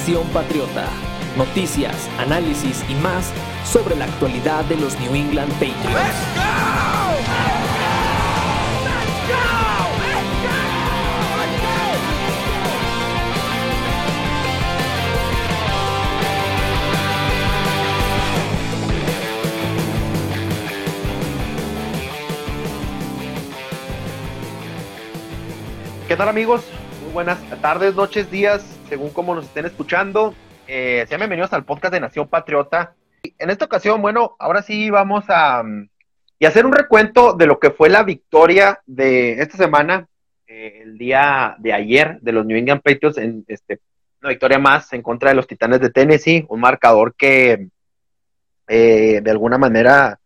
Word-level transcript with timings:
Nación 0.00 0.26
Patriota. 0.28 0.88
Noticias, 1.36 2.08
análisis 2.18 2.82
y 2.88 2.94
más 3.02 3.30
sobre 3.66 3.94
la 3.96 4.06
actualidad 4.06 4.64
de 4.64 4.76
los 4.76 4.98
New 4.98 5.14
England 5.14 5.52
Patriots. 5.52 5.76
¿Qué 26.08 26.16
tal 26.16 26.30
amigos? 26.30 26.62
Muy 27.02 27.12
buenas 27.12 27.38
tardes, 27.60 27.94
noches, 27.94 28.30
días, 28.30 28.64
según 28.88 29.10
como 29.10 29.34
nos 29.34 29.44
estén 29.44 29.66
escuchando. 29.66 30.34
Eh, 30.66 31.04
sean 31.08 31.20
bienvenidos 31.20 31.52
al 31.52 31.64
podcast 31.64 31.92
de 31.92 32.00
Nación 32.00 32.26
Patriota. 32.26 32.94
En 33.38 33.50
esta 33.50 33.66
ocasión, 33.66 34.00
bueno, 34.00 34.34
ahora 34.38 34.62
sí 34.62 34.88
vamos 34.88 35.24
a 35.28 35.62
mm, 35.62 35.88
y 36.38 36.46
hacer 36.46 36.64
un 36.64 36.72
recuento 36.72 37.34
de 37.34 37.46
lo 37.46 37.60
que 37.60 37.70
fue 37.70 37.90
la 37.90 38.02
victoria 38.02 38.80
de 38.86 39.32
esta 39.42 39.58
semana, 39.58 40.08
eh, 40.46 40.80
el 40.84 40.96
día 40.96 41.54
de 41.58 41.74
ayer 41.74 42.18
de 42.22 42.32
los 42.32 42.46
New 42.46 42.56
England 42.56 42.80
Patriots, 42.80 43.18
en 43.18 43.44
este, 43.46 43.80
una 44.22 44.30
victoria 44.30 44.58
más 44.58 44.90
en 44.94 45.02
contra 45.02 45.28
de 45.28 45.36
los 45.36 45.46
Titanes 45.46 45.80
de 45.80 45.90
Tennessee, 45.90 46.46
un 46.48 46.60
marcador 46.60 47.14
que 47.14 47.68
eh, 48.68 49.20
de 49.22 49.30
alguna 49.30 49.58
manera 49.58 50.18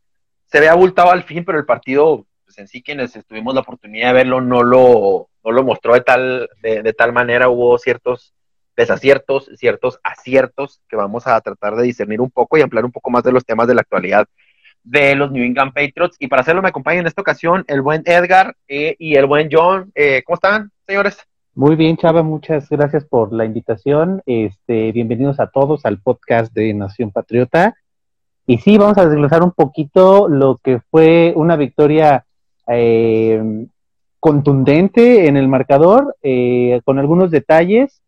se 0.47 0.61
ve 0.61 0.69
abultado 0.69 1.11
al 1.11 1.25
fin, 1.25 1.45
pero 1.45 1.59
el 1.59 1.67
partido 1.67 2.27
pues, 2.45 2.59
en 2.59 2.69
sí 2.69 2.81
quienes 2.81 3.13
tuvimos 3.27 3.55
la 3.55 3.63
oportunidad 3.63 4.09
de 4.09 4.15
verlo 4.15 4.41
no 4.41 4.63
lo 4.63 5.29
no 5.45 5.53
lo 5.53 5.63
mostró 5.63 5.95
de 5.95 6.01
tal, 6.01 6.49
de, 6.63 6.93
tal 6.95 7.13
manera, 7.13 7.49
hubo 7.49 7.77
ciertos 7.79 8.35
desaciertos, 8.77 9.51
ciertos 9.57 10.01
aciertos 10.03 10.81
que 10.89 10.97
vamos 10.97 11.27
a 11.27 11.41
tratar 11.41 11.77
de 11.77 11.85
discernir 11.85 12.21
un 12.21 12.31
poco 12.31 12.57
y 12.57 12.63
ampliar 12.63 12.85
un 12.85 12.93
poco 12.93 13.11
más 13.11 13.23
de 13.23 13.33
los 13.33 13.45
temas 13.45 13.69
de 13.69 13.75
la 13.75 13.83
actualidad 13.83 14.27
de 14.83 15.15
los 15.15 15.31
New 15.31 15.45
England 15.45 15.73
Patriots. 15.73 16.17
Y 16.19 16.29
para 16.29 16.43
hacerlo 16.43 16.63
me 16.63 16.69
acompaña 16.69 17.01
en 17.01 17.07
esta 17.07 17.21
ocasión 17.21 17.65
el 17.69 17.83
buen 17.83 18.03
Edgar 18.05 18.57
eh, 18.69 18.97
y 18.99 19.15
el 19.17 19.27
buen 19.27 19.49
John. 19.51 19.93
Eh, 19.95 20.23
¿Cómo 20.25 20.35
están, 20.35 20.71
señores? 20.87 21.19
Muy 21.55 21.77
bien, 21.77 21.97
Chava, 21.97 22.23
muchas 22.23 22.69
gracias 22.69 23.05
por 23.05 23.33
la 23.33 23.45
invitación. 23.45 24.23
Este, 24.27 24.91
bienvenidos 24.93 25.39
a 25.39 25.47
todos 25.47 25.85
al 25.85 26.01
podcast 26.01 26.53
de 26.53 26.75
Nación 26.75 27.13
Patriota. 27.13 27.77
Y 28.47 28.59
sí, 28.59 28.77
vamos 28.77 28.99
a 28.99 29.07
desglosar 29.07 29.43
un 29.43 29.53
poquito 29.53 30.29
lo 30.29 30.59
que 30.63 30.81
fue 30.91 31.33
una 31.37 31.57
victoria 31.57 32.27
eh, 32.67 33.67
contundente 34.25 35.27
en 35.29 35.37
el 35.37 35.49
marcador, 35.49 36.17
eh, 36.23 36.81
con 36.87 36.99
algunos 36.99 37.31
detalles, 37.31 38.01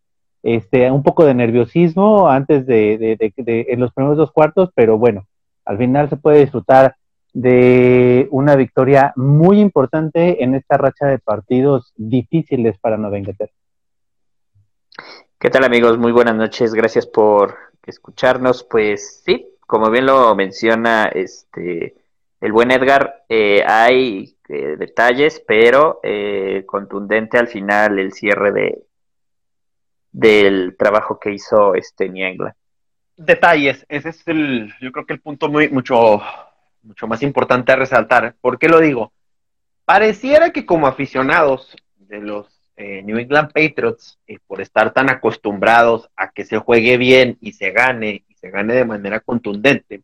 este, 0.42 0.90
un 0.90 1.02
poco 1.02 1.26
de 1.26 1.34
nerviosismo 1.34 2.30
antes 2.30 2.64
de, 2.64 3.18
en 3.20 3.80
los 3.80 3.92
primeros 3.92 4.16
dos 4.16 4.32
cuartos, 4.32 4.70
pero 4.74 4.96
bueno, 4.96 5.26
al 5.66 5.76
final 5.76 6.08
se 6.08 6.16
puede 6.16 6.40
disfrutar 6.40 6.96
de 7.34 8.28
una 8.30 8.56
victoria 8.56 9.12
muy 9.14 9.60
importante 9.60 10.42
en 10.42 10.54
esta 10.54 10.78
racha 10.78 11.04
de 11.04 11.18
partidos 11.18 11.92
difíciles 11.96 12.78
para 12.78 12.96
Nueva 12.96 13.18
Inglaterra. 13.18 13.52
¿Qué 15.38 15.50
tal 15.50 15.64
amigos? 15.64 15.98
Muy 15.98 16.12
buenas 16.12 16.34
noches, 16.34 16.72
gracias 16.72 17.06
por 17.06 17.56
escucharnos. 17.84 18.64
Pues 18.64 19.20
sí, 19.22 19.48
como 19.66 19.90
bien 19.90 20.06
lo 20.06 20.34
menciona 20.34 21.10
este 21.12 21.94
el 22.40 22.52
buen 22.52 22.70
Edgar, 22.70 23.24
eh, 23.28 23.64
hay 23.66 24.36
eh, 24.48 24.76
detalles, 24.78 25.42
pero 25.46 26.00
eh, 26.02 26.64
contundente 26.66 27.38
al 27.38 27.48
final 27.48 27.98
el 27.98 28.12
cierre 28.12 28.52
de 28.52 28.82
del 30.12 30.76
trabajo 30.78 31.18
que 31.20 31.32
hizo 31.32 31.74
este 31.74 32.08
New 32.08 32.50
Detalles, 33.18 33.84
ese 33.88 34.08
es 34.08 34.26
el, 34.28 34.72
yo 34.80 34.90
creo 34.90 35.04
que 35.04 35.12
el 35.12 35.20
punto 35.20 35.48
muy, 35.50 35.68
mucho, 35.68 36.22
mucho 36.82 37.06
más 37.06 37.22
importante 37.22 37.72
a 37.72 37.76
resaltar. 37.76 38.34
¿Por 38.40 38.58
qué 38.58 38.68
lo 38.68 38.80
digo? 38.80 39.12
Pareciera 39.84 40.50
que 40.50 40.64
como 40.64 40.86
aficionados 40.86 41.76
de 41.96 42.20
los 42.20 42.46
eh, 42.76 43.02
New 43.02 43.18
England 43.18 43.52
Patriots, 43.52 44.18
por 44.46 44.62
estar 44.62 44.92
tan 44.94 45.10
acostumbrados 45.10 46.08
a 46.16 46.30
que 46.30 46.46
se 46.46 46.58
juegue 46.58 46.96
bien 46.96 47.36
y 47.40 47.52
se 47.52 47.70
gane, 47.72 48.24
y 48.26 48.34
se 48.34 48.50
gane 48.50 48.72
de 48.72 48.84
manera 48.86 49.20
contundente, 49.20 50.02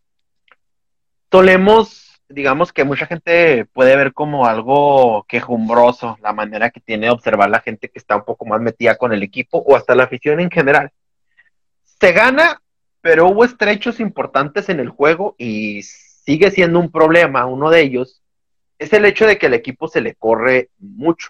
solemos 1.31 2.12
digamos 2.29 2.73
que 2.73 2.85
mucha 2.85 3.07
gente 3.07 3.67
puede 3.67 3.97
ver 3.97 4.13
como 4.13 4.47
algo 4.47 5.25
quejumbroso 5.29 6.19
la 6.23 6.33
manera 6.33 6.71
que 6.71 6.81
tiene 6.81 7.07
de 7.07 7.13
observar 7.13 7.51
la 7.51 7.61
gente 7.61 7.89
que 7.89 7.99
está 7.99 8.17
un 8.17 8.25
poco 8.25 8.47
más 8.47 8.61
metida 8.61 8.97
con 8.97 9.13
el 9.13 9.23
equipo 9.23 9.59
o 9.59 9.77
hasta 9.77 9.95
la 9.95 10.05
afición 10.05 10.41
en 10.41 10.51
general. 10.51 10.91
Se 12.01 12.13
gana, 12.13 12.63
pero 13.01 13.29
hubo 13.29 13.45
estrechos 13.45 14.01
importantes 14.01 14.69
en 14.69 14.81
el 14.81 14.89
juego 14.89 15.35
y 15.39 15.83
sigue 15.83 16.51
siendo 16.51 16.81
un 16.81 16.91
problema. 16.91 17.47
Uno 17.47 17.71
de 17.71 17.83
ellos 17.83 18.23
es 18.79 18.93
el 18.93 19.05
hecho 19.05 19.27
de 19.27 19.39
que 19.39 19.47
el 19.47 19.55
equipo 19.55 19.89
se 19.89 20.01
le 20.01 20.15
corre 20.15 20.71
mucho 20.79 21.29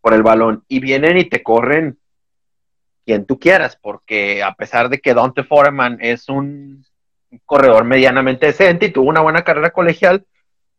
por 0.00 0.14
el 0.14 0.22
balón 0.22 0.64
y 0.68 0.80
vienen 0.80 1.18
y 1.18 1.24
te 1.24 1.42
corren 1.42 1.98
quien 3.04 3.24
tú 3.24 3.38
quieras, 3.38 3.78
porque 3.80 4.42
a 4.42 4.54
pesar 4.54 4.88
de 4.88 4.98
que 4.98 5.14
Dante 5.14 5.44
Foreman 5.44 5.98
es 6.00 6.28
un 6.28 6.84
corredor 7.44 7.84
medianamente 7.84 8.46
decente 8.46 8.86
y 8.86 8.92
tuvo 8.92 9.08
una 9.08 9.20
buena 9.20 9.42
carrera 9.42 9.70
colegial, 9.70 10.24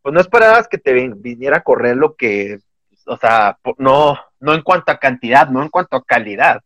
pues 0.01 0.13
no 0.13 0.21
esperabas 0.21 0.67
que 0.67 0.77
te 0.77 0.93
viniera 0.93 1.57
a 1.57 1.63
correr 1.63 1.97
lo 1.97 2.15
que, 2.15 2.59
o 3.05 3.17
sea, 3.17 3.57
no, 3.77 4.17
no 4.39 4.53
en 4.53 4.61
cuanto 4.61 4.91
a 4.91 4.99
cantidad, 4.99 5.49
no 5.49 5.61
en 5.61 5.69
cuanto 5.69 5.97
a 5.97 6.03
calidad, 6.03 6.61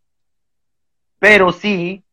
pero 1.20 1.52
sí 1.52 2.04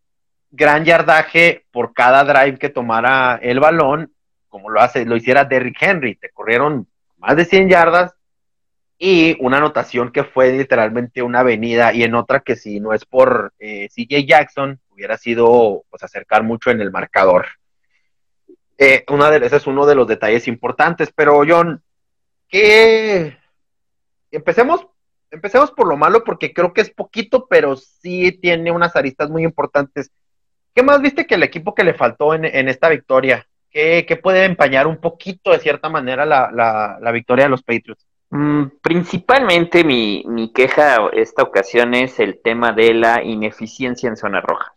gran 0.51 0.85
yardaje 0.85 1.67
por 1.71 1.93
cada 1.93 2.25
drive 2.25 2.59
que 2.59 2.71
tomara 2.71 3.39
el 3.43 3.61
balón, 3.61 4.13
como 4.49 4.71
lo 4.71 4.81
hace, 4.81 5.05
lo 5.05 5.17
hiciera 5.17 5.45
Derrick 5.45 5.81
Henry, 5.81 6.15
te 6.17 6.31
corrieron 6.31 6.89
más 7.19 7.37
de 7.37 7.45
100 7.45 7.69
yardas 7.69 8.15
y 8.99 9.37
una 9.41 9.59
anotación 9.59 10.11
que 10.11 10.25
fue 10.25 10.53
literalmente 10.53 11.23
una 11.23 11.41
avenida 11.41 11.93
y 11.93 12.03
en 12.03 12.15
otra 12.15 12.41
que 12.41 12.57
si 12.57 12.81
no 12.81 12.93
es 12.93 13.05
por 13.05 13.53
eh, 13.59 13.89
CJ 13.89 14.27
Jackson 14.27 14.81
hubiera 14.91 15.17
sido 15.17 15.85
pues 15.89 16.03
acercar 16.03 16.43
mucho 16.43 16.71
en 16.71 16.81
el 16.81 16.91
marcador. 16.91 17.47
Eh, 18.81 19.05
una 19.09 19.29
de, 19.29 19.45
ese 19.45 19.57
es 19.57 19.67
uno 19.67 19.85
de 19.87 19.97
los 19.97 20.07
detalles 20.07 20.47
importantes, 20.47 21.13
pero 21.13 21.43
John, 21.47 21.83
¿qué? 22.49 23.37
Empecemos, 24.31 24.87
empecemos 25.33 25.73
por 25.73 25.89
lo 25.89 25.97
malo 25.97 26.23
porque 26.23 26.55
creo 26.55 26.73
que 26.73 26.83
es 26.83 26.91
poquito, 26.91 27.49
pero 27.49 27.75
sí 27.75 28.39
tiene 28.41 28.71
unas 28.71 28.95
aristas 28.95 29.29
muy 29.31 29.43
importantes. 29.43 30.13
¿Qué 30.73 30.85
más 30.85 31.03
viste 31.03 31.27
que 31.27 31.35
el 31.35 31.43
equipo 31.43 31.75
que 31.75 31.83
le 31.83 31.93
faltó 31.93 32.35
en, 32.35 32.69
esta 32.69 32.89
victoria? 32.89 33.49
¿Qué, 33.69 34.21
puede 34.23 34.45
empañar 34.45 34.87
un 34.87 34.99
poquito 34.99 35.51
de 35.51 35.59
cierta 35.59 35.89
manera 35.89 36.25
la, 36.25 37.11
victoria 37.13 37.47
de 37.47 37.51
los 37.51 37.65
Patriots? 37.65 38.07
Mm, 38.31 38.67
principalmente 38.81 39.83
mi, 39.83 40.23
mi 40.29 40.53
queja 40.53 41.09
esta 41.15 41.43
ocasión 41.43 41.95
es 41.95 42.21
el 42.21 42.41
tema 42.41 42.71
de 42.73 42.95
la 42.95 43.25
ineficiencia 43.25 44.09
en 44.09 44.17
zona 44.17 44.41
roja. 44.41 44.73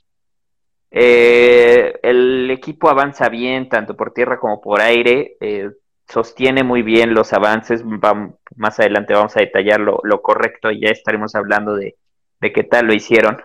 Eh, 0.91 1.99
el 2.03 2.51
equipo 2.51 2.89
avanza 2.89 3.29
bien, 3.29 3.69
tanto 3.69 3.95
por 3.95 4.13
tierra 4.13 4.39
como 4.39 4.59
por 4.61 4.81
aire, 4.81 5.38
eh, 5.39 5.71
sostiene 6.07 6.63
muy 6.63 6.81
bien 6.83 7.13
los 7.13 7.31
avances, 7.31 7.83
más 7.85 8.79
adelante 8.79 9.13
vamos 9.13 9.35
a 9.38 9.39
detallar 9.39 9.79
lo, 9.79 10.21
correcto 10.21 10.69
y 10.69 10.81
ya 10.81 10.89
estaremos 10.89 11.33
hablando 11.35 11.75
de, 11.75 11.95
qué 12.41 12.63
tal 12.63 12.88
lo 12.88 12.93
hicieron. 12.93 13.41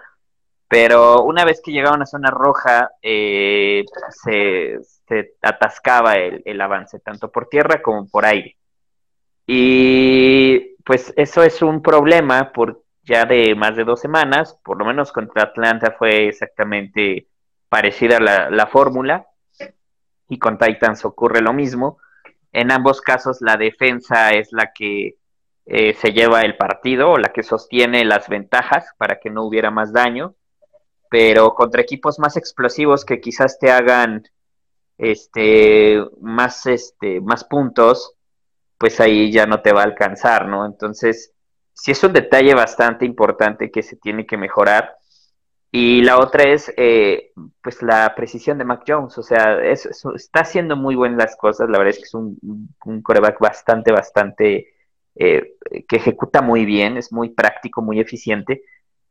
Pero 0.69 1.23
una 1.23 1.45
vez 1.45 1.61
que 1.65 1.71
llegaban 1.71 2.03
a 2.03 2.07
zona 2.07 2.31
roja, 2.31 2.91
eh, 3.01 3.85
se, 4.25 4.81
atascaba 5.43 6.15
el, 6.15 6.43
el 6.45 6.61
avance, 6.61 6.99
tanto 6.99 7.31
por 7.31 7.49
tierra 7.49 7.81
como 7.83 8.09
por 8.09 8.27
aire. 8.27 8.57
Y 9.47 10.77
pues 10.85 11.13
eso 11.17 11.43
es 11.45 11.63
un 11.63 11.83
problema 11.83 12.53
por 12.53 12.83
ya 13.05 13.25
de 13.25 13.55
más 13.55 13.77
de 13.77 13.85
dos 13.85 14.01
semanas, 14.01 14.59
por 14.65 14.79
lo 14.79 14.85
menos 14.85 15.13
contra 15.13 15.45
Atlanta 15.45 15.95
fue 15.97 16.29
exactamente 16.29 17.29
parecida 17.69 18.21
la, 18.21 18.51
la 18.51 18.67
fórmula 18.67 19.27
y 20.29 20.39
con 20.39 20.59
Titans 20.59 21.05
ocurre 21.05 21.41
lo 21.41 21.53
mismo. 21.53 21.99
En 22.53 22.71
ambos 22.71 23.01
casos 23.01 23.39
la 23.41 23.57
defensa 23.57 24.31
es 24.31 24.53
la 24.53 24.73
que 24.73 25.17
eh, 25.67 25.95
se 25.95 26.13
lleva 26.13 26.43
el 26.43 26.57
partido 26.57 27.11
o 27.11 27.19
la 27.19 27.33
que 27.33 27.43
sostiene 27.43 28.05
las 28.05 28.29
ventajas 28.29 28.87
para 28.99 29.19
que 29.19 29.31
no 29.31 29.45
hubiera 29.45 29.71
más 29.71 29.93
daño, 29.93 30.35
pero 31.11 31.55
contra 31.55 31.83
equipos 31.83 32.19
más 32.19 32.37
explosivos 32.37 33.05
que 33.05 33.21
quizás 33.21 33.59
te 33.59 33.71
hagan 33.71 34.23
este 34.97 36.03
más 36.21 36.67
este 36.67 37.21
más 37.21 37.45
puntos, 37.45 38.15
pues 38.79 39.01
ahí 39.01 39.33
ya 39.33 39.47
no 39.47 39.61
te 39.61 39.73
va 39.73 39.83
a 39.83 39.87
alcanzar, 39.87 40.47
¿no? 40.47 40.67
Entonces, 40.67 41.33
sí 41.73 41.91
es 41.93 42.03
un 42.05 42.13
detalle 42.13 42.55
bastante 42.55 43.05
importante 43.05 43.71
que 43.71 43.83
se 43.83 43.97
tiene 43.97 44.25
que 44.25 44.37
mejorar 44.37 44.96
y 45.79 46.01
la 46.01 46.19
otra 46.19 46.45
es, 46.45 46.73
eh, 46.79 47.33
pues, 47.63 47.83
la 47.83 48.15
precisión 48.15 48.57
de 48.57 48.65
Mac 48.65 48.83
Jones. 48.89 49.19
O 49.19 49.23
sea, 49.23 49.63
está 49.63 50.41
haciendo 50.41 50.75
muy 50.75 50.95
buenas 50.95 51.19
las 51.19 51.37
cosas. 51.37 51.69
La 51.69 51.77
verdad 51.77 51.91
es 51.91 51.99
que 51.99 52.05
es 52.05 52.15
un, 52.15 52.39
un 52.87 53.03
coreback 53.03 53.39
bastante, 53.39 53.93
bastante 53.93 54.69
eh, 55.15 55.53
que 55.87 55.97
ejecuta 55.97 56.41
muy 56.41 56.65
bien, 56.65 56.97
es 56.97 57.13
muy 57.13 57.29
práctico, 57.29 57.83
muy 57.83 58.01
eficiente, 58.01 58.63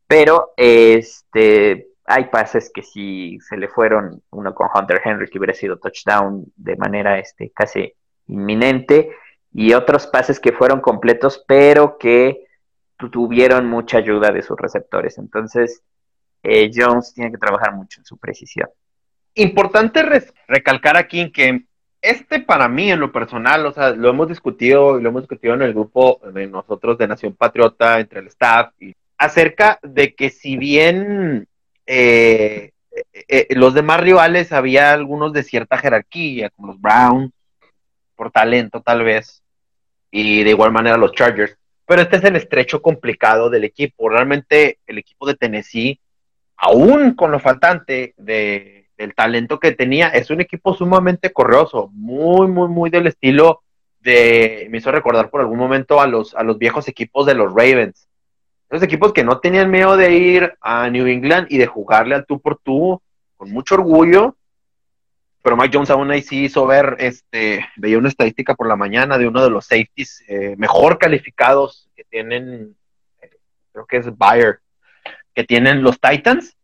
pero 0.08 0.54
este, 0.56 1.90
hay 2.04 2.24
pases 2.30 2.68
que 2.74 2.82
sí 2.82 3.38
se 3.48 3.56
le 3.56 3.68
fueron, 3.68 4.20
uno 4.30 4.52
con 4.52 4.68
Hunter 4.74 5.00
Henry 5.04 5.28
que 5.28 5.38
hubiera 5.38 5.54
sido 5.54 5.78
touchdown 5.78 6.46
de 6.56 6.74
manera 6.74 7.20
este, 7.20 7.52
casi 7.54 7.92
inminente, 8.26 9.12
y 9.52 9.72
otros 9.72 10.08
pases 10.08 10.40
que 10.40 10.50
fueron 10.50 10.80
completos, 10.80 11.44
pero 11.46 11.96
que 11.96 12.44
tuvieron 13.12 13.66
mucha 13.66 13.98
ayuda 13.98 14.32
de 14.32 14.42
sus 14.42 14.56
receptores. 14.58 15.16
Entonces, 15.18 15.84
eh, 16.42 16.70
Jones 16.74 17.12
tiene 17.14 17.30
que 17.30 17.38
trabajar 17.38 17.74
mucho 17.74 18.00
en 18.00 18.04
su 18.04 18.16
precisión. 18.16 18.68
Importante 19.34 20.02
recalcar 20.48 20.96
aquí 20.96 21.30
que 21.30 21.64
este 22.00 22.40
para 22.40 22.68
mí 22.68 22.90
en 22.90 23.00
lo 23.00 23.12
personal, 23.12 23.66
o 23.66 23.72
sea, 23.72 23.90
lo 23.90 24.08
hemos 24.08 24.28
discutido 24.28 24.98
y 24.98 25.02
lo 25.02 25.08
hemos 25.08 25.22
discutido 25.22 25.54
en 25.54 25.62
el 25.62 25.72
grupo 25.72 26.20
de 26.32 26.46
nosotros 26.46 26.96
de 26.98 27.08
Nación 27.08 27.34
Patriota, 27.34 27.98
entre 27.98 28.20
el 28.20 28.28
staff, 28.28 28.72
y 28.80 28.94
acerca 29.18 29.78
de 29.82 30.14
que 30.14 30.30
si 30.30 30.56
bien 30.56 31.48
eh, 31.86 32.70
eh, 33.28 33.46
los 33.50 33.74
demás 33.74 34.00
rivales 34.00 34.52
había 34.52 34.92
algunos 34.92 35.32
de 35.32 35.42
cierta 35.42 35.78
jerarquía, 35.78 36.50
como 36.50 36.68
los 36.68 36.80
Browns, 36.80 37.32
por 38.14 38.30
talento 38.30 38.80
tal 38.80 39.04
vez, 39.04 39.42
y 40.10 40.44
de 40.44 40.50
igual 40.50 40.72
manera 40.72 40.96
los 40.96 41.12
Chargers, 41.12 41.56
pero 41.86 42.02
este 42.02 42.16
es 42.16 42.24
el 42.24 42.36
estrecho 42.36 42.82
complicado 42.82 43.48
del 43.50 43.64
equipo. 43.64 44.08
Realmente 44.08 44.78
el 44.86 44.98
equipo 44.98 45.26
de 45.26 45.34
Tennessee, 45.34 46.00
aún 46.56 47.14
con 47.14 47.30
lo 47.30 47.38
faltante 47.38 48.14
de 48.16 48.76
del 48.96 49.14
talento 49.14 49.60
que 49.60 49.72
tenía. 49.72 50.08
Es 50.08 50.30
un 50.30 50.40
equipo 50.40 50.74
sumamente 50.74 51.32
correoso, 51.32 51.90
muy, 51.92 52.48
muy, 52.48 52.68
muy 52.68 52.90
del 52.90 53.06
estilo 53.06 53.62
de, 54.00 54.68
me 54.70 54.78
hizo 54.78 54.92
recordar 54.92 55.30
por 55.30 55.40
algún 55.40 55.58
momento 55.58 56.00
a 56.00 56.06
los, 56.06 56.34
a 56.34 56.42
los 56.42 56.58
viejos 56.58 56.88
equipos 56.88 57.26
de 57.26 57.34
los 57.34 57.52
Ravens. 57.52 58.08
Esos 58.70 58.82
equipos 58.82 59.12
que 59.12 59.24
no 59.24 59.38
tenían 59.38 59.70
miedo 59.70 59.96
de 59.96 60.12
ir 60.12 60.54
a 60.60 60.88
New 60.90 61.06
England 61.06 61.46
y 61.50 61.58
de 61.58 61.66
jugarle 61.66 62.14
al 62.14 62.26
tú 62.26 62.40
por 62.40 62.58
tú 62.58 63.00
con 63.36 63.50
mucho 63.50 63.76
orgullo. 63.76 64.36
Pero 65.42 65.56
Mike 65.56 65.70
Jones 65.76 65.90
aún 65.90 66.10
ahí 66.10 66.22
sí 66.22 66.44
hizo 66.44 66.66
ver, 66.66 66.96
este, 66.98 67.64
veía 67.76 67.98
una 67.98 68.08
estadística 68.08 68.56
por 68.56 68.66
la 68.66 68.74
mañana 68.74 69.16
de 69.16 69.28
uno 69.28 69.44
de 69.44 69.50
los 69.50 69.66
safeties 69.66 70.24
eh, 70.26 70.56
mejor 70.56 70.98
calificados 70.98 71.88
que 71.94 72.02
tienen, 72.02 72.76
eh, 73.22 73.30
creo 73.72 73.86
que 73.86 73.98
es 73.98 74.16
Bayer, 74.16 74.58
que 75.36 75.44
tienen 75.44 75.82
los 75.82 76.00
Titans. 76.00 76.56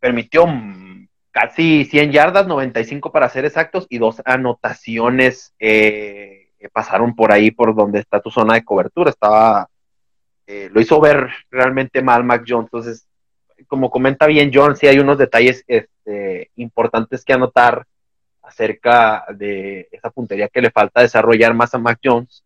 Permitió 0.00 0.46
casi 1.32 1.84
100 1.84 2.12
yardas, 2.12 2.46
95 2.46 3.12
para 3.12 3.28
ser 3.28 3.44
exactos, 3.44 3.86
y 3.90 3.98
dos 3.98 4.22
anotaciones 4.24 5.54
eh, 5.58 6.48
pasaron 6.72 7.14
por 7.14 7.32
ahí, 7.32 7.50
por 7.50 7.74
donde 7.74 7.98
está 7.98 8.20
tu 8.20 8.30
zona 8.30 8.54
de 8.54 8.64
cobertura. 8.64 9.10
Estaba, 9.10 9.68
eh, 10.46 10.70
lo 10.72 10.80
hizo 10.80 11.00
ver 11.00 11.28
realmente 11.50 12.00
mal 12.00 12.24
Mac 12.24 12.44
Jones. 12.46 12.66
Entonces, 12.66 13.08
como 13.66 13.90
comenta 13.90 14.26
bien 14.26 14.50
John, 14.54 14.76
sí 14.76 14.86
hay 14.86 14.98
unos 14.98 15.18
detalles 15.18 15.64
este, 15.66 16.50
importantes 16.56 17.24
que 17.24 17.32
anotar 17.32 17.84
acerca 18.42 19.24
de 19.34 19.88
esa 19.90 20.10
puntería 20.10 20.48
que 20.48 20.60
le 20.60 20.70
falta 20.70 21.00
desarrollar 21.00 21.54
más 21.54 21.74
a 21.74 21.78
Mac 21.78 21.98
Jones. 22.02 22.44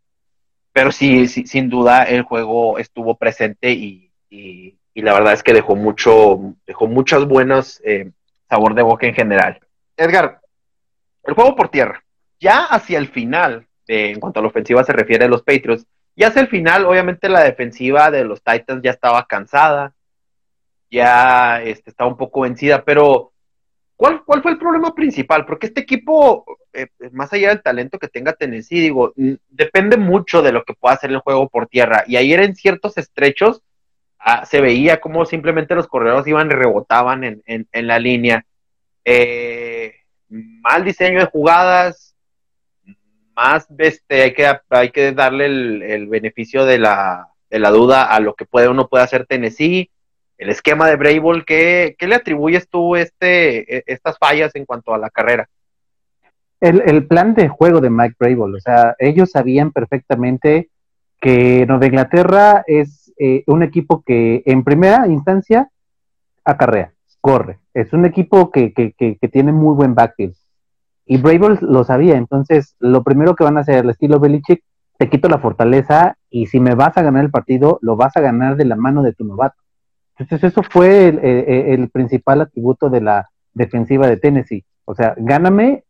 Pero 0.73 0.93
sí, 0.93 1.26
sí 1.26 1.46
sin 1.46 1.69
duda 1.69 2.05
el 2.05 2.23
juego 2.23 2.78
estuvo 2.78 3.17
presente 3.17 3.73
y, 3.73 4.02
la 5.03 5.13
verdad 5.13 5.35
es 5.35 5.43
que 5.43 5.53
dejó 5.53 5.77
mucho, 5.77 6.55
dejó 6.67 6.87
muchas 6.87 7.27
buenas 7.27 7.83
eh, 7.85 8.11
sabor 8.49 8.75
de 8.75 8.83
boca 8.83 9.07
en 9.07 9.15
general. 9.15 9.61
Edgar, 9.97 10.41
el 11.25 11.35
juego 11.35 11.55
por 11.55 11.69
tierra, 11.69 12.03
ya 12.41 12.65
hacia 12.65 12.99
el 12.99 13.09
final, 13.09 13.67
en 13.87 14.21
cuanto 14.21 14.41
a 14.41 14.43
la 14.43 14.49
ofensiva 14.49 14.85
se 14.85 14.93
refiere 14.93 15.27
a 15.27 15.29
los 15.29 15.43
Patriots, 15.43 15.87
ya 16.17 16.29
hacia 16.29 16.43
el 16.43 16.49
final, 16.49 16.87
obviamente 16.87 17.29
la 17.29 17.43
defensiva 17.43 18.11
de 18.11 18.25
los 18.25 18.43
Titans 18.43 18.83
ya 18.83 18.91
estaba 18.91 19.27
cansada, 19.27 19.95
ya 20.91 21.63
este, 21.63 21.91
estaba 21.91 22.09
un 22.09 22.17
poco 22.17 22.41
vencida, 22.41 22.83
pero 22.85 23.33
¿cuál, 23.97 24.25
¿cuál 24.25 24.43
fue 24.43 24.53
el 24.53 24.59
problema 24.59 24.95
principal? 24.95 25.45
Porque 25.45 25.67
este 25.67 25.83
equipo, 25.83 26.45
eh, 26.73 26.87
más 27.13 27.33
allá 27.33 27.51
del 27.51 27.63
talento 27.63 27.99
que 27.99 28.09
tenga 28.09 28.33
Tennessee, 28.33 28.81
digo, 28.81 29.13
depende 29.49 29.99
mucho 29.99 30.41
de 30.41 30.53
lo 30.53 30.65
que 30.65 30.75
pueda 30.75 30.95
hacer 30.95 31.11
el 31.11 31.19
juego 31.19 31.49
por 31.49 31.67
tierra. 31.67 32.05
Y 32.07 32.17
ayer 32.17 32.41
en 32.41 32.55
ciertos 32.55 32.97
estrechos 32.97 33.63
Ah, 34.28 34.44
se 34.44 34.61
veía 34.61 35.00
como 35.00 35.25
simplemente 35.25 35.76
los 35.76 35.87
corredores 35.87 36.26
iban 36.26 36.50
y 36.50 36.55
rebotaban 36.55 37.23
en, 37.23 37.43
en, 37.46 37.87
la 37.87 38.00
línea. 38.00 38.44
Eh, 39.05 39.94
mal 40.28 40.84
diseño 40.84 41.20
de 41.20 41.26
jugadas, 41.26 42.17
más 43.37 43.69
este, 43.78 44.23
hay, 44.23 44.34
que, 44.34 44.52
hay 44.70 44.90
que 44.90 45.12
darle 45.12 45.46
el, 45.46 46.08
beneficio 46.08 46.64
de 46.64 46.78
la, 46.81 47.28
de 47.49 47.61
la, 47.61 47.70
duda 47.70 48.02
a 48.02 48.19
lo 48.19 48.34
que 48.34 48.46
puede 48.46 48.69
uno 48.69 48.88
puede 48.88 49.05
hacer 49.05 49.26
Tennessee. 49.26 49.93
El 50.38 50.49
esquema 50.49 50.88
de 50.88 50.96
Brable, 50.96 51.44
¿qué, 51.46 51.94
¿qué, 51.96 52.08
le 52.08 52.17
atribuyes 52.17 52.69
tú 52.69 52.96
este, 52.96 53.76
e, 53.76 53.84
estas 53.87 54.19
fallas 54.19 54.56
en 54.56 54.64
cuanto 54.64 54.93
a 54.93 54.99
la 54.99 55.08
carrera? 55.08 55.49
El, 56.61 56.82
el 56.84 57.06
plan 57.06 57.32
de 57.37 57.46
juego 57.46 57.81
de 57.81 57.90
Mike 57.90 58.17
Brable, 58.19 58.56
o 58.56 58.61
sea, 58.61 58.96
ellos 58.99 59.31
sabían 59.31 59.70
perfectamente 59.70 60.69
que 61.20 61.64
Nueva 61.69 61.87
Inglaterra 61.87 62.64
es 62.67 63.06
eh, 63.19 63.45
un 63.47 63.63
equipo 63.63 64.03
que 64.03 64.43
en 64.47 64.65
primera 64.65 65.07
instancia 65.07 65.71
acarrea, 66.45 66.93
corre. 67.21 67.59
Es 67.75 67.93
un 67.93 68.05
equipo 68.05 68.51
que, 68.51 68.73
que, 68.73 68.93
que, 68.93 69.29
tiene 69.29 69.53
muy 69.53 69.75
buen 69.75 69.95
backfield. 69.95 70.35
Y 71.07 71.19
Bravos 71.19 71.61
lo 71.63 71.85
sabía, 71.85 72.17
entonces 72.17 72.77
lo 72.79 73.03
primero 73.03 73.35
que 73.35 73.45
van 73.45 73.59
a 73.59 73.61
hacer, 73.61 73.85
el 73.85 73.91
estilo 73.91 74.21
Belichick, 74.21 74.63
te 74.99 75.11
quito 75.11 75.29
la 75.29 75.39
fortaleza 75.39 76.17
y 76.31 76.47
si 76.47 76.61
me 76.61 76.75
vas 76.75 76.97
a 76.97 77.03
ganar 77.03 77.25
el 77.25 77.31
partido, 77.31 77.79
lo 77.83 77.97
vas 77.97 78.17
a 78.17 78.21
ganar 78.21 78.57
de 78.57 78.65
la 78.65 78.77
mano 78.77 79.03
de 79.03 79.13
tu 79.13 79.25
novato. 79.25 79.57
Entonces 80.19 80.52
eso 80.52 80.62
fue 80.62 81.09
el, 81.09 81.90
principal 81.90 82.40
atributo 82.40 82.88
de 82.88 83.02
la 83.02 83.29
defensiva 83.52 84.07
de 84.07 84.17
Tennessee. 84.17 84.64
O 84.85 84.95
sea, 84.95 85.14
gáname, 85.19 85.85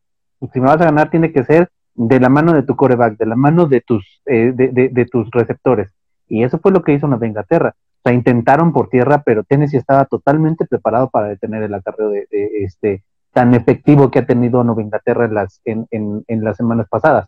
si 0.53 0.61
me 0.61 0.67
vas 0.67 0.81
a 0.81 0.87
ganar 0.87 1.11
tiene 1.11 1.33
que 1.33 1.45
ser 1.45 1.69
de 1.95 2.21
la 2.21 2.29
mano 2.29 2.53
de 2.53 2.63
tu 2.63 2.77
coreback, 2.77 3.17
de 3.19 3.27
la 3.27 3.37
mano 3.37 3.67
de 3.67 3.81
tus, 3.81 4.05
eh, 4.27 4.53
de, 4.55 4.91
de, 4.93 5.05
tus 5.07 5.31
receptores. 5.31 5.91
Y 6.29 6.43
eso 6.43 6.59
fue 6.59 6.73
lo 6.73 6.83
que 6.83 6.93
hizo 6.93 7.07
Nueva 7.07 7.27
Inglaterra. 7.27 7.75
O 7.77 8.01
sea, 8.03 8.13
intentaron 8.13 8.73
por 8.73 8.89
tierra, 8.89 9.23
pero 9.25 9.45
Tennessee 9.45 9.77
estaba 9.77 10.05
totalmente 10.05 10.67
preparado 10.67 11.11
para 11.11 11.29
detener 11.29 11.63
el 11.63 11.75
acarreo 11.75 12.11
de, 12.11 12.27
este 12.31 13.03
tan 13.33 13.53
efectivo 13.55 14.11
que 14.11 14.21
ha 14.21 14.27
tenido 14.27 14.65
Nueva 14.65 14.83
Inglaterra 14.83 15.27
en 15.27 15.35
las, 15.35 15.61
en, 15.65 15.87
en, 15.91 16.45
las 16.45 16.57
semanas 16.57 16.87
pasadas. 16.89 17.27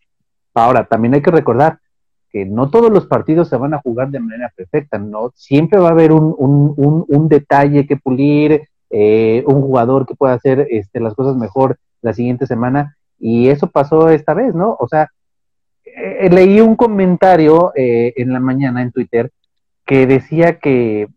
Ahora, 0.54 0.84
también 0.84 1.14
hay 1.14 1.20
que 1.20 1.30
recordar 1.30 1.80
que 2.30 2.46
no 2.46 2.70
todos 2.70 2.90
los 2.90 3.06
partidos 3.06 3.48
se 3.48 3.56
van 3.56 3.74
a 3.74 3.80
jugar 3.80 4.08
de 4.10 4.20
manera 4.20 4.50
perfecta, 4.56 4.98
¿no? 4.98 5.32
Siempre 5.34 5.78
va 5.78 5.88
a 5.88 5.92
haber 5.92 6.12
un, 6.12 6.34
un, 6.38 7.04
un, 7.06 7.28
detalle 7.28 7.86
que 7.86 7.96
pulir, 7.96 8.62
eh, 8.88 9.44
un 9.46 9.60
jugador 9.60 10.06
que 10.06 10.14
pueda 10.14 10.34
hacer 10.34 10.66
este, 10.70 11.00
las 11.00 11.14
cosas 11.14 11.36
mejor 11.36 11.78
la 12.00 12.14
siguiente 12.14 12.46
semana, 12.46 12.96
y 13.18 13.48
eso 13.48 13.66
pasó 13.66 14.08
esta 14.08 14.32
vez, 14.32 14.54
¿no? 14.54 14.76
O 14.78 14.88
sea, 14.88 15.10
eh, 16.00 16.30
leí 16.30 16.60
un 16.60 16.76
comentario 16.76 17.72
eh, 17.74 18.12
en 18.16 18.32
la 18.32 18.40
mañana 18.40 18.82
en 18.82 18.92
Twitter 18.92 19.30
que 19.84 20.06
decía 20.06 20.58
que 20.58 21.08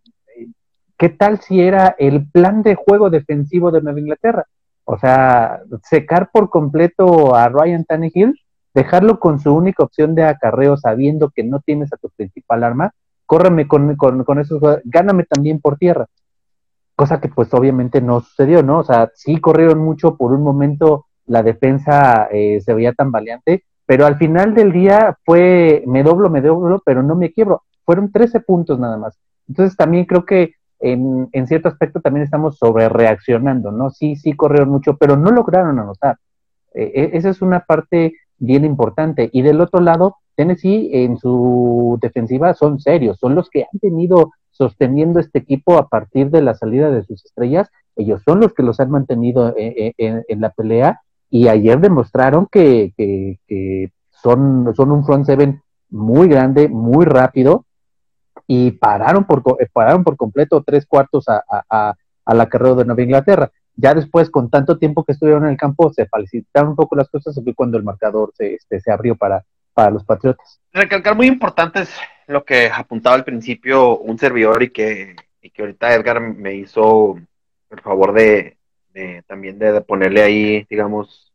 qué 0.98 1.10
tal 1.10 1.40
si 1.42 1.62
era 1.62 1.96
el 1.98 2.30
plan 2.30 2.64
de 2.64 2.76
juego 2.76 3.10
defensivo 3.10 3.72
de 3.72 3.82
Nueva 3.82 4.00
Inglaterra. 4.00 4.46
O 4.84 4.98
sea, 4.98 5.62
secar 5.84 6.30
por 6.32 6.50
completo 6.50 7.36
a 7.36 7.50
Ryan 7.50 7.86
Tannehill, 7.86 8.40
dejarlo 8.74 9.20
con 9.20 9.40
su 9.40 9.54
única 9.54 9.84
opción 9.84 10.16
de 10.16 10.24
acarreo 10.24 10.78
sabiendo 10.78 11.30
que 11.30 11.44
no 11.44 11.60
tienes 11.60 11.92
a 11.94 11.98
tu 11.98 12.10
principal 12.10 12.64
arma, 12.64 12.94
córreme 13.26 13.68
con, 13.68 13.96
con, 13.96 14.24
con 14.24 14.40
esos, 14.40 14.62
gáname 14.86 15.24
también 15.24 15.60
por 15.60 15.78
tierra. 15.78 16.08
Cosa 16.96 17.20
que 17.20 17.30
pues 17.30 17.54
obviamente 17.54 18.02
no 18.02 18.22
sucedió, 18.22 18.62
¿no? 18.64 18.80
O 18.80 18.84
sea, 18.84 19.10
sí 19.16 19.38
corrieron 19.38 19.80
mucho, 19.80 20.18
por 20.18 20.34
un 20.34 20.44
momento 20.44 21.06
la 21.26 21.42
defensa 21.42 22.28
eh, 22.32 22.62
se 22.62 22.74
veía 22.74 22.94
tan 22.94 23.12
valiente, 23.12 23.64
pero 23.86 24.06
al 24.06 24.18
final 24.18 24.54
del 24.54 24.72
día 24.72 25.18
fue, 25.26 25.84
me 25.88 26.04
doblo, 26.04 26.30
me 26.30 26.42
doblo, 26.42 26.82
pero 26.86 27.04
no 27.04 27.16
me 27.16 27.32
quiebro. 27.32 27.64
Fueron 27.86 28.12
13 28.12 28.40
puntos 28.42 28.80
nada 28.80 28.98
más. 28.98 29.18
Entonces 29.48 29.76
también 29.76 30.06
creo 30.06 30.26
que 30.26 30.54
en, 30.80 31.30
en 31.32 31.48
cierto 31.48 31.68
aspecto 31.68 32.00
también 32.00 32.24
estamos 32.24 32.58
sobre 32.58 32.90
reaccionando, 32.90 33.72
¿no? 33.72 33.90
Sí, 33.90 34.16
sí 34.16 34.34
corrieron 34.34 34.70
mucho, 34.70 34.98
pero 34.98 35.18
no 35.18 35.32
lograron 35.32 35.80
anotar. 35.80 36.18
Eh, 36.74 36.92
eh, 36.96 37.10
esa 37.14 37.30
es 37.30 37.42
una 37.42 37.62
parte 37.62 38.14
bien 38.38 38.66
importante. 38.66 39.30
Y 39.34 39.42
del 39.42 39.62
otro 39.62 39.82
lado, 39.82 40.16
Tennessee 40.36 40.90
en 40.94 41.18
su 41.18 42.00
defensiva 42.02 42.54
son 42.54 42.80
serios, 42.80 43.20
son 43.20 43.36
los 43.36 43.50
que 43.50 43.64
han 43.64 43.80
tenido 43.80 44.32
sosteniendo 44.52 45.20
este 45.20 45.40
equipo 45.40 45.78
a 45.78 45.88
partir 45.88 46.30
de 46.30 46.42
la 46.42 46.54
salida 46.56 46.92
de 46.92 47.04
sus 47.04 47.26
estrellas. 47.26 47.70
Ellos 47.96 48.22
son 48.26 48.40
los 48.40 48.54
que 48.54 48.64
los 48.64 48.80
han 48.80 48.90
mantenido 48.90 49.54
eh, 49.58 49.94
en 49.98 50.42
la 50.42 50.50
pelea 50.52 51.02
y 51.32 51.48
ayer 51.48 51.80
demostraron 51.80 52.46
que, 52.46 52.94
son, 54.12 54.76
son 54.76 54.92
un 54.92 55.04
front 55.04 55.26
seven 55.26 55.64
muy 55.90 56.28
grande, 56.28 56.68
muy 56.68 57.06
rápido, 57.06 57.66
y 58.46 58.72
pararon 58.72 59.24
por, 59.24 59.42
pararon 59.74 60.04
por 60.04 60.18
completo 60.18 60.62
tres 60.64 60.86
cuartos 60.86 61.28
a, 61.30 61.42
a, 61.50 61.96
a 62.26 62.34
la 62.36 62.50
carrera 62.50 62.76
de 62.76 62.86
Nueva 62.86 63.02
Inglaterra. 63.02 63.52
Ya 63.76 63.94
después, 63.94 64.30
con 64.30 64.50
tanto 64.50 64.78
tiempo 64.78 65.06
que 65.06 65.14
estuvieron 65.14 65.46
en 65.46 65.52
el 65.52 65.58
campo, 65.58 65.92
se 65.94 66.06
facilitaron 66.06 66.72
un 66.72 66.76
poco 66.76 66.98
las 66.98 67.10
cosas, 67.10 67.36
y 67.38 67.42
fue 67.42 67.56
cuando 67.56 67.78
el 67.78 67.84
marcador 67.84 68.32
se, 68.36 68.56
este, 68.56 68.82
se 68.82 68.92
abrió 68.92 69.16
para, 69.16 69.44
para 69.74 69.90
los 69.90 70.04
Patriotas. 70.04 70.60
Recalcar 70.74 71.16
muy 71.16 71.28
importante 71.28 71.82
es 71.82 71.96
lo 72.28 72.44
que 72.44 72.70
apuntaba 72.70 73.16
al 73.16 73.24
principio 73.24 73.98
un 73.98 74.18
servidor 74.18 74.62
y 74.64 74.70
que, 74.70 75.16
y 75.42 75.50
que 75.50 75.62
ahorita 75.62 75.96
Edgar 75.96 76.20
me 76.20 76.56
hizo 76.56 77.18
el 77.70 77.80
favor 77.80 78.14
de, 78.14 78.58
también 79.28 79.60
de, 79.60 79.82
ponerle 79.82 80.22
ahí, 80.22 80.66
digamos, 80.70 81.32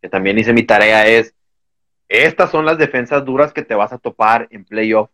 que 0.00 0.08
también 0.08 0.38
hice 0.38 0.52
mi 0.52 0.62
tarea, 0.62 1.06
es, 1.06 1.34
estas 2.08 2.50
son 2.50 2.64
las 2.64 2.78
defensas 2.78 3.24
duras 3.24 3.52
que 3.52 3.62
te 3.62 3.74
vas 3.74 3.92
a 3.92 3.98
topar 3.98 4.48
en 4.50 4.64
playoff. 4.64 5.10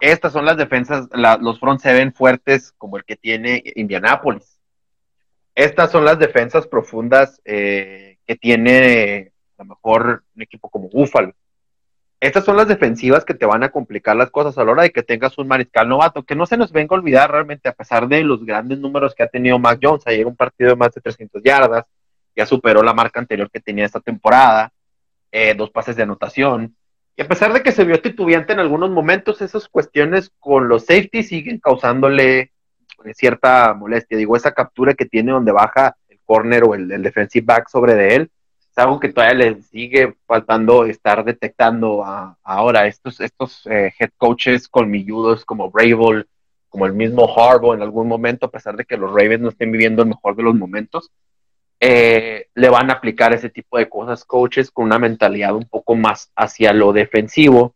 Estas 0.00 0.32
son 0.32 0.44
las 0.44 0.56
defensas, 0.56 1.08
los 1.40 1.60
front 1.60 1.80
seven 1.80 2.12
fuertes 2.12 2.72
como 2.78 2.96
el 2.96 3.04
que 3.04 3.16
tiene 3.16 3.62
Indianapolis. 3.76 4.58
Estas 5.54 5.90
son 5.90 6.04
las 6.04 6.18
defensas 6.18 6.66
profundas 6.66 7.40
eh, 7.44 8.18
que 8.26 8.36
tiene 8.36 9.32
a 9.58 9.62
lo 9.62 9.70
mejor 9.70 10.24
un 10.34 10.42
equipo 10.42 10.68
como 10.70 10.88
Buffalo. 10.88 11.34
Estas 12.22 12.44
son 12.44 12.56
las 12.56 12.68
defensivas 12.68 13.24
que 13.24 13.34
te 13.34 13.46
van 13.46 13.64
a 13.64 13.70
complicar 13.70 14.14
las 14.14 14.30
cosas 14.30 14.56
a 14.56 14.62
la 14.62 14.70
hora 14.70 14.84
de 14.84 14.92
que 14.92 15.02
tengas 15.02 15.36
un 15.38 15.48
mariscal 15.48 15.88
novato, 15.88 16.22
que 16.22 16.36
no 16.36 16.46
se 16.46 16.56
nos 16.56 16.70
venga 16.70 16.94
a 16.94 17.00
olvidar 17.00 17.32
realmente, 17.32 17.68
a 17.68 17.72
pesar 17.72 18.06
de 18.06 18.22
los 18.22 18.46
grandes 18.46 18.78
números 18.78 19.12
que 19.12 19.24
ha 19.24 19.26
tenido 19.26 19.58
Mac 19.58 19.80
Jones, 19.82 20.06
ayer 20.06 20.24
un 20.24 20.36
partido 20.36 20.70
de 20.70 20.76
más 20.76 20.92
de 20.92 21.00
300 21.00 21.42
yardas, 21.42 21.84
ya 22.36 22.46
superó 22.46 22.80
la 22.84 22.94
marca 22.94 23.18
anterior 23.18 23.50
que 23.50 23.58
tenía 23.58 23.86
esta 23.86 23.98
temporada, 23.98 24.72
eh, 25.32 25.54
dos 25.56 25.70
pases 25.70 25.96
de 25.96 26.04
anotación, 26.04 26.76
y 27.16 27.22
a 27.22 27.26
pesar 27.26 27.52
de 27.52 27.60
que 27.60 27.72
se 27.72 27.82
vio 27.82 28.00
titubeante 28.00 28.52
en 28.52 28.60
algunos 28.60 28.90
momentos, 28.90 29.42
esas 29.42 29.66
cuestiones 29.66 30.30
con 30.38 30.68
los 30.68 30.84
safety 30.84 31.24
siguen 31.24 31.58
causándole 31.58 32.38
eh, 32.38 32.50
cierta 33.14 33.74
molestia. 33.74 34.16
Digo, 34.16 34.36
esa 34.36 34.52
captura 34.52 34.94
que 34.94 35.06
tiene 35.06 35.32
donde 35.32 35.50
baja 35.50 35.96
el 36.08 36.20
corner 36.24 36.62
o 36.62 36.76
el, 36.76 36.92
el 36.92 37.02
defensive 37.02 37.44
back 37.44 37.68
sobre 37.68 37.96
de 37.96 38.14
él, 38.14 38.30
es 38.72 38.78
algo 38.78 38.98
que 38.98 39.10
todavía 39.10 39.52
les 39.52 39.66
sigue 39.66 40.16
faltando 40.26 40.86
estar 40.86 41.22
detectando 41.24 42.02
ahora. 42.42 42.86
Estos, 42.86 43.20
estos 43.20 43.66
eh, 43.66 43.92
head 43.98 44.10
coaches 44.16 44.66
colmilludos 44.66 45.44
como 45.44 45.70
Brable, 45.70 46.24
como 46.70 46.86
el 46.86 46.94
mismo 46.94 47.28
Harbaugh 47.36 47.74
en 47.74 47.82
algún 47.82 48.08
momento, 48.08 48.46
a 48.46 48.50
pesar 48.50 48.74
de 48.76 48.86
que 48.86 48.96
los 48.96 49.10
Ravens 49.10 49.40
no 49.42 49.50
estén 49.50 49.70
viviendo 49.70 50.02
el 50.02 50.08
mejor 50.08 50.36
de 50.36 50.42
los 50.42 50.54
momentos, 50.54 51.10
eh, 51.80 52.46
le 52.54 52.68
van 52.70 52.90
a 52.90 52.94
aplicar 52.94 53.34
ese 53.34 53.50
tipo 53.50 53.76
de 53.76 53.90
cosas 53.90 54.24
coaches 54.24 54.70
con 54.70 54.86
una 54.86 54.98
mentalidad 54.98 55.54
un 55.54 55.68
poco 55.68 55.94
más 55.94 56.32
hacia 56.34 56.72
lo 56.72 56.94
defensivo. 56.94 57.74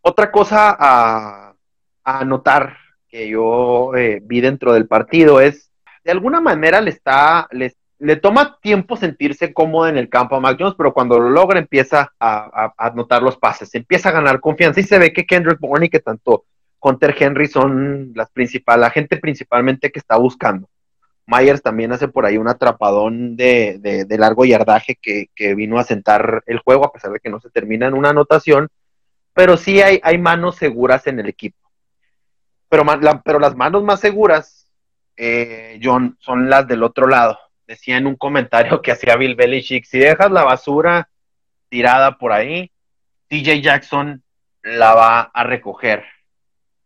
Otra 0.00 0.30
cosa 0.30 0.74
a, 0.78 2.24
notar 2.24 2.78
que 3.10 3.28
yo 3.28 3.94
eh, 3.94 4.20
vi 4.22 4.40
dentro 4.40 4.72
del 4.72 4.88
partido 4.88 5.42
es, 5.42 5.70
de 6.02 6.12
alguna 6.12 6.40
manera 6.40 6.80
le 6.80 6.90
está, 6.90 7.46
le 7.50 7.66
le 7.98 8.16
toma 8.16 8.58
tiempo 8.60 8.96
sentirse 8.96 9.52
cómodo 9.52 9.88
en 9.88 9.98
el 9.98 10.08
campo 10.08 10.36
a 10.36 10.40
Mac 10.40 10.56
Jones, 10.58 10.74
pero 10.78 10.94
cuando 10.94 11.18
lo 11.18 11.30
logra 11.30 11.58
empieza 11.58 12.12
a, 12.20 12.72
anotar 12.76 13.22
los 13.22 13.36
pases, 13.36 13.74
empieza 13.74 14.10
a 14.10 14.12
ganar 14.12 14.40
confianza 14.40 14.80
y 14.80 14.84
se 14.84 14.98
ve 14.98 15.12
que 15.12 15.26
Kendrick 15.26 15.58
Bourne 15.58 15.86
y 15.86 15.88
que 15.88 16.00
tanto 16.00 16.44
Hunter 16.80 17.14
Henry 17.18 17.48
son 17.48 18.12
las 18.14 18.30
principales, 18.30 18.82
la 18.82 18.90
gente 18.90 19.16
principalmente 19.16 19.90
que 19.90 19.98
está 19.98 20.16
buscando. 20.16 20.68
Myers 21.26 21.60
también 21.60 21.92
hace 21.92 22.08
por 22.08 22.24
ahí 22.24 22.38
un 22.38 22.48
atrapadón 22.48 23.36
de, 23.36 24.06
largo 24.10 24.44
yardaje 24.44 24.96
que, 24.96 25.54
vino 25.54 25.78
a 25.78 25.84
sentar 25.84 26.42
el 26.46 26.60
juego, 26.60 26.86
a 26.86 26.92
pesar 26.92 27.10
de 27.12 27.20
que 27.20 27.28
no 27.28 27.40
se 27.40 27.50
termina 27.50 27.86
en 27.86 27.94
una 27.94 28.10
anotación, 28.10 28.68
pero 29.34 29.56
sí 29.56 29.82
hay, 29.82 30.00
hay 30.02 30.18
manos 30.18 30.56
seguras 30.56 31.06
en 31.06 31.20
el 31.20 31.28
equipo. 31.28 31.58
Pero, 32.70 32.84
pero 33.24 33.40
las 33.40 33.56
manos 33.56 33.82
más 33.82 34.00
seguras, 34.00 34.70
eh, 35.16 35.78
John, 35.82 36.16
son 36.20 36.48
las 36.48 36.66
del 36.66 36.82
otro 36.82 37.08
lado 37.08 37.38
decía 37.68 37.98
en 37.98 38.06
un 38.06 38.16
comentario 38.16 38.80
que 38.82 38.90
hacía 38.90 39.16
Bill 39.16 39.36
Belichick, 39.36 39.84
si 39.84 39.98
dejas 39.98 40.32
la 40.32 40.42
basura 40.42 41.08
tirada 41.68 42.16
por 42.16 42.32
ahí, 42.32 42.72
TJ 43.28 43.60
Jackson 43.60 44.22
la 44.62 44.94
va 44.94 45.20
a 45.20 45.44
recoger. 45.44 46.04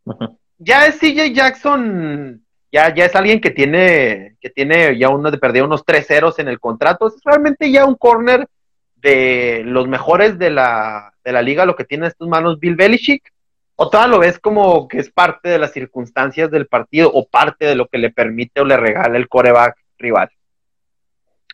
Ya 0.64 0.86
es 0.86 1.00
TJ 1.00 1.32
Jackson, 1.32 2.40
ya, 2.70 2.94
ya 2.94 3.06
es 3.06 3.16
alguien 3.16 3.40
que 3.40 3.50
tiene, 3.50 4.36
que 4.40 4.48
tiene 4.48 4.96
ya 4.96 5.08
uno 5.08 5.28
de 5.28 5.36
perder 5.36 5.64
unos 5.64 5.84
tres 5.84 6.06
ceros 6.06 6.38
en 6.38 6.46
el 6.46 6.60
contrato. 6.60 7.08
Es 7.08 7.14
realmente 7.24 7.68
ya 7.72 7.84
un 7.84 7.96
corner 7.96 8.46
de 8.94 9.62
los 9.64 9.88
mejores 9.88 10.38
de 10.38 10.50
la, 10.50 11.14
de 11.24 11.32
la 11.32 11.42
liga, 11.42 11.66
lo 11.66 11.74
que 11.74 11.82
tiene 11.82 12.06
en 12.06 12.12
tus 12.16 12.28
manos 12.28 12.60
Bill 12.60 12.76
Belichick. 12.76 13.28
O 13.74 13.90
todavía 13.90 14.12
lo 14.14 14.20
ves 14.20 14.38
como 14.38 14.86
que 14.86 15.00
es 15.00 15.10
parte 15.10 15.48
de 15.48 15.58
las 15.58 15.72
circunstancias 15.72 16.48
del 16.48 16.68
partido 16.68 17.10
o 17.12 17.26
parte 17.26 17.66
de 17.66 17.74
lo 17.74 17.88
que 17.88 17.98
le 17.98 18.10
permite 18.10 18.60
o 18.60 18.64
le 18.64 18.76
regala 18.76 19.16
el 19.16 19.28
coreback 19.28 19.76
rival. 19.98 20.30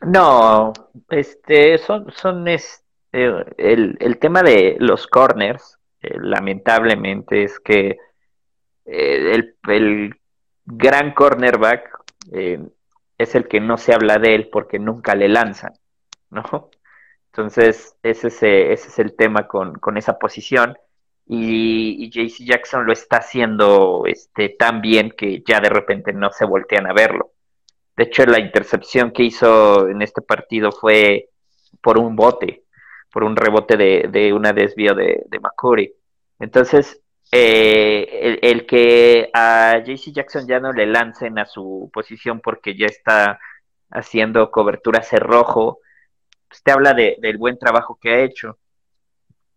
No, 0.02 0.72
este, 1.08 1.78
son, 1.78 2.12
son 2.12 2.46
este, 2.48 2.84
el, 3.56 3.96
el, 3.98 4.18
tema 4.18 4.42
de 4.42 4.76
los 4.78 5.06
corners, 5.06 5.78
eh, 6.02 6.16
lamentablemente, 6.20 7.44
es 7.44 7.58
que 7.58 7.96
eh, 8.84 9.34
el, 9.34 9.56
el, 9.68 10.14
gran 10.64 11.14
cornerback 11.14 11.98
es 13.18 13.34
el 13.34 13.48
que 13.48 13.58
no 13.60 13.78
se 13.78 13.94
habla 13.94 14.18
de 14.18 14.34
él 14.34 14.48
porque 14.52 14.78
nunca 14.78 15.14
le 15.14 15.28
lanzan, 15.28 15.72
¿no? 16.30 16.70
Entonces, 17.32 17.96
ese 18.02 18.28
es, 18.28 18.42
ese 18.42 18.88
es 18.88 18.98
el 18.98 19.16
tema 19.16 19.46
con, 19.48 19.74
con 19.74 19.96
esa 19.96 20.18
posición. 20.18 20.76
Y, 21.26 22.04
y 22.04 22.10
JC 22.10 22.44
Jackson 22.44 22.86
lo 22.86 22.92
está 22.92 23.18
haciendo 23.18 24.04
este, 24.06 24.48
tan 24.50 24.80
bien 24.80 25.10
que 25.10 25.42
ya 25.46 25.60
de 25.60 25.68
repente 25.68 26.12
no 26.12 26.30
se 26.30 26.44
voltean 26.44 26.86
a 26.86 26.92
verlo. 26.92 27.32
De 27.98 28.04
hecho, 28.04 28.24
la 28.26 28.38
intercepción 28.38 29.10
que 29.10 29.24
hizo 29.24 29.88
en 29.88 30.02
este 30.02 30.22
partido 30.22 30.70
fue 30.70 31.30
por 31.82 31.98
un 31.98 32.14
bote, 32.14 32.62
por 33.12 33.24
un 33.24 33.34
rebote 33.34 33.76
de, 33.76 34.08
de 34.08 34.32
una 34.32 34.52
desvío 34.52 34.94
de, 34.94 35.24
de 35.26 35.40
McCurry. 35.40 35.92
Entonces, 36.38 37.02
eh, 37.32 38.38
el, 38.40 38.66
que 38.66 39.30
a 39.34 39.78
JC 39.84 40.12
Jackson 40.12 40.46
ya 40.46 40.60
no 40.60 40.72
le 40.72 40.86
lancen 40.86 41.40
a 41.40 41.46
su 41.46 41.90
posición 41.92 42.40
porque 42.40 42.76
ya 42.78 42.86
está 42.86 43.40
haciendo 43.90 44.52
cobertura 44.52 45.02
cerrojo, 45.02 45.80
pues 46.46 46.62
te 46.62 46.70
habla 46.70 46.94
de, 46.94 47.16
del 47.20 47.36
buen 47.36 47.58
trabajo 47.58 47.98
que 48.00 48.10
ha 48.10 48.20
hecho. 48.20 48.58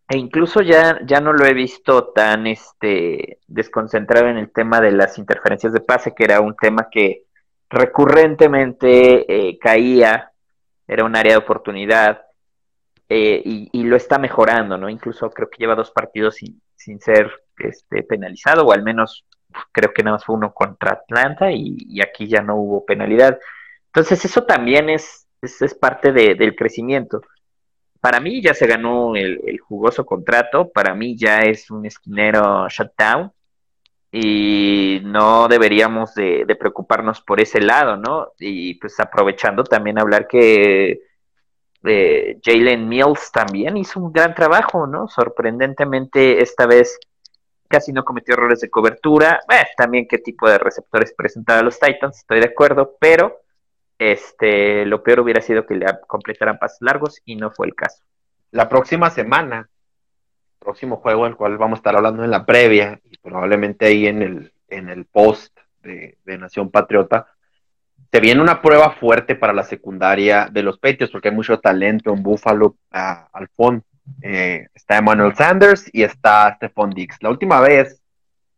E 0.10 0.18
incluso 0.18 0.64
ya, 0.64 1.00
ya 1.06 1.22
no 1.22 1.32
lo 1.32 1.46
he 1.46 1.54
visto 1.54 2.08
tan 2.08 2.48
este, 2.48 3.38
desconcentrado 3.46 4.30
en 4.30 4.38
el 4.38 4.52
tema 4.52 4.82
de 4.82 4.94
las 4.94 5.20
interferencias 5.20 5.74
de 5.74 5.82
pase, 5.82 6.16
que 6.16 6.24
era 6.24 6.42
un 6.42 6.56
tema 6.56 6.88
que 6.92 7.26
recurrentemente 7.72 9.50
eh, 9.50 9.58
caía, 9.58 10.32
era 10.88 11.06
un 11.06 11.16
área 11.16 11.34
de 11.34 11.38
oportunidad 11.38 12.22
eh, 13.08 13.42
y, 13.46 13.84
lo 13.84 13.96
está 13.96 14.18
mejorando, 14.20 14.78
¿no? 14.78 14.90
Incluso 14.90 15.30
creo 15.32 15.50
que 15.50 15.58
lleva 15.58 15.76
dos 15.76 15.92
partidos 15.92 16.36
sin, 16.36 16.62
sin 16.76 17.00
ser 17.00 17.32
este, 17.58 18.04
penalizado, 18.04 18.66
o 18.66 18.74
al 18.74 18.84
menos 18.84 19.26
creo 19.72 19.94
que 19.94 20.04
nada 20.04 20.16
más 20.16 20.26
fue 20.26 20.36
uno 20.36 20.54
contra 20.54 20.92
Atlanta 20.92 21.52
y, 21.52 22.00
aquí 22.02 22.28
ya 22.28 22.42
no 22.42 22.56
hubo 22.56 22.86
penalidad. 22.86 23.40
Entonces 23.88 24.24
eso 24.24 24.44
también 24.44 24.90
es, 24.90 25.28
es, 25.42 25.74
parte 25.74 26.12
del 26.12 26.56
crecimiento. 26.56 27.22
Para 28.00 28.20
mí 28.20 28.42
ya 28.42 28.54
se 28.54 28.68
ganó 28.68 29.16
el, 29.16 29.42
el, 29.46 29.60
jugoso 29.60 30.06
contrato, 30.06 30.70
para 30.72 30.94
mí 30.96 31.18
ya 31.18 31.42
es 31.42 31.70
un 31.70 31.86
esquinero 31.86 32.68
shutdown 32.70 33.32
y 34.12 35.00
no 35.04 35.48
deberíamos 35.48 36.14
de, 36.16 36.46
preocuparnos 36.60 37.22
por 37.22 37.40
ese 37.40 37.62
lado, 37.62 37.96
¿no? 37.96 38.34
Y 38.40 38.76
pues 38.76 39.00
aprovechando 39.00 39.64
también 39.64 39.98
hablar 39.98 40.28
que 40.28 41.02
eh, 41.84 42.40
Jalen 42.44 42.90
Mills 42.90 43.32
también 43.32 43.78
hizo 43.78 44.00
un 44.02 44.12
gran 44.12 44.36
trabajo, 44.36 44.86
¿no? 44.86 45.08
Sorprendentemente 45.08 46.42
esta 46.42 46.66
vez 46.66 47.00
casi 47.70 47.94
no 47.94 48.04
cometió 48.04 48.34
errores 48.34 48.60
de 48.60 48.70
cobertura, 48.70 49.40
eh, 49.50 49.66
también 49.78 50.06
qué 50.10 50.18
tipo 50.18 50.50
de 50.50 50.58
receptores 50.58 51.14
presentaba 51.14 51.62
los 51.62 51.80
Titans, 51.80 52.18
estoy 52.18 52.42
de 52.42 52.48
acuerdo, 52.48 52.98
pero 53.00 53.40
este, 53.98 54.86
lo 54.86 55.04
peor 55.04 55.22
hubiera 55.22 55.42
sido 55.42 55.66
que 55.66 55.76
le 55.76 55.86
completaran 56.06 56.60
pasos 56.60 56.80
largos 56.82 57.22
y 57.24 57.38
no 57.38 57.50
fue 57.50 57.68
el 57.68 57.76
caso. 57.76 58.04
La 58.52 58.68
próxima 58.68 59.10
semana 59.10 59.70
próximo 60.62 60.98
juego, 60.98 61.26
el 61.26 61.36
cual 61.36 61.58
vamos 61.58 61.78
a 61.78 61.80
estar 61.80 61.96
hablando 61.96 62.24
en 62.24 62.32
la 62.32 62.46
previa 62.46 63.02
y 63.10 63.18
probablemente 63.18 63.88
ahí 63.88 64.08
en 64.08 64.22
el, 64.22 64.54
en 64.70 64.90
el 64.90 65.06
post 65.06 65.58
de, 65.82 66.18
Nación 66.26 66.70
Patriota, 66.70 67.28
se 68.12 68.20
viene 68.20 68.42
una 68.42 68.62
prueba 68.62 68.92
fuerte 68.92 69.36
para 69.36 69.54
la 69.54 69.64
secundaria 69.64 70.48
de 70.52 70.64
los 70.64 70.78
Patriots 70.78 71.12
porque 71.12 71.30
hay 71.30 71.36
mucho 71.36 71.60
talento 71.60 72.14
en 72.14 72.24
Buffalo 72.24 72.78
al 72.92 73.48
fondo. 73.56 73.84
Eh, 74.22 74.68
está 74.74 74.98
Emmanuel 74.98 75.36
Sanders 75.36 75.90
y 75.94 76.04
está 76.04 76.56
Stephon 76.56 76.92
Dix. 76.92 77.18
La 77.22 77.30
última 77.30 77.60
vez, 77.60 78.02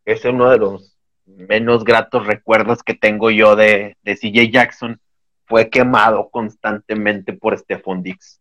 es 0.04 0.24
uno 0.24 0.50
de 0.50 0.58
los 0.58 0.96
menos 1.24 1.84
gratos 1.84 2.26
recuerdos 2.26 2.82
que 2.82 2.94
tengo 2.94 3.30
yo 3.30 3.56
de, 3.56 3.96
de 4.02 4.16
CJ 4.16 4.50
Jackson, 4.50 5.00
fue 5.46 5.70
quemado 5.70 6.28
constantemente 6.30 7.32
por 7.32 7.56
Stephon 7.58 8.02
Dix. 8.02 8.40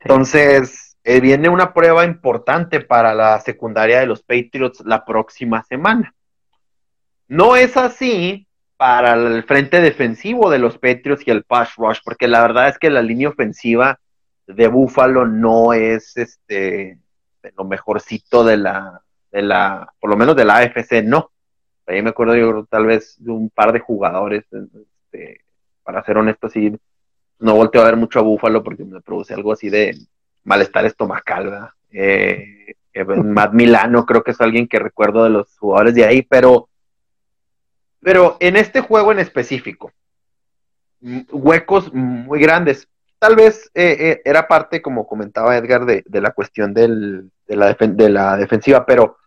Entonces, 0.00 0.89
eh, 1.04 1.20
viene 1.20 1.48
una 1.48 1.72
prueba 1.72 2.04
importante 2.04 2.80
para 2.80 3.14
la 3.14 3.40
secundaria 3.40 4.00
de 4.00 4.06
los 4.06 4.22
Patriots 4.22 4.82
la 4.84 5.04
próxima 5.04 5.62
semana. 5.64 6.14
No 7.28 7.56
es 7.56 7.76
así 7.76 8.46
para 8.76 9.14
el 9.14 9.44
frente 9.44 9.80
defensivo 9.80 10.50
de 10.50 10.58
los 10.58 10.78
Patriots 10.78 11.26
y 11.26 11.30
el 11.30 11.44
pass 11.44 11.76
rush, 11.76 11.98
porque 12.04 12.28
la 12.28 12.42
verdad 12.42 12.68
es 12.68 12.78
que 12.78 12.90
la 12.90 13.02
línea 13.02 13.28
ofensiva 13.28 14.00
de 14.46 14.68
Buffalo 14.68 15.26
no 15.26 15.72
es 15.72 16.16
este 16.16 16.98
lo 17.56 17.64
mejorcito 17.64 18.44
de 18.44 18.56
la, 18.56 19.02
de 19.30 19.42
la, 19.42 19.92
por 19.98 20.10
lo 20.10 20.16
menos 20.16 20.36
de 20.36 20.44
la 20.44 20.58
AFC, 20.58 21.02
no. 21.04 21.30
Ahí 21.86 22.02
me 22.02 22.10
acuerdo 22.10 22.36
yo 22.36 22.64
tal 22.66 22.86
vez 22.86 23.16
de 23.18 23.30
un 23.30 23.50
par 23.50 23.72
de 23.72 23.80
jugadores, 23.80 24.44
este, 24.52 25.40
para 25.82 26.04
ser 26.04 26.18
honesto, 26.18 26.48
sí, 26.48 26.76
no 27.38 27.54
volteo 27.54 27.82
a 27.82 27.86
ver 27.86 27.96
mucho 27.96 28.18
a 28.18 28.22
Buffalo 28.22 28.62
porque 28.62 28.84
me 28.84 29.00
produce 29.00 29.34
algo 29.34 29.52
así 29.52 29.70
de 29.70 29.96
malestar 30.44 30.84
estomacal, 30.86 31.50
¿verdad? 31.50 31.70
Eh, 31.92 32.74
Matt 33.06 33.52
Milano 33.52 34.04
creo 34.04 34.22
que 34.22 34.32
es 34.32 34.40
alguien 34.40 34.66
que 34.66 34.78
recuerdo 34.78 35.24
de 35.24 35.30
los 35.30 35.56
jugadores 35.58 35.94
de 35.94 36.04
ahí, 36.04 36.22
pero, 36.22 36.68
pero 38.00 38.36
en 38.40 38.56
este 38.56 38.80
juego 38.80 39.12
en 39.12 39.20
específico, 39.20 39.92
huecos 41.30 41.92
muy 41.92 42.40
grandes. 42.40 42.88
Tal 43.18 43.36
vez 43.36 43.70
eh, 43.74 43.96
eh, 44.00 44.22
era 44.24 44.48
parte, 44.48 44.80
como 44.80 45.06
comentaba 45.06 45.56
Edgar, 45.56 45.84
de, 45.84 46.04
la 46.20 46.30
cuestión 46.30 46.72
de, 46.72 46.88
la 47.46 47.74
de, 47.74 48.08
la 48.08 48.36
defensiva, 48.36 48.86
pero 48.86 49.18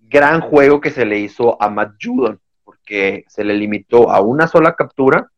gran 0.00 0.40
juego 0.40 0.80
que 0.80 0.90
se 0.90 1.04
le 1.04 1.18
hizo 1.18 1.60
a 1.62 1.70
Matt 1.70 1.94
Judon, 2.02 2.40
porque 2.64 3.24
se 3.28 3.44
le 3.44 3.54
limitó 3.54 4.10
a 4.10 4.20
una 4.20 4.48
sola 4.48 4.74
captura 4.74 5.30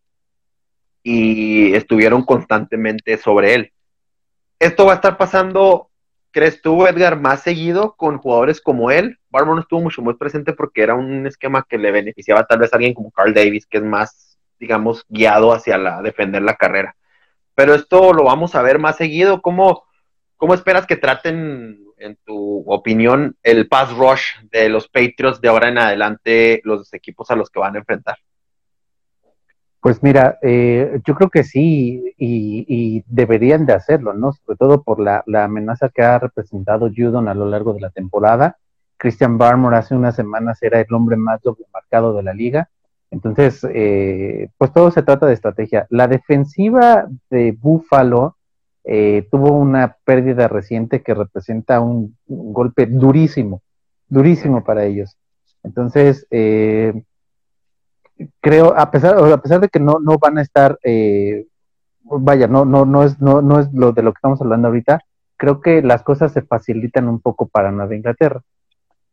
y 1.03 1.75
estuvieron 1.75 2.25
constantemente 2.25 3.19
sobre 3.19 3.55
él. 3.55 3.73
Esto 4.59 4.87
va 4.87 4.93
a 4.93 4.95
estar 4.97 5.17
pasando, 5.17 5.91
¿crees 6.33 6.61
tú, 6.61 6.85
Edgar, 6.87 7.21
más 7.21 7.43
seguido 7.43 7.95
con 7.97 8.19
jugadores 8.19 8.61
como 8.61 8.91
él? 8.91 9.19
Barber 9.31 9.61
estuvo 9.61 9.81
mucho 9.81 10.03
más 10.03 10.17
presente 10.17 10.53
porque 10.53 10.83
era 10.83 10.97
un 10.97 11.27
esquema 11.29 11.65
que 11.69 11.79
le 11.79 11.93
beneficiaba 11.93 12.45
tal 12.45 12.59
vez 12.59 12.73
a 12.73 12.77
alguien 12.77 12.95
como 12.95 13.13
Carl 13.13 13.33
Davis, 13.33 13.67
que 13.67 13.79
es 13.79 13.85
más, 13.85 14.37
digamos, 14.59 15.05
guiado 15.09 15.53
hacia 15.53 15.79
la 15.79 16.03
defender 16.03 16.43
la 16.43 16.57
carrera. 16.57 16.97
Pero 17.55 17.75
esto 17.75 18.13
lo 18.13 18.25
vamos 18.25 18.57
a 18.57 18.63
ver 18.63 18.81
más 18.81 18.97
seguido. 18.97 19.43
¿Cómo, 19.43 19.85
cómo 20.37 20.55
esperas 20.55 20.87
que 20.87 20.97
traten, 20.97 21.85
en 21.97 22.17
tu 22.25 22.65
opinión, 22.67 23.37
el 23.45 23.69
pass 23.69 23.93
rush 23.93 24.25
de 24.51 24.69
los 24.69 24.89
Patriots 24.89 25.41
de 25.41 25.49
ahora 25.49 25.69
en 25.69 25.79
adelante, 25.79 26.61
los 26.65 26.93
equipos 26.95 27.31
a 27.31 27.37
los 27.37 27.49
que 27.49 27.61
van 27.61 27.77
a 27.77 27.79
enfrentar? 27.79 28.17
Pues 29.81 30.03
mira, 30.03 30.39
eh, 30.43 31.01
yo 31.05 31.15
creo 31.15 31.31
que 31.31 31.45
sí 31.45 32.15
y, 32.19 33.05
deberían 33.07 33.65
de 33.65 33.75
hacerlo, 33.75 34.13
¿no? 34.13 34.33
Sobre 34.33 34.57
todo 34.57 34.83
por 34.83 34.99
la, 35.01 35.23
amenaza 35.45 35.89
que 35.89 36.03
ha 36.03 36.19
representado 36.19 36.91
Judon 36.95 37.29
a 37.29 37.35
lo 37.35 37.47
largo 37.47 37.75
de 37.75 37.81
la 37.81 37.91
temporada. 37.91 38.59
Christian 38.97 39.39
Barmore 39.39 39.77
hace 39.77 39.95
unas 39.95 40.17
semanas 40.17 40.61
era 40.63 40.81
el 40.81 40.93
hombre 40.93 41.17
más 41.17 41.41
doble 41.43 41.65
marcado 41.73 42.13
de 42.15 42.25
la 42.25 42.35
liga. 42.35 42.69
Entonces, 43.11 43.65
eh, 43.73 44.49
pues 44.59 44.73
todo 44.73 44.91
se 44.91 45.03
trata 45.03 45.27
de 45.27 45.35
estrategia. 45.35 45.87
La 45.91 46.09
defensiva 46.09 47.07
de 47.31 47.53
Buffalo 47.53 48.37
eh, 48.85 49.29
tuvo 49.31 49.53
una 49.53 49.97
pérdida 50.05 50.49
reciente 50.49 51.03
que 51.03 51.15
representa 51.15 51.81
un, 51.81 52.17
un 52.27 52.53
golpe 52.53 52.87
durísimo, 52.87 53.63
durísimo 54.09 54.65
para 54.65 54.85
ellos. 54.85 55.17
Entonces, 55.63 56.27
eh, 56.31 57.03
creo, 58.41 58.75
a 58.77 58.91
pesar, 58.91 59.17
a 59.19 59.43
pesar 59.43 59.61
de 59.61 59.69
que 59.69 59.81
no, 59.81 59.99
no 60.01 60.19
van 60.19 60.39
a 60.39 60.43
estar, 60.43 60.79
eh, 60.83 61.47
vaya, 62.05 62.47
no, 62.47 62.65
no, 62.65 62.85
no 62.85 63.05
es, 63.05 63.21
no, 63.21 63.43
no 63.43 63.61
es 63.61 63.73
lo 63.73 63.93
de 63.93 64.03
lo 64.03 64.13
que 64.13 64.19
estamos 64.19 64.41
hablando 64.41 64.69
ahorita, 64.69 65.01
creo 65.37 65.61
que 65.61 65.83
las 65.83 66.03
cosas 66.03 66.33
se 66.33 66.43
facilitan 66.43 67.09
un 67.09 67.21
poco 67.21 67.47
para 67.47 67.71
Nueva 67.71 67.95
Inglaterra. 67.95 68.43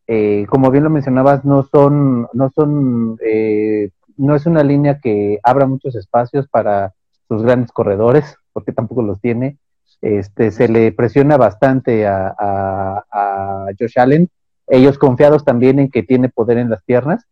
Eh, 0.07 0.45
como 0.49 0.71
bien 0.71 0.83
lo 0.83 0.89
mencionabas, 0.89 1.45
no 1.45 1.63
son, 1.63 2.27
no 2.33 2.51
son, 2.53 3.17
eh, 3.25 3.89
no 4.17 4.35
es 4.35 4.45
una 4.45 4.63
línea 4.63 4.99
que 4.99 5.39
abra 5.43 5.65
muchos 5.65 5.95
espacios 5.95 6.47
para 6.47 6.93
sus 7.27 7.43
grandes 7.43 7.71
corredores, 7.71 8.37
porque 8.53 8.71
tampoco 8.71 9.01
los 9.01 9.19
tiene. 9.19 9.57
Este, 10.01 10.51
se 10.51 10.67
le 10.67 10.91
presiona 10.91 11.37
bastante 11.37 12.05
a, 12.05 12.35
a, 12.37 13.03
a 13.11 13.65
Josh 13.79 13.97
Allen, 13.97 14.29
ellos 14.67 14.97
confiados 14.97 15.45
también 15.45 15.79
en 15.79 15.89
que 15.89 16.03
tiene 16.03 16.29
poder 16.29 16.57
en 16.57 16.69
las 16.69 16.83
piernas, 16.83 17.25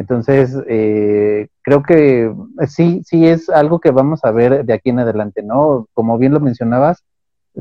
entonces, 0.00 0.56
eh, 0.66 1.48
creo 1.60 1.82
que 1.82 2.34
sí, 2.66 3.02
sí 3.04 3.26
es 3.26 3.50
algo 3.50 3.80
que 3.80 3.90
vamos 3.90 4.24
a 4.24 4.30
ver 4.30 4.64
de 4.64 4.72
aquí 4.72 4.88
en 4.88 5.00
adelante, 5.00 5.42
¿no? 5.42 5.88
Como 5.92 6.16
bien 6.16 6.32
lo 6.32 6.40
mencionabas, 6.40 7.04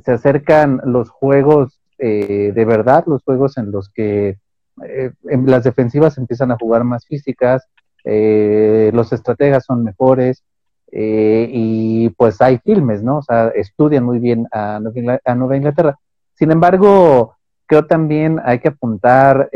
se 0.06 0.14
acercan 0.14 0.80
los 0.86 1.10
juegos 1.10 1.82
eh, 1.98 2.54
de 2.56 2.64
verdad, 2.64 3.04
los 3.08 3.24
juegos 3.26 3.58
en 3.58 3.72
los 3.72 3.90
que 3.90 4.38
eh, 4.86 5.12
las 5.44 5.66
defensivas 5.66 6.18
empiezan 6.18 6.54
a 6.54 6.58
jugar 6.58 6.86
más 6.86 7.06
físicas, 7.06 7.68
los 8.06 9.12
estrategas 9.12 9.66
son 9.66 9.84
mejores 9.84 10.42
y 10.90 12.08
pues 12.12 12.40
hay 12.40 12.60
filmes, 12.60 13.04
¿no? 13.04 13.18
O 13.18 13.22
sea, 13.22 13.50
estudian 13.50 14.06
muy 14.06 14.20
bien 14.20 14.48
a 14.54 14.80
Nueva 14.80 15.58
Inglaterra. 15.58 16.00
Sin 16.36 16.52
embargo, 16.52 17.36
creo 17.66 17.86
también 17.86 18.40
hay 18.46 18.60
que 18.60 18.70
apuntar 18.70 19.50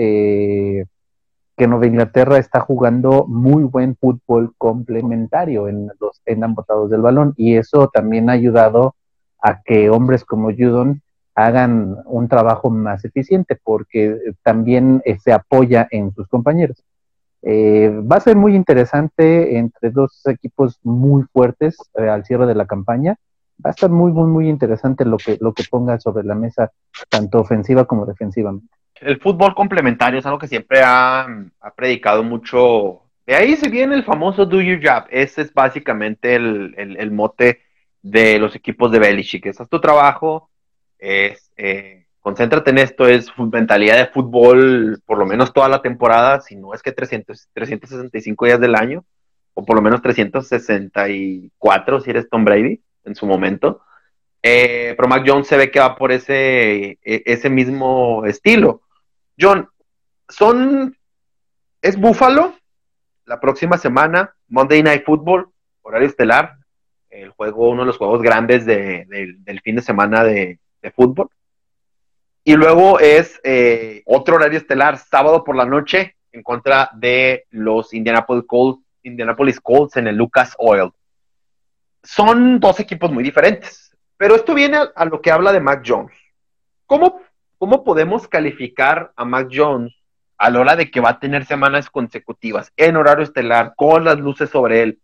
que 1.56 1.68
Nueva 1.68 1.88
Inglaterra 1.88 2.38
está 2.38 2.62
jugando 2.62 3.26
muy 3.28 3.64
buen 3.64 3.96
fútbol 3.96 4.54
complementario 4.58 5.68
en, 5.68 5.90
los, 6.00 6.22
en 6.26 6.44
ambos 6.44 6.66
del 6.90 7.02
balón 7.02 7.34
y 7.38 7.56
eso 7.58 7.90
también 7.94 8.30
ha 8.30 8.34
ayudado 8.34 8.96
a 9.42 9.62
que 9.62 9.90
hombres 9.90 10.26
como 10.26 10.52
Judon 10.52 11.02
hagan 11.36 11.98
un 12.06 12.28
trabajo 12.28 12.70
más 12.70 13.06
eficiente 13.06 13.60
porque 13.62 14.20
también 14.42 15.02
eh, 15.06 15.18
se 15.20 15.34
apoya 15.34 15.88
en 15.92 16.14
sus 16.14 16.28
compañeros. 16.28 16.84
Eh, 17.42 17.90
va 17.90 18.18
a 18.18 18.22
ser 18.22 18.38
muy 18.38 18.56
interesante 18.56 19.58
entre 19.58 19.90
dos 19.90 20.26
equipos 20.28 20.80
muy 20.84 21.24
fuertes 21.24 21.78
eh, 21.96 22.08
al 22.08 22.24
cierre 22.26 22.46
de 22.46 22.56
la 22.56 22.66
campaña. 22.66 23.18
Va 23.64 23.70
a 23.70 23.72
estar 23.72 23.90
muy, 23.90 24.12
muy, 24.12 24.28
muy 24.28 24.50
interesante 24.50 25.06
lo 25.06 25.18
que, 25.18 25.38
lo 25.42 25.54
que 25.54 25.64
ponga 25.70 26.00
sobre 26.00 26.24
la 26.24 26.36
mesa, 26.36 26.72
tanto 27.10 27.40
ofensiva 27.40 27.86
como 27.86 28.06
defensivamente 28.06 28.74
el 29.06 29.20
fútbol 29.20 29.56
complementario 29.56 30.20
es 30.20 30.26
algo 30.26 30.40
que 30.40 30.48
siempre 30.48 30.82
ha, 30.84 31.28
predicado 31.76 32.24
mucho. 32.24 33.02
De 33.26 33.36
ahí 33.36 33.56
se 33.56 33.70
viene 33.70 33.96
el 33.96 34.04
famoso 34.04 34.46
do 34.46 34.62
your 34.62 34.80
job. 34.84 35.06
Ese 35.10 35.42
es 35.42 35.54
básicamente 35.54 36.36
el, 36.36 37.12
mote 37.12 37.62
de 38.02 38.40
los 38.40 38.56
equipos 38.56 38.92
de 38.92 39.00
Belichick. 39.00 39.46
Ese 39.46 39.64
es 39.64 39.70
tu 39.70 39.80
trabajo, 39.80 40.50
es, 40.98 41.52
eh, 41.58 42.06
concéntrate 42.20 42.72
en 42.72 42.78
esto, 42.80 43.08
es 43.08 43.32
mentalidad 43.38 43.98
de 43.98 44.08
fútbol 44.08 45.02
por 45.06 45.18
lo 45.18 45.26
menos 45.26 45.54
toda 45.54 45.68
la 45.68 45.82
temporada, 45.82 46.40
si 46.42 46.56
no 46.56 46.74
es 46.74 46.82
que 46.82 46.94
300, 46.94 47.50
365 47.54 48.46
días 48.46 48.62
del 48.62 48.76
año, 48.76 49.04
o 49.54 49.66
por 49.66 49.76
lo 49.76 49.82
menos 49.82 50.02
364 50.02 52.00
si 52.00 52.10
eres 52.10 52.30
Tom 52.30 52.46
Brady 52.46 52.82
en 53.04 53.16
su 53.16 53.26
momento. 53.26 53.82
Eh, 54.42 54.94
pero 54.98 55.08
Mac 55.08 55.24
Jones 55.26 55.48
se 55.48 55.58
ve 55.58 55.72
que 55.72 55.80
va 55.80 55.96
por 55.96 56.12
ese, 56.12 57.00
e, 57.04 57.24
ese 57.26 57.50
mismo 57.50 58.26
estilo. 58.26 58.83
John, 59.40 59.70
son. 60.30 60.98
Es 61.82 62.00
Búfalo 62.00 62.56
la 63.26 63.40
próxima 63.40 63.78
semana, 63.78 64.36
Monday 64.48 64.84
Night 64.84 65.04
Football, 65.06 65.50
horario 65.82 66.08
estelar, 66.08 66.58
el 67.10 67.30
juego, 67.30 67.70
uno 67.70 67.82
de 67.82 67.88
los 67.88 67.98
juegos 67.98 68.22
grandes 68.22 68.66
del 68.66 69.62
fin 69.64 69.76
de 69.76 69.82
semana 69.82 70.24
de, 70.24 70.60
fútbol. 70.96 71.30
Y 72.44 72.56
luego 72.56 73.00
es 73.00 73.40
eh, 73.44 74.04
otro 74.06 74.36
horario 74.36 74.58
estelar, 74.58 74.98
sábado 74.98 75.44
por 75.44 75.56
la 75.56 75.66
noche, 75.66 76.18
en 76.32 76.44
contra 76.44 76.90
de 76.94 77.46
los 77.52 77.94
Indianapolis 77.94 78.44
Colts, 78.46 78.84
Indianapolis 79.04 79.62
Colts 79.62 79.96
en 79.98 80.08
el 80.08 80.18
Lucas 80.18 80.54
Oil. 80.58 80.92
Son 82.02 82.60
dos 82.60 82.82
equipos 82.82 83.12
muy 83.12 83.24
diferentes, 83.24 83.96
pero 84.18 84.36
esto 84.36 84.54
viene 84.54 84.80
a 84.94 85.06
lo 85.06 85.22
que 85.22 85.32
habla 85.32 85.54
de 85.54 85.62
Mac 85.62 85.84
Jones. 85.86 86.18
¿Cómo 86.86 87.22
¿cómo 87.58 87.84
podemos 87.84 88.28
calificar 88.28 89.12
a 89.16 89.26
Mac 89.26 89.50
Jones 89.52 89.94
a 90.38 90.50
la 90.50 90.60
hora 90.60 90.76
de 90.76 90.92
que 90.92 91.00
va 91.00 91.12
a 91.12 91.20
tener 91.20 91.46
semanas 91.46 91.90
consecutivas 91.90 92.72
en 92.76 92.98
horario 92.98 93.24
estelar, 93.24 93.74
con 93.76 94.04
las 94.04 94.20
luces 94.20 94.50
sobre 94.50 94.84
él 94.84 95.00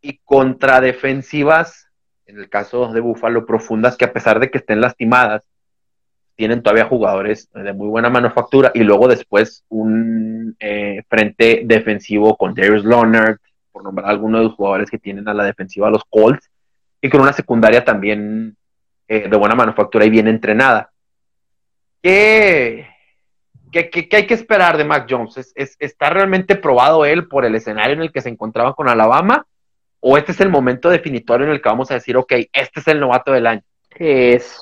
y 0.00 0.18
contra 0.24 0.80
defensivas, 0.80 1.88
en 2.26 2.38
el 2.38 2.48
caso 2.48 2.92
de 2.92 3.00
Buffalo, 3.00 3.46
profundas, 3.46 3.96
que 3.96 4.04
a 4.04 4.12
pesar 4.12 4.38
de 4.38 4.50
que 4.50 4.58
estén 4.58 4.80
lastimadas, 4.80 5.42
tienen 6.36 6.62
todavía 6.62 6.86
jugadores 6.86 7.50
de 7.52 7.72
muy 7.72 7.88
buena 7.88 8.08
manufactura 8.08 8.70
y 8.74 8.80
luego 8.80 9.08
después 9.08 9.64
un 9.68 10.56
eh, 10.60 11.02
frente 11.08 11.62
defensivo 11.64 12.36
con 12.36 12.54
Darius 12.54 12.84
Leonard, 12.84 13.38
por 13.70 13.84
nombrar 13.84 14.10
algunos 14.10 14.40
de 14.40 14.44
los 14.44 14.54
jugadores 14.54 14.90
que 14.90 14.98
tienen 14.98 15.28
a 15.28 15.34
la 15.34 15.44
defensiva 15.44 15.90
los 15.90 16.04
Colts, 16.08 16.50
y 17.00 17.08
con 17.08 17.20
una 17.20 17.32
secundaria 17.32 17.84
también 17.84 18.56
eh, 19.08 19.28
de 19.28 19.36
buena 19.36 19.56
manufactura 19.56 20.04
y 20.04 20.10
bien 20.10 20.28
entrenada. 20.28 20.91
¿Qué, 22.02 22.88
qué, 23.70 24.08
hay 24.12 24.26
que 24.26 24.34
esperar 24.34 24.76
de 24.76 24.84
Mac 24.84 25.06
Jones? 25.08 25.52
¿Es, 25.54 25.76
está 25.78 26.10
realmente 26.10 26.56
probado 26.56 27.04
él 27.04 27.28
por 27.28 27.44
el 27.44 27.54
escenario 27.54 27.94
en 27.94 28.02
el 28.02 28.12
que 28.12 28.20
se 28.20 28.28
encontraba 28.28 28.74
con 28.74 28.88
Alabama? 28.88 29.46
¿O 30.00 30.18
este 30.18 30.32
es 30.32 30.40
el 30.40 30.48
momento 30.48 30.90
definitorio 30.90 31.46
en 31.46 31.52
el 31.52 31.62
que 31.62 31.68
vamos 31.68 31.90
a 31.90 31.94
decir, 31.94 32.16
ok, 32.16 32.32
este 32.52 32.80
es 32.80 32.88
el 32.88 32.98
novato 32.98 33.32
del 33.32 33.46
año? 33.46 33.62
Es, 33.94 34.60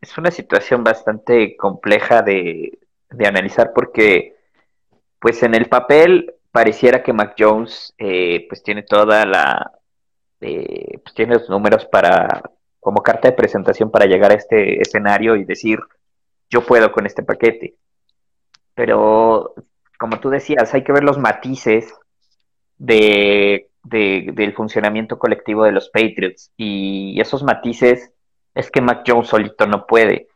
es 0.00 0.18
una 0.18 0.30
situación 0.30 0.84
bastante 0.84 1.56
compleja 1.56 2.22
de, 2.22 2.78
analizar 3.26 3.72
porque, 3.74 4.36
pues 5.18 5.42
en 5.42 5.54
el 5.54 5.66
papel, 5.66 6.34
pareciera 6.52 7.02
que 7.02 7.12
Mac 7.12 7.34
Jones, 7.36 7.94
eh, 7.98 8.46
pues 8.48 8.62
tiene 8.62 8.82
toda 8.82 9.26
la, 9.26 9.72
eh, 10.40 10.98
pues 11.02 11.14
tiene 11.14 11.34
los 11.34 11.48
números 11.48 11.86
para 11.86 12.42
como 12.78 13.02
carta 13.02 13.28
de 13.28 13.36
presentación 13.36 13.90
para 13.90 14.06
llegar 14.06 14.30
a 14.30 14.34
este 14.34 14.80
escenario 14.80 15.36
y 15.36 15.44
decir, 15.44 15.80
yo 16.50 16.64
puedo 16.64 16.92
con 16.92 17.06
este 17.06 17.22
paquete. 17.22 17.76
Pero, 18.74 19.54
como 19.98 20.20
tú 20.20 20.30
decías, 20.30 20.72
hay 20.74 20.82
que 20.82 20.92
ver 20.92 21.04
los 21.04 21.18
matices 21.18 21.92
de, 22.78 23.70
del 23.82 24.54
funcionamiento 24.54 25.18
colectivo 25.18 25.64
de 25.64 25.72
los 25.72 25.88
Patriots. 25.90 26.52
Y 26.56 27.20
esos 27.20 27.42
matices 27.42 28.12
es 28.54 28.70
que 28.70 28.80
Mac 28.80 29.04
Jones 29.06 29.28
solito 29.28 29.66
no 29.66 29.86
puede. 29.86 30.28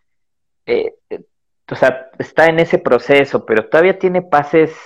Eh, 0.66 0.94
eh, 1.10 1.24
o 1.70 1.74
sea, 1.74 2.10
está 2.18 2.46
en 2.46 2.60
ese 2.60 2.78
proceso, 2.78 3.44
pero 3.44 3.68
todavía 3.68 3.98
tiene 3.98 4.22
pases 4.22 4.76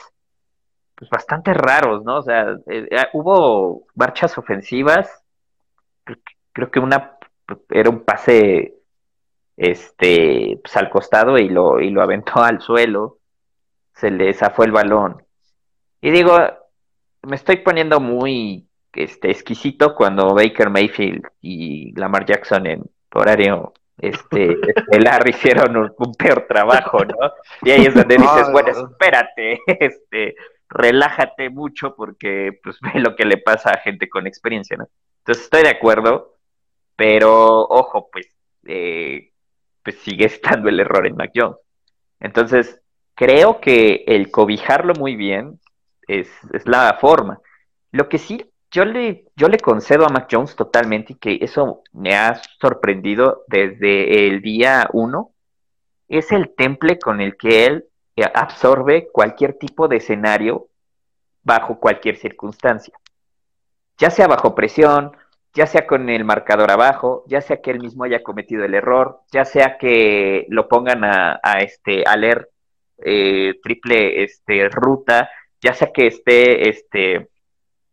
pues, 0.95 1.11
bastante 1.11 1.55
raros, 1.55 2.05
¿no? 2.05 2.19
O 2.19 2.23
sea, 2.23 2.57
eh, 2.67 2.89
hubo 3.13 3.87
marchas 3.95 4.37
ofensivas, 4.39 5.11
creo 6.53 6.71
que 6.71 6.81
una 6.81 7.19
era 7.71 7.91
un 7.91 8.05
pase 8.05 8.75
este 9.57 10.59
pues, 10.62 10.77
al 10.77 10.91
costado 10.91 11.38
y 11.38 11.49
lo, 11.49 11.81
y 11.81 11.91
lo 11.91 12.03
aventó 12.03 12.35
al 12.43 12.61
suelo, 12.61 13.19
se 13.95 14.11
le 14.11 14.33
zafó 14.35 14.65
el 14.65 14.73
balón. 14.73 15.23
Y 16.01 16.11
digo, 16.11 16.37
me 17.23 17.37
estoy 17.37 17.59
poniendo 17.59 18.01
muy 18.01 18.67
este, 18.93 19.31
exquisito 19.31 19.95
cuando 19.95 20.35
Baker 20.35 20.71
Mayfield 20.71 21.25
y 21.41 21.93
Lamar 21.99 22.27
Jackson 22.27 22.67
en 22.67 22.83
horario 23.15 23.73
este, 23.99 24.57
estelar 24.75 25.29
hicieron 25.29 25.77
un, 25.77 26.15
peor 26.15 26.47
trabajo, 26.49 27.05
¿no? 27.05 27.33
Y 27.62 27.71
ahí 27.71 27.87
es 27.87 27.95
donde 27.95 28.17
dices, 28.17 28.51
bueno, 28.51 28.71
espérate, 28.71 29.61
este, 29.67 30.35
relájate 30.69 31.51
mucho 31.51 31.95
porque 31.95 32.59
pues 32.62 32.79
ve 32.81 33.01
lo 33.01 33.15
que 33.15 33.25
le 33.25 33.38
pasa 33.38 33.71
a 33.71 33.79
gente 33.79 34.09
con 34.09 34.27
experiencia, 34.27 34.77
¿no? 34.77 34.88
Entonces 35.19 35.45
estoy 35.45 35.62
de 35.62 35.71
acuerdo, 35.71 36.38
pero 36.97 37.62
ojo, 37.62 38.09
pues, 38.11 38.27
eh, 38.67 39.32
pues 39.83 39.99
sigue 40.01 40.27
estando 40.27 40.68
el 40.68 40.81
error 40.81 41.07
en 41.07 41.16
Mac 41.16 41.33
Jones. 41.35 41.57
Entonces, 42.21 42.81
creo 43.14 43.61
que 43.61 44.05
el 44.07 44.31
cobijarlo 44.31 44.95
muy 44.95 45.16
bien 45.16 45.61
es, 46.07 46.29
la 46.64 46.97
forma. 47.01 47.40
Lo 47.90 48.09
que 48.09 48.18
sí 48.18 48.45
yo 48.71 48.87
le, 48.87 49.27
yo 49.37 49.49
le 49.49 49.59
concedo 49.59 50.07
a 50.07 50.09
Mac 50.09 50.29
Jones 50.31 50.57
totalmente 50.57 51.12
y 51.12 51.16
que 51.16 51.38
eso 51.42 51.83
me 51.92 52.16
ha 52.16 52.40
sorprendido 52.59 53.45
desde 53.47 54.29
el 54.29 54.40
día 54.40 54.88
uno, 54.95 55.33
es 56.09 56.33
el 56.33 56.55
temple 56.55 56.99
con 56.99 57.21
el 57.21 57.37
que 57.37 57.66
él 57.66 57.85
eh, 58.16 58.25
absorbe 58.35 59.09
cualquier 59.12 59.59
tipo 59.59 59.88
de 59.88 59.97
escenario 59.97 60.68
bajo 61.42 61.79
cualquier 61.79 62.16
circunstancia. 62.16 62.95
Ya 63.99 64.11
sea 64.11 64.27
bajo 64.27 64.55
presión, 64.55 65.12
ya 65.55 65.67
sea 65.67 65.87
con 65.87 66.09
el 66.09 66.25
marcador 66.25 66.71
abajo, 66.71 67.25
ya 67.27 67.41
sea 67.41 67.61
que 67.61 67.71
él 67.71 67.81
mismo 67.81 68.05
haya 68.05 68.23
cometido 68.23 68.65
el 68.65 68.75
error, 68.75 69.21
ya 69.33 69.45
sea 69.45 69.77
que 69.79 70.47
lo 70.49 70.69
pongan 70.69 71.05
a, 71.05 71.38
este, 71.61 72.05
a 72.07 72.17
leer 72.17 72.49
eh, 72.99 73.55
triple 73.62 74.23
este, 74.23 74.69
ruta, 74.69 75.31
ya 75.61 75.75
sea 75.75 75.93
que 75.93 76.07
esté 76.07 76.69
este, 76.69 77.29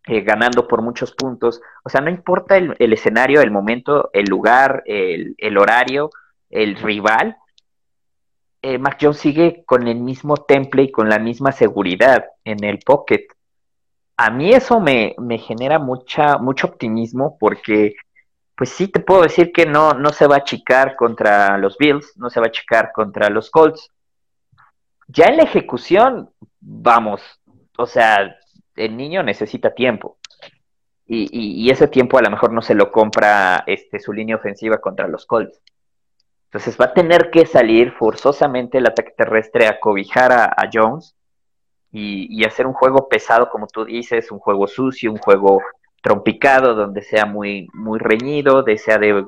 eh, 0.08 0.22
ganando 0.22 0.68
por 0.68 0.82
muchos 0.82 1.14
puntos. 1.14 1.62
O 1.84 1.90
sea, 1.90 2.02
no 2.02 2.10
importa 2.10 2.58
el, 2.58 2.94
escenario, 2.94 3.42
el 3.42 3.52
momento, 3.52 4.10
el 4.14 4.26
lugar, 4.26 4.84
el, 4.86 5.58
horario, 5.58 6.10
el 6.50 6.76
rival. 6.78 7.38
Eh, 8.62 8.78
Mac 8.78 8.98
Jones 9.02 9.20
sigue 9.20 9.64
con 9.66 9.88
el 9.88 10.00
mismo 10.00 10.38
temple 10.38 10.84
y 10.84 10.92
con 10.92 11.10
la 11.10 11.20
misma 11.20 11.52
seguridad 11.52 12.26
en 12.44 12.64
el 12.64 12.80
pocket. 12.80 13.28
A 14.22 14.32
mí 14.32 14.52
eso 14.52 14.82
me, 14.82 15.16
genera 15.38 15.80
mucha, 15.80 16.38
mucho 16.40 16.68
optimismo 16.68 17.38
porque, 17.40 17.96
pues 18.54 18.70
sí, 18.70 18.90
te 18.90 19.00
puedo 19.00 19.22
decir 19.22 19.54
que 19.54 19.66
no, 19.66 19.94
no 19.94 20.10
se 20.10 20.28
va 20.28 20.36
a 20.36 20.40
achicar 20.40 20.98
contra 20.98 21.58
los 21.58 21.78
Bills, 21.78 22.18
no 22.18 22.30
se 22.30 22.42
va 22.42 22.48
a 22.48 22.50
achicar 22.50 22.92
contra 22.92 23.30
los 23.30 23.50
Colts. 23.50 23.90
Ya 25.08 25.28
en 25.28 25.38
la 25.38 25.44
ejecución, 25.44 26.32
vamos, 26.60 27.22
o 27.78 27.86
sea, 27.86 28.36
el 28.76 28.98
niño 28.98 29.24
necesita 29.24 29.74
tiempo. 29.74 30.18
Y, 31.06 31.72
ese 31.72 31.88
tiempo 31.88 32.18
a 32.18 32.22
lo 32.22 32.30
mejor 32.30 32.52
no 32.52 32.62
se 32.62 32.76
lo 32.76 32.92
compra 32.92 33.64
este, 33.68 34.02
su 34.02 34.12
línea 34.12 34.36
ofensiva 34.36 34.80
contra 34.80 35.08
los 35.08 35.26
Colts. 35.26 35.62
Entonces 36.48 36.78
va 36.78 36.86
a 36.88 36.94
tener 36.94 37.32
que 37.32 37.46
salir 37.46 37.94
forzosamente 37.94 38.80
el 38.80 38.88
ataque 38.88 39.14
terrestre 39.16 39.68
a 39.68 39.80
cobijar 39.80 40.34
a, 40.34 40.70
Jones 40.74 41.16
y, 41.92 42.44
hacer 42.46 42.68
un 42.68 42.74
juego 42.74 43.08
pesado, 43.10 43.50
como 43.50 43.68
tú 43.68 43.86
dices, 43.86 44.32
un 44.32 44.40
juego 44.40 44.68
sucio, 44.68 45.12
un 45.12 45.18
juego 45.18 45.62
trompicado, 46.02 46.76
donde 46.76 47.02
sea 47.02 47.26
muy, 47.26 47.68
muy 47.74 48.00
reñido, 48.00 48.64
desea 48.64 48.98
de 48.98 49.26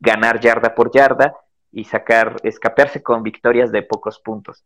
ganar 0.00 0.40
yarda 0.40 0.74
por 0.74 0.92
yarda 0.92 1.34
y 1.72 1.84
sacar, 1.84 2.36
escaparse 2.42 3.02
con 3.02 3.22
victorias 3.22 3.72
de 3.72 3.82
pocos 3.82 4.20
puntos. 4.20 4.64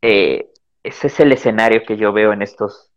Eh, 0.00 0.50
ese 0.82 1.08
es 1.08 1.20
el 1.20 1.32
escenario 1.32 1.82
que 1.84 1.96
yo 1.96 2.12
veo 2.12 2.32
en 2.32 2.42
estos 2.42 2.90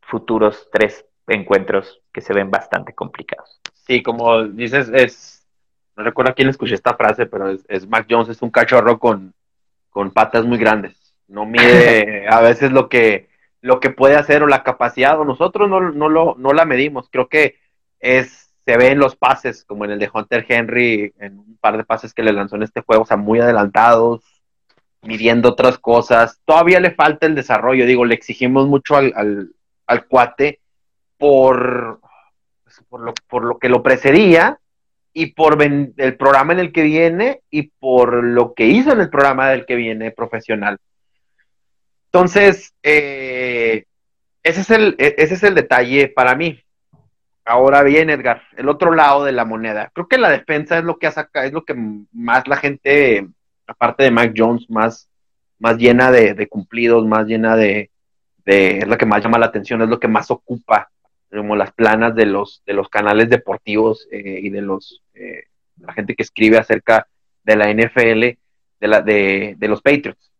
futuros 0.00 0.68
tres 0.72 1.04
encuentros 1.26 2.00
que 2.12 2.20
se 2.20 2.32
ven 2.32 2.50
bastante 2.50 2.94
complicados. 2.94 3.60
Sí, 3.74 4.02
como 4.02 4.44
dices, 4.44 4.90
es, 4.92 5.46
no 5.96 6.04
recuerdo 6.04 6.32
a 6.32 6.34
quién 6.34 6.48
escuché 6.48 6.74
esta 6.74 6.94
frase, 6.94 7.26
pero 7.26 7.50
es, 7.50 7.88
Mac 7.88 8.06
Jones, 8.08 8.28
es 8.28 8.42
un 8.42 8.50
cachorro 8.50 8.98
con, 8.98 9.34
con 9.90 10.10
patas 10.10 10.44
muy 10.44 10.58
grandes. 10.58 11.05
No 11.28 11.46
mide 11.46 12.28
a 12.28 12.40
veces 12.40 12.72
lo 12.72 12.88
que, 12.88 13.28
lo 13.60 13.80
que 13.80 13.90
puede 13.90 14.16
hacer 14.16 14.42
o 14.42 14.46
la 14.46 14.62
capacidad, 14.62 15.18
o 15.18 15.24
nosotros 15.24 15.68
no, 15.68 15.80
no, 15.80 16.08
lo, 16.08 16.36
no 16.38 16.52
la 16.52 16.64
medimos. 16.64 17.08
Creo 17.10 17.28
que 17.28 17.56
es, 18.00 18.54
se 18.64 18.76
ve 18.76 18.88
en 18.88 18.98
los 18.98 19.16
pases, 19.16 19.64
como 19.64 19.84
en 19.84 19.92
el 19.92 19.98
de 19.98 20.10
Hunter 20.12 20.44
Henry, 20.48 21.12
en 21.18 21.38
un 21.38 21.58
par 21.60 21.76
de 21.76 21.84
pases 21.84 22.14
que 22.14 22.22
le 22.22 22.32
lanzó 22.32 22.56
en 22.56 22.62
este 22.62 22.82
juego, 22.82 23.02
o 23.02 23.06
sea, 23.06 23.16
muy 23.16 23.40
adelantados, 23.40 24.22
midiendo 25.02 25.50
otras 25.50 25.78
cosas. 25.78 26.40
Todavía 26.44 26.80
le 26.80 26.92
falta 26.92 27.26
el 27.26 27.34
desarrollo, 27.34 27.86
digo, 27.86 28.04
le 28.04 28.14
exigimos 28.14 28.66
mucho 28.66 28.96
al, 28.96 29.50
al 29.86 30.06
cuate 30.06 30.60
por, 31.18 32.00
por, 32.88 33.00
lo, 33.00 33.14
por 33.28 33.44
lo 33.44 33.58
que 33.58 33.68
lo 33.68 33.82
precedía 33.82 34.58
y 35.12 35.32
por 35.32 35.62
el 35.62 36.16
programa 36.18 36.52
en 36.52 36.58
el 36.58 36.72
que 36.72 36.82
viene 36.82 37.40
y 37.50 37.70
por 37.78 38.22
lo 38.22 38.52
que 38.52 38.66
hizo 38.66 38.92
en 38.92 39.00
el 39.00 39.08
programa 39.08 39.48
del 39.48 39.64
que 39.64 39.74
viene 39.74 40.10
profesional. 40.10 40.78
Entonces, 42.16 42.74
eh, 42.82 43.84
ese, 44.42 44.60
es 44.62 44.70
el, 44.70 44.96
e, 44.98 45.14
ese 45.18 45.34
es 45.34 45.42
el 45.42 45.54
detalle 45.54 46.08
para 46.08 46.34
mí. 46.34 46.58
Ahora 47.44 47.82
bien, 47.82 48.08
Edgar, 48.08 48.42
el 48.56 48.68
otro 48.68 48.94
lado 48.94 49.24
de 49.24 49.32
la 49.32 49.44
moneda. 49.44 49.90
Creo 49.92 50.08
que 50.08 50.16
la 50.16 50.30
defensa 50.30 50.78
es 50.78 50.84
lo 50.84 50.98
que 50.98 51.10
saca, 51.10 51.44
es 51.44 51.52
lo 51.52 51.64
que 51.64 51.74
más 52.12 52.48
la 52.48 52.56
gente, 52.56 53.28
aparte 53.66 54.04
de 54.04 54.10
Mac 54.10 54.32
Jones, 54.34 54.68
más, 54.70 55.08
más 55.58 55.76
llena 55.76 56.10
de 56.10 56.48
cumplidos, 56.48 57.06
más 57.06 57.26
llena 57.26 57.54
de, 57.54 57.90
es 58.46 58.86
lo 58.88 58.96
que 58.96 59.06
más 59.06 59.22
llama 59.22 59.38
la 59.38 59.46
atención, 59.46 59.82
es 59.82 59.88
lo 59.88 60.00
que 60.00 60.08
más 60.08 60.30
ocupa 60.30 60.90
como 61.30 61.56
las 61.56 61.72
planas 61.72 62.14
de 62.14 62.24
los, 62.24 62.62
de 62.64 62.72
los 62.72 62.88
canales 62.88 63.28
deportivos 63.28 64.08
eh, 64.10 64.40
y 64.42 64.48
de 64.48 64.62
los 64.62 65.02
eh, 65.14 65.44
la 65.80 65.92
gente 65.92 66.14
que 66.14 66.22
escribe 66.22 66.56
acerca 66.56 67.06
de 67.42 67.56
la 67.56 67.70
NFL, 67.70 68.38
de, 68.80 68.88
la, 68.88 69.02
de, 69.02 69.56
los 69.60 69.82
Patriots. 69.82 70.30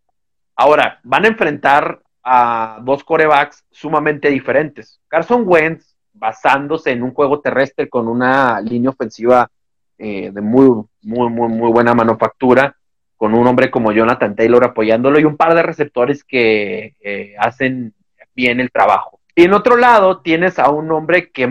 Ahora, 0.57 1.01
van 1.05 1.25
a 1.25 1.29
enfrentar 1.29 2.01
a 2.25 2.81
dos 2.83 3.05
corebacks 3.05 3.65
sumamente 3.71 4.29
diferentes. 4.31 5.01
Carson 5.07 5.45
Wentz, 5.47 5.95
basándose 6.13 6.91
en 6.91 7.03
un 7.03 7.13
juego 7.13 7.41
terrestre 7.41 7.89
con 7.89 8.09
una 8.09 8.61
línea 8.61 8.91
ofensiva 8.91 9.51
eh, 9.99 10.31
de 10.33 10.41
muy, 10.41 10.85
muy, 11.03 11.29
muy, 11.29 11.49
muy 11.49 11.71
buena 11.71 11.95
manufactura, 11.95 12.75
con 13.17 13.35
un 13.35 13.47
hombre 13.47 13.71
como 13.71 13.93
Jonathan 13.93 14.35
Taylor 14.35 14.65
apoyándolo 14.65 15.19
y 15.19 15.25
un 15.25 15.37
par 15.37 15.55
de 15.55 15.63
receptores 15.63 16.25
que 16.25 16.95
hacen 17.39 17.95
bien 18.35 18.61
el 18.61 18.71
trabajo. 18.71 19.21
Y 19.39 19.45
en 19.45 19.53
otro 19.53 19.77
lado 19.77 20.23
tienes 20.23 20.59
a 20.59 20.71
un 20.71 20.91
hombre 20.91 21.31
que, 21.31 21.47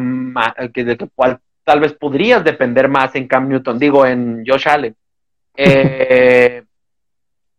que 0.74 0.84
de 0.84 0.98
cual 1.14 1.40
tal 1.64 1.80
vez 1.80 1.94
podrías 1.94 2.44
depender 2.44 2.90
más 2.90 3.16
en 3.16 3.28
Cam 3.28 3.48
Newton, 3.48 3.78
digo, 3.78 4.06
en 4.06 4.44
Josh 4.46 4.68
Allen. 4.68 4.96
Eh, 5.58 6.64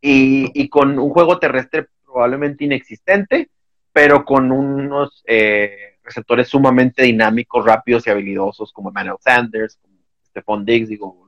y, 0.08 0.68
con 0.68 0.98
un 0.98 1.10
juego 1.10 1.38
terrestre 1.38 1.88
probablemente 2.04 2.64
inexistente, 2.64 3.50
pero 3.92 4.24
con 4.24 4.52
unos 4.52 5.24
eh, 5.26 5.96
receptores 6.04 6.48
sumamente 6.48 7.02
dinámicos, 7.02 7.64
rápidos 7.64 8.06
y 8.06 8.10
habilidosos 8.10 8.72
como 8.72 8.90
Emmanuel 8.90 9.16
Sanders, 9.20 9.76
como 9.76 9.94
Stephon 10.28 10.64
Diggs, 10.64 10.88
digo, 10.88 11.26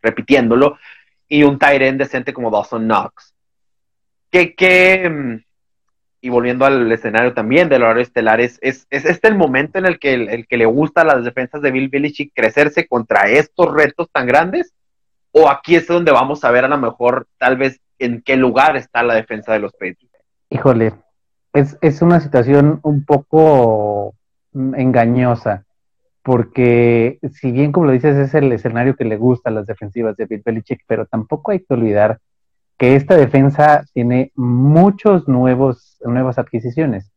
repitiéndolo, 0.00 0.78
y 1.26 1.42
un 1.42 1.58
Tyrant 1.58 1.98
decente 1.98 2.32
como 2.32 2.50
Dawson 2.50 2.84
Knox. 2.84 3.34
¿Qué, 4.30 4.54
qué, 4.54 5.42
y 6.20 6.28
volviendo 6.28 6.64
al 6.64 6.90
escenario 6.92 7.34
también 7.34 7.68
del 7.68 7.82
horario 7.82 8.02
estelar, 8.02 8.40
es, 8.40 8.58
es, 8.60 8.86
este 8.90 9.26
el 9.26 9.34
momento 9.34 9.78
en 9.78 9.86
el 9.86 9.98
que, 9.98 10.14
el, 10.14 10.46
que 10.46 10.56
le 10.56 10.66
gusta 10.66 11.00
a 11.00 11.04
las 11.04 11.24
defensas 11.24 11.60
de 11.60 11.72
Bill 11.72 11.88
Belichick 11.88 12.32
crecerse 12.32 12.86
contra 12.86 13.28
estos 13.28 13.72
retos 13.72 14.08
tan 14.12 14.26
grandes? 14.26 14.74
¿O 15.32 15.48
aquí 15.48 15.76
es 15.76 15.86
donde 15.86 16.12
vamos 16.12 16.44
a 16.44 16.50
ver 16.50 16.64
a 16.64 16.68
lo 16.68 16.78
mejor 16.78 17.26
tal 17.38 17.56
vez 17.56 17.80
en 17.98 18.22
qué 18.22 18.36
lugar 18.36 18.76
está 18.76 19.02
la 19.02 19.14
defensa 19.14 19.52
de 19.52 19.60
los 19.60 19.72
Patriots? 19.72 20.10
Híjole, 20.50 20.94
es, 21.52 21.78
es 21.80 22.02
una 22.02 22.20
situación 22.20 22.80
un 22.82 23.04
poco 23.04 24.14
engañosa. 24.54 25.64
porque 26.22 27.18
si 27.32 27.50
bien, 27.50 27.72
como 27.72 27.86
lo 27.86 27.92
dices, 27.92 28.16
es 28.16 28.34
el 28.34 28.52
escenario 28.52 28.94
que 28.94 29.04
le 29.04 29.16
gusta 29.16 29.48
a 29.48 29.52
las 29.52 29.66
defensivas 29.66 30.16
de 30.16 30.26
Bill 30.26 30.42
Belichick, 30.44 30.82
pero 30.86 31.06
tampoco 31.06 31.50
hay 31.50 31.60
que 31.60 31.72
olvidar 31.72 32.18
que 32.76 32.94
esta 32.94 33.16
defensa 33.16 33.84
tiene 33.94 34.30
muchos 34.34 35.28
nuevos, 35.28 35.98
nuevas 36.04 36.38
adquisiciones. 36.38 37.10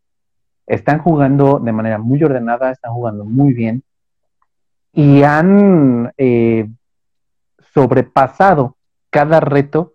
Están 0.68 1.00
jugando 1.00 1.60
de 1.60 1.72
manera 1.74 1.98
muy 1.98 2.24
ordenada, 2.24 2.72
están 2.72 2.94
jugando 2.94 3.26
muy 3.26 3.54
bien 3.54 3.84
y 4.94 5.24
han 5.24 6.14
eh, 6.18 6.70
sobrepasado 7.74 8.78
cada 9.10 9.40
reto 9.40 9.94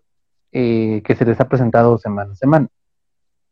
eh, 0.52 1.02
que 1.04 1.14
se 1.14 1.24
les 1.24 1.40
ha 1.40 1.48
presentado 1.48 1.98
semana 1.98 2.32
a 2.32 2.36
semana. 2.36 2.68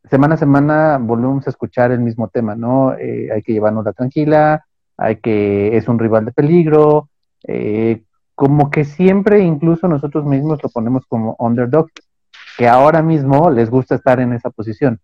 Semana 0.08 0.34
a 0.36 0.38
semana 0.38 0.98
volvemos 1.00 1.46
a 1.46 1.50
escuchar 1.50 1.90
el 1.90 2.00
mismo 2.00 2.28
tema, 2.28 2.54
¿no? 2.54 2.94
Eh, 2.94 3.28
hay 3.32 3.42
que 3.42 3.52
llevarnos 3.52 3.84
la 3.84 3.92
tranquila, 3.92 4.64
hay 4.96 5.16
que, 5.16 5.76
es 5.76 5.88
un 5.88 5.98
rival 5.98 6.24
de 6.24 6.32
peligro, 6.32 7.08
eh, 7.44 8.04
como 8.34 8.70
que 8.70 8.84
siempre 8.84 9.40
incluso 9.40 9.88
nosotros 9.88 10.24
mismos 10.24 10.62
lo 10.62 10.68
ponemos 10.68 11.04
como 11.06 11.34
underdog, 11.38 11.88
que 12.56 12.68
ahora 12.68 13.02
mismo 13.02 13.50
les 13.50 13.68
gusta 13.68 13.96
estar 13.96 14.20
en 14.20 14.32
esa 14.32 14.50
posición, 14.50 15.00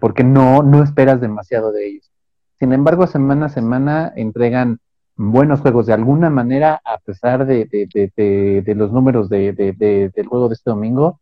porque 0.00 0.24
no, 0.24 0.62
no 0.62 0.82
esperas 0.82 1.20
demasiado 1.20 1.72
de 1.72 1.86
ellos. 1.86 2.10
Sin 2.58 2.72
embargo, 2.72 3.06
semana 3.06 3.46
a 3.46 3.48
semana 3.48 4.12
entregan 4.16 4.80
buenos 5.18 5.60
juegos 5.60 5.86
de 5.86 5.92
alguna 5.92 6.30
manera, 6.30 6.80
a 6.82 6.98
pesar 6.98 7.44
de, 7.44 7.66
de, 7.66 8.74
los 8.74 8.92
números 8.92 9.28
del 9.28 10.26
juego 10.26 10.48
de 10.48 10.54
este 10.54 10.70
domingo, 10.70 11.20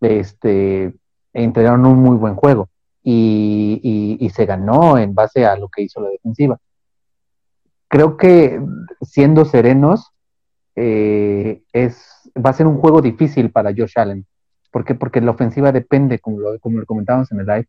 este, 0.00 0.94
entregaron 1.34 1.84
un 1.84 1.98
muy 1.98 2.16
buen 2.16 2.34
juego 2.34 2.70
y, 3.02 4.16
y, 4.18 4.30
se 4.30 4.46
ganó 4.46 4.96
en 4.96 5.14
base 5.14 5.44
a 5.44 5.56
lo 5.56 5.68
que 5.68 5.82
hizo 5.82 6.00
la 6.00 6.08
defensiva 6.08 6.58
creo 7.88 8.16
que 8.16 8.60
siendo 9.02 9.44
serenos, 9.44 10.12
eh, 10.74 11.62
es, 11.72 12.30
va 12.36 12.50
a 12.50 12.54
ser 12.54 12.66
un 12.66 12.78
juego 12.78 13.00
difícil 13.00 13.50
para 13.50 13.72
Josh 13.76 13.92
Allen. 13.96 14.26
¿Por 14.70 14.84
qué? 14.84 14.94
Porque 14.94 15.20
la 15.20 15.30
ofensiva 15.30 15.72
depende, 15.72 16.18
como 16.18 16.38
lo, 16.40 16.58
como 16.58 16.80
lo 16.80 16.86
comentábamos 16.86 17.32
en 17.32 17.40
el 17.40 17.46
live, 17.46 17.68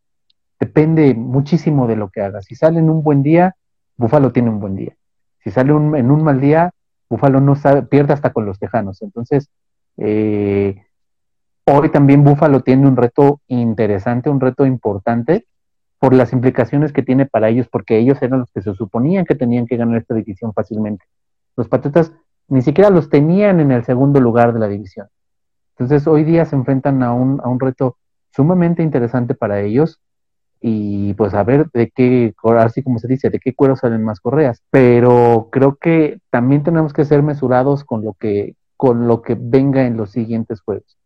depende 0.60 1.14
muchísimo 1.14 1.88
de 1.88 1.96
lo 1.96 2.10
que 2.10 2.22
haga. 2.22 2.42
Si 2.42 2.56
sale 2.56 2.80
en 2.80 2.90
un 2.90 3.04
buen 3.04 3.24
día, 3.24 3.56
Buffalo 3.96 4.32
tiene 4.32 4.50
un 4.50 4.60
buen 4.60 4.76
día. 4.76 4.96
Si 5.44 5.52
sale 5.52 5.72
en 5.72 6.12
un 6.12 6.24
mal 6.24 6.42
día, 6.42 6.72
Buffalo 7.10 7.40
no 7.40 7.56
sabe, 7.56 7.84
pierde 7.84 8.14
hasta 8.14 8.34
con 8.34 8.46
los 8.46 8.60
Tejanos. 8.60 9.02
Entonces, 9.02 9.50
eh, 9.98 10.84
hoy 11.66 11.90
también 11.90 12.24
Buffalo 12.24 12.62
tiene 12.62 12.88
un 12.88 12.98
reto 12.98 13.42
interesante, 13.48 14.30
un 14.30 14.40
reto 14.40 14.66
importante, 14.66 15.46
por 16.00 16.14
las 16.14 16.32
implicaciones 16.34 16.94
que 16.94 17.02
tiene 17.02 17.26
para 17.26 17.50
ellos, 17.50 17.68
porque 17.72 17.98
ellos 17.98 18.22
eran 18.22 18.42
los 18.42 18.52
que 18.52 18.62
se 18.62 18.74
suponían 18.74 19.26
que 19.26 19.36
tenían 19.36 19.66
que 19.66 19.78
ganar 19.78 19.98
esta 19.98 20.14
división 20.14 20.54
fácilmente. 20.54 21.06
Los 21.56 21.68
Patriotas 21.68 22.14
ni 22.50 22.62
siquiera 22.62 22.90
los 22.90 23.10
tenían 23.10 23.60
en 23.60 23.72
el 23.72 23.84
segundo 23.84 24.20
lugar 24.20 24.54
de 24.54 24.60
la 24.60 24.68
división. 24.68 25.08
Entonces 25.72 26.08
hoy 26.08 26.24
día 26.24 26.46
se 26.46 26.56
enfrentan 26.56 27.02
a 27.04 27.14
un, 27.14 27.42
a 27.44 27.50
un 27.50 27.60
reto 27.60 27.98
sumamente 28.32 28.84
interesante 28.84 29.34
para 29.34 29.62
ellos 29.62 30.00
y 30.60 31.14
pues 31.14 31.34
a 31.34 31.44
ver 31.44 31.70
de 31.72 31.90
qué, 31.92 32.34
así 32.58 32.82
como 32.84 33.00
se 33.00 33.08
dice, 33.08 33.30
de 33.30 33.40
qué 33.40 33.54
cuero 33.54 33.76
salen 33.76 34.04
más 34.04 34.20
correas. 34.20 34.62
Pero 34.72 35.50
creo 35.52 35.76
que 35.76 36.20
también 36.30 36.64
tenemos 36.64 36.94
que 36.94 37.06
ser 37.06 37.24
mesurados 37.24 37.84
con 37.84 38.04
lo 38.04 38.14
que, 38.14 38.56
con 38.76 39.08
lo 39.08 39.22
que 39.22 39.38
venga 39.40 39.86
en 39.86 39.98
los 39.98 40.12
siguientes 40.12 40.62
juegos. 40.62 40.98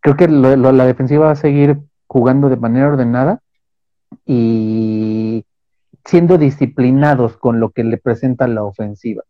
Creo 0.00 0.16
que 0.16 0.28
la 0.28 0.86
defensiva 0.86 1.26
va 1.26 1.32
a 1.32 1.36
seguir 1.36 1.80
jugando 2.06 2.48
de 2.48 2.56
manera 2.56 2.88
ordenada 2.88 3.40
y 4.24 5.44
siendo 6.04 6.38
disciplinados 6.38 7.36
con 7.36 7.58
lo 7.58 7.70
que 7.70 7.82
le 7.82 7.98
presenta 7.98 8.46
la 8.46 8.62
ofensiva, 8.62 9.24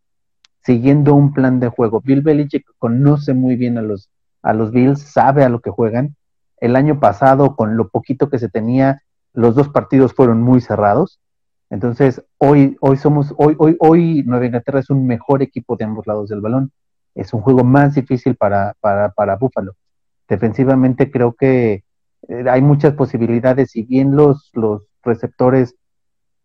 siguiendo 0.63 1.15
un 1.15 1.33
plan 1.33 1.59
de 1.61 1.69
juego. 1.69 2.03
Bill 2.03 2.21
Belichick 2.21 2.67
conoce 2.79 3.33
muy 3.33 3.57
bien 3.57 3.79
a 3.79 3.83
los, 3.83 4.11
a 4.43 4.53
los 4.53 4.71
Bills, 4.73 5.01
sabe 5.01 5.45
a 5.45 5.49
lo 5.49 5.61
que 5.61 5.71
juegan. 5.71 6.17
El 6.59 6.77
año 6.77 7.01
pasado, 7.01 7.57
con 7.57 7.79
lo 7.79 7.89
poquito 7.89 8.29
que 8.29 8.39
se 8.39 8.51
tenía, 8.51 9.03
los 9.37 9.55
dos 9.55 9.69
partidos 9.69 10.15
fueron 10.15 10.41
muy 10.43 10.61
cerrados. 10.61 11.21
Entonces, 11.69 12.25
hoy, 12.39 12.77
hoy 12.81 12.97
somos, 12.97 13.35
hoy, 13.37 13.55
hoy, 13.59 13.77
hoy 13.81 14.23
Nueva 14.25 14.47
Inglaterra 14.47 14.81
es 14.81 14.89
un 14.89 15.07
mejor 15.07 15.43
equipo 15.43 15.77
de 15.77 15.85
ambos 15.85 16.07
lados 16.07 16.31
del 16.31 16.41
balón. 16.41 16.73
Es 17.15 17.35
un 17.35 17.43
juego 17.43 17.63
más 17.63 17.95
difícil 17.95 18.35
para, 18.37 18.75
para, 18.81 19.11
para 19.11 19.37
Buffalo. 19.37 19.75
Defensivamente 20.27 21.11
creo 21.11 21.35
que 21.35 21.85
eh, 22.29 22.45
hay 22.51 22.63
muchas 22.63 22.95
posibilidades. 22.95 23.73
Si 23.73 23.83
bien 23.83 24.17
los, 24.17 24.51
los 24.55 24.87
receptores 25.03 25.75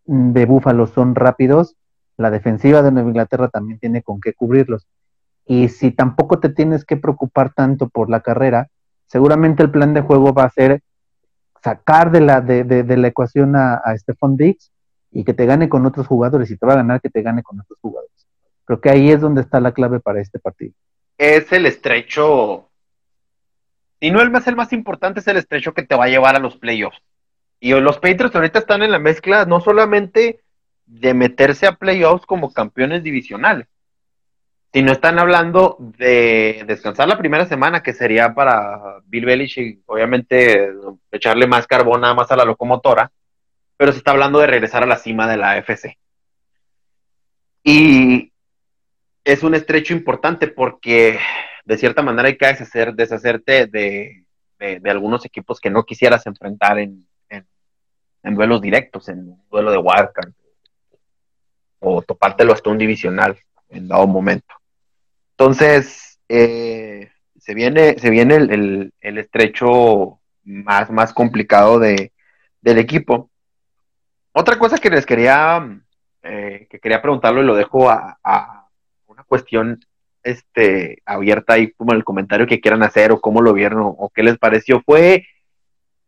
de 0.05 0.45
Búfalo 0.45 0.85
son 0.85 1.15
rápidos, 1.15 1.77
la 2.17 2.29
defensiva 2.29 2.81
de 2.81 2.91
Nueva 2.91 3.09
Inglaterra 3.09 3.47
también 3.47 3.79
tiene 3.79 4.03
con 4.03 4.19
qué 4.19 4.33
cubrirlos. 4.33 4.85
Y 5.45 5.69
si 5.69 5.91
tampoco 5.91 6.41
te 6.41 6.49
tienes 6.49 6.83
que 6.83 6.97
preocupar 6.97 7.53
tanto 7.53 7.87
por 7.87 8.09
la 8.09 8.19
carrera, 8.19 8.67
seguramente 9.05 9.63
el 9.63 9.71
plan 9.71 9.93
de 9.93 10.01
juego 10.01 10.33
va 10.33 10.43
a 10.43 10.49
ser 10.49 10.81
sacar 11.63 12.11
de 12.11 12.21
la, 12.21 12.41
de, 12.41 12.63
de, 12.63 12.97
la 12.97 13.07
ecuación 13.07 13.55
a, 13.55 13.75
a 13.75 13.97
Stephon 13.97 14.35
Diggs 14.35 14.71
y 15.11 15.23
que 15.23 15.33
te 15.33 15.45
gane 15.45 15.69
con 15.69 15.85
otros 15.85 16.07
jugadores 16.07 16.49
y 16.49 16.57
te 16.57 16.65
va 16.65 16.73
a 16.73 16.77
ganar 16.77 17.01
que 17.01 17.09
te 17.09 17.21
gane 17.21 17.43
con 17.43 17.59
otros 17.59 17.77
jugadores. 17.81 18.27
Creo 18.65 18.81
que 18.81 18.89
ahí 18.89 19.11
es 19.11 19.21
donde 19.21 19.41
está 19.41 19.59
la 19.59 19.73
clave 19.73 19.99
para 19.99 20.21
este 20.21 20.39
partido. 20.39 20.73
Es 21.17 21.51
el 21.51 21.65
estrecho 21.65 22.69
y 24.03 24.09
no 24.09 24.19
el 24.19 24.31
más, 24.31 24.47
el 24.47 24.55
más 24.55 24.73
importante 24.73 25.19
es 25.19 25.27
el 25.27 25.37
estrecho 25.37 25.73
que 25.73 25.83
te 25.83 25.95
va 25.95 26.05
a 26.05 26.09
llevar 26.09 26.35
a 26.35 26.39
los 26.39 26.57
playoffs. 26.57 26.99
Y 27.59 27.71
los 27.79 27.99
Patriots 27.99 28.35
ahorita 28.35 28.59
están 28.59 28.81
en 28.81 28.91
la 28.91 28.97
mezcla 28.97 29.45
no 29.45 29.61
solamente 29.61 30.41
de 30.87 31.13
meterse 31.13 31.67
a 31.67 31.75
playoffs 31.75 32.25
como 32.25 32.51
campeones 32.51 33.03
divisionales, 33.03 33.67
sino 34.73 34.91
están 34.93 35.19
hablando 35.19 35.75
de 35.79 36.63
descansar 36.65 37.07
la 37.07 37.17
primera 37.17 37.45
semana, 37.45 37.83
que 37.83 37.93
sería 37.93 38.33
para 38.33 38.99
Bill 39.05 39.25
Belichick, 39.25 39.81
obviamente 39.85 40.71
echarle 41.11 41.45
más 41.45 41.67
carbón 41.67 42.01
nada 42.01 42.13
más 42.13 42.31
a 42.31 42.37
la 42.37 42.45
locomotora, 42.45 43.11
pero 43.75 43.91
se 43.91 43.97
está 43.97 44.11
hablando 44.11 44.39
de 44.39 44.47
regresar 44.47 44.83
a 44.83 44.87
la 44.87 44.97
cima 44.97 45.27
de 45.27 45.37
la 45.37 45.51
AFC. 45.51 45.97
Y 47.63 48.31
es 49.25 49.43
un 49.43 49.55
estrecho 49.55 49.93
importante 49.93 50.47
porque 50.47 51.19
de 51.65 51.77
cierta 51.77 52.01
manera 52.01 52.29
hay 52.29 52.37
que 52.37 52.47
deshacer, 52.47 52.93
deshacerte 52.93 53.67
de, 53.67 54.23
algunos 54.85 55.25
equipos 55.25 55.59
que 55.59 55.69
no 55.69 55.83
quisieras 55.83 56.25
enfrentar 56.27 56.79
en, 56.79 57.07
duelos 58.23 58.61
directos, 58.61 59.09
en 59.09 59.19
un 59.19 59.43
duelo 59.49 59.71
de 59.71 59.77
wildcard, 59.77 60.31
o 61.79 62.01
topártelo 62.03 62.53
hasta 62.53 62.69
un 62.69 62.77
divisional 62.77 63.37
en 63.69 63.87
dado 63.87 64.07
momento. 64.07 64.60
Entonces, 65.41 66.19
eh, 66.29 67.09
se 67.39 67.55
viene, 67.55 67.97
se 67.97 68.11
viene 68.11 68.35
el, 68.35 68.93
estrecho 69.01 70.19
más, 70.43 70.91
más 70.91 71.13
complicado 71.13 71.79
de, 71.79 72.11
del 72.61 72.77
equipo. 72.77 73.31
Otra 74.33 74.59
cosa 74.59 74.77
que 74.77 74.91
les 74.91 75.03
quería, 75.03 75.81
eh, 76.21 76.67
que 76.69 76.79
quería 76.79 77.01
preguntarlo 77.01 77.41
y 77.41 77.45
lo 77.47 77.55
dejo 77.55 77.89
a, 77.89 78.19
a 78.23 78.67
una 79.07 79.23
cuestión 79.23 79.83
este, 80.21 81.01
abierta 81.07 81.53
ahí 81.53 81.71
como 81.71 81.93
el 81.93 82.03
comentario 82.03 82.45
que 82.45 82.61
quieran 82.61 82.83
hacer 82.83 83.11
o 83.11 83.19
cómo 83.19 83.41
lo 83.41 83.51
vieron 83.51 83.81
o, 83.83 84.11
qué 84.13 84.21
les 84.21 84.37
pareció. 84.37 84.83
Fue 84.85 85.25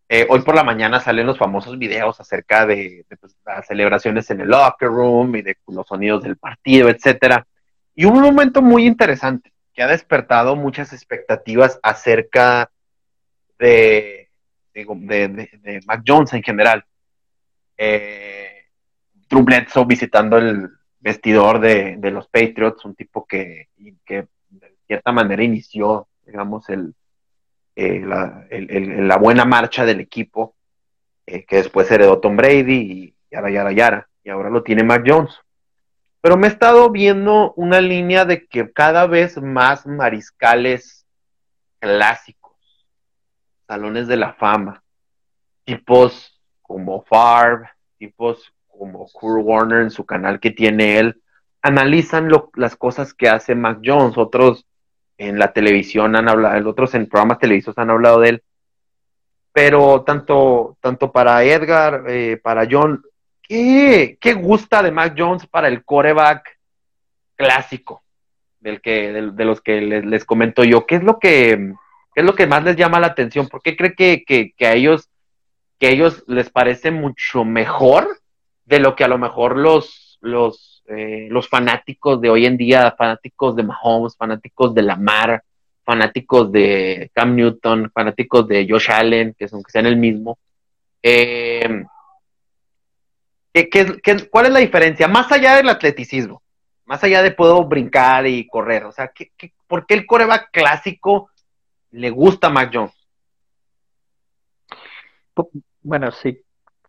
eh, 0.09 0.27
hoy 0.29 0.41
por 0.43 0.53
la 0.53 0.63
mañana 0.63 0.99
salen 0.99 1.25
los 1.25 1.39
famosos 1.39 1.79
videos 1.79 2.19
acerca 2.19 2.67
de, 2.67 3.03
pues, 3.19 3.35
las 3.43 3.65
celebraciones 3.65 4.29
en 4.29 4.41
el 4.41 4.49
locker 4.49 4.89
room 4.89 5.37
y 5.37 5.41
de 5.41 5.57
los 5.69 5.87
sonidos 5.87 6.21
del 6.21 6.37
partido, 6.37 6.87
etcétera. 6.87 7.47
Y 7.95 8.05
un 8.05 8.21
momento 8.21 8.61
muy 8.61 8.85
interesante 8.85 9.51
que 9.73 9.83
ha 9.83 9.87
despertado 9.87 10.55
muchas 10.55 10.93
expectativas 10.93 11.79
acerca 11.83 12.71
de, 13.59 14.29
de, 14.73 15.81
Mac 15.85 16.03
Jones 16.05 16.33
en 16.33 16.43
general. 16.43 16.85
Eh, 17.77 18.67
Drew 19.29 19.45
visitando 19.85 20.37
el, 20.37 20.69
vestidor 21.03 21.59
de, 21.59 21.97
los 22.11 22.27
Patriots, 22.29 22.85
un 22.85 22.95
tipo 22.95 23.25
que, 23.25 23.67
que, 24.05 24.27
de 24.49 24.75
cierta 24.87 25.11
manera 25.11 25.43
inició, 25.43 26.07
digamos, 26.25 26.69
el, 26.69 26.95
eh, 27.75 27.99
la, 27.99 29.17
buena 29.17 29.43
marcha 29.43 29.85
del 29.85 29.99
equipo, 29.99 30.55
eh, 31.25 31.43
que 31.43 31.57
después 31.57 31.91
heredó 31.91 32.19
Tom 32.19 32.37
Brady 32.37 32.73
y 32.73 33.15
yara, 33.29 33.51
yara, 33.51 33.71
yara, 33.73 34.09
y 34.23 34.29
ahora 34.29 34.49
lo 34.49 34.63
tiene 34.63 34.83
Mac 34.83 35.03
Jones. 35.05 35.37
Pero 36.23 36.37
me 36.37 36.47
he 36.47 36.51
estado 36.51 36.89
viendo 36.89 37.51
una 37.57 37.81
línea 37.81 38.23
de 38.23 38.47
que 38.47 38.71
cada 38.71 39.07
vez 39.07 39.41
más 39.41 39.85
mariscales 39.85 41.05
clásicos, 41.79 42.55
salones 43.67 44.07
de 44.07 44.15
la 44.15 44.31
fama, 44.31 44.81
tipos 45.65 46.41
como 46.61 47.03
Favre, 47.03 47.69
tipos 47.97 48.53
como 48.69 49.05
Kurt 49.11 49.43
Warner 49.43 49.81
en 49.81 49.91
su 49.91 50.05
canal 50.05 50.39
que 50.39 50.51
tiene 50.51 50.97
él, 50.97 51.21
analizan 51.61 52.29
las 52.55 52.77
cosas 52.77 53.13
que 53.13 53.27
hace 53.27 53.53
Mac 53.53 53.81
Jones. 53.83 54.17
Otros 54.17 54.65
en 55.17 55.37
la 55.37 55.51
televisión 55.51 56.15
han 56.15 56.29
hablado, 56.29 56.69
otros 56.69 56.95
en 56.95 57.09
programas 57.09 57.39
televisivos 57.39 57.77
han 57.77 57.89
hablado 57.89 58.21
de 58.21 58.29
él. 58.29 58.43
Pero 59.51 60.03
tanto, 60.03 60.77
tanto 60.79 61.11
para 61.11 61.43
Edgar, 61.43 62.05
eh, 62.07 62.39
para 62.41 62.65
John, 62.71 63.03
¿qué, 63.47 64.17
qué 64.19 64.33
gusta 64.33 64.81
de 64.81 64.91
Mac 64.91 65.15
Jones 65.17 65.45
para 65.47 65.67
el 65.67 65.83
coreback 65.83 66.57
clásico? 67.35 68.03
Del 68.59 68.81
que, 68.81 69.11
de, 69.11 69.45
los 69.45 69.61
que 69.61 69.81
les, 69.81 70.23
comento 70.23 70.63
yo. 70.63 70.85
¿Qué 70.85 70.95
es 70.95 71.03
lo 71.03 71.19
que, 71.19 71.73
es 72.15 72.23
lo 72.23 72.33
que 72.33 72.47
más 72.47 72.63
les 72.63 72.77
llama 72.77 72.99
la 72.99 73.07
atención? 73.07 73.47
¿Por 73.47 73.61
qué 73.61 73.75
cree 73.75 73.93
que, 73.93 74.53
a 74.65 74.73
ellos, 74.73 75.09
que 75.79 75.87
a 75.87 75.89
ellos 75.89 76.23
les 76.27 76.49
parece 76.49 76.89
mucho 76.89 77.43
mejor 77.43 78.07
de 78.63 78.79
lo 78.79 78.95
que 78.95 79.03
a 79.03 79.09
lo 79.09 79.17
mejor 79.17 79.57
los, 79.57 80.17
los, 80.21 80.81
eh, 80.87 81.27
los 81.29 81.49
fanáticos 81.49 82.21
de 82.21 82.29
hoy 82.29 82.45
en 82.45 82.55
día, 82.55 82.95
fanáticos 82.97 83.57
de 83.57 83.63
Mahomes, 83.63 84.15
fanáticos 84.15 84.73
de 84.73 84.81
Lamar, 84.83 85.43
fanáticos 85.83 86.49
de 86.49 87.11
Cam 87.13 87.35
Newton, 87.35 87.91
fanáticos 87.93 88.47
de 88.47 88.65
Josh 88.69 88.89
Allen, 88.89 89.35
que 89.37 89.49
son 89.49 89.61
que 89.61 89.71
sean 89.71 89.87
el 89.87 89.97
mismo. 89.97 90.39
Eh, 91.01 91.83
cuál 94.31 94.45
es 94.47 94.51
la 94.51 94.59
diferencia? 94.59 95.07
Más 95.07 95.31
allá 95.31 95.55
del 95.55 95.69
atleticismo, 95.69 96.41
más 96.85 97.03
allá 97.03 97.21
de 97.21 97.31
puedo 97.31 97.63
brincar 97.65 98.27
y 98.27 98.47
correr, 98.47 98.85
o 98.85 98.91
sea, 98.91 99.09
¿qué, 99.09 99.31
por 99.67 99.85
qué 99.85 99.93
el 99.93 100.05
coreback 100.05 100.49
clásico 100.51 101.29
le 101.91 102.09
gusta 102.09 102.47
a 102.47 102.49
Mac 102.51 102.71
Jones? 102.73 102.93
Bueno, 105.81 106.11
sí. 106.11 106.41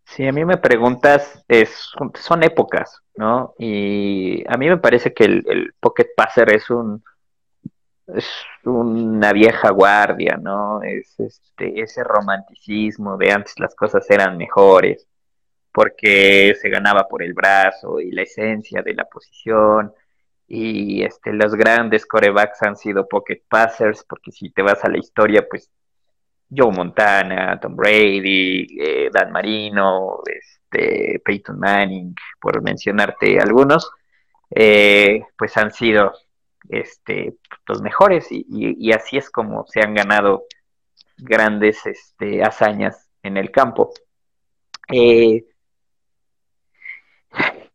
Si 0.07 0.27
a 0.27 0.33
mí 0.33 0.44
me 0.44 0.59
preguntas, 0.59 1.42
es, 1.48 1.90
son 2.14 2.42
épocas, 2.42 3.00
¿no? 3.16 3.55
Y 3.59 4.44
a 4.46 4.59
mí 4.59 4.68
me 4.68 4.77
parece 4.77 5.14
que 5.14 5.24
el, 5.24 5.44
el 5.48 5.74
Pocket 5.81 6.09
Passer 6.14 6.55
es 6.55 6.68
un, 6.68 7.03
es 8.09 8.29
una 8.64 9.33
vieja 9.33 9.70
guardia, 9.70 10.38
¿no? 10.40 10.83
Es 10.83 11.18
este, 11.18 11.81
ese 11.81 12.05
romanticismo 12.05 13.16
de 13.16 13.33
antes 13.33 13.59
las 13.59 13.74
cosas 13.74 14.09
eran 14.11 14.37
mejores, 14.37 15.07
porque 15.75 16.55
se 16.63 16.69
ganaba 16.69 17.09
por 17.09 17.21
el 17.21 17.35
brazo 17.35 17.99
y 17.99 18.13
la 18.13 18.23
esencia 18.23 18.81
de 18.81 18.95
la 18.95 19.07
posición. 19.07 19.93
Y 20.47 21.03
este, 21.03 21.33
los 21.33 21.57
grandes 21.57 22.07
corebacks 22.07 22.63
han 22.63 22.77
sido 22.77 23.09
pocket 23.09 23.43
passers, 23.49 24.05
porque 24.09 24.31
si 24.31 24.51
te 24.51 24.63
vas 24.63 24.85
a 24.85 24.89
la 24.89 24.99
historia, 24.99 25.45
pues 25.51 25.69
Joe 26.49 26.71
Montana, 26.71 27.59
Tom 27.61 27.75
Brady, 27.75 28.69
eh, 28.79 29.11
Dan 29.13 29.33
Marino, 29.33 30.21
este, 30.25 31.21
Peyton 31.25 31.59
Manning, 31.59 32.15
por 32.41 32.63
mencionarte 32.63 33.41
algunos, 33.41 33.91
eh, 34.51 35.23
pues 35.37 35.57
han 35.57 35.73
sido 35.73 36.13
este, 36.69 37.35
los 37.67 37.83
mejores 37.83 38.29
y, 38.31 38.93
así 38.93 39.17
es 39.17 39.29
como 39.29 39.67
se 39.67 39.81
han 39.81 39.95
ganado 39.95 40.45
grandes 41.17 41.85
este, 41.85 42.45
hazañas 42.45 43.09
en 43.25 43.39
el 43.39 43.51
campo. 43.51 43.93
Eh, 44.93 45.45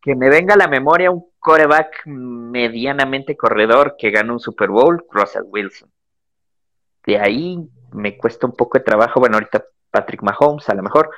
que 0.00 0.14
me 0.14 0.28
venga 0.30 0.54
a 0.54 0.58
la 0.58 0.68
memoria 0.68 1.10
un 1.10 1.26
coreback 1.38 2.02
medianamente 2.06 3.36
corredor 3.36 3.96
que 3.98 4.10
ganó 4.10 4.34
un 4.34 4.40
Super 4.40 4.70
Bowl, 4.70 5.04
Russell 5.10 5.44
Wilson. 5.46 5.90
De 7.04 7.18
ahí 7.18 7.58
me 7.92 8.16
cuesta 8.16 8.46
un 8.46 8.54
poco 8.54 8.78
de 8.78 8.84
trabajo, 8.84 9.20
bueno, 9.20 9.36
ahorita 9.36 9.64
Patrick 9.90 10.22
Mahomes 10.22 10.68
a 10.68 10.74
lo 10.74 10.82
mejor, 10.82 11.10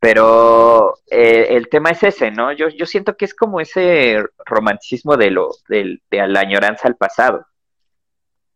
pero 0.00 0.98
eh, 1.10 1.48
el 1.50 1.68
tema 1.68 1.90
es 1.90 2.02
ese, 2.02 2.30
¿no? 2.30 2.52
Yo, 2.52 2.68
yo 2.68 2.86
siento 2.86 3.16
que 3.16 3.26
es 3.26 3.34
como 3.34 3.60
ese 3.60 4.24
romanticismo 4.46 5.16
de, 5.16 5.30
lo, 5.30 5.50
de, 5.68 6.00
la 6.10 6.40
añoranza 6.40 6.88
al 6.88 6.96
pasado. 6.96 7.46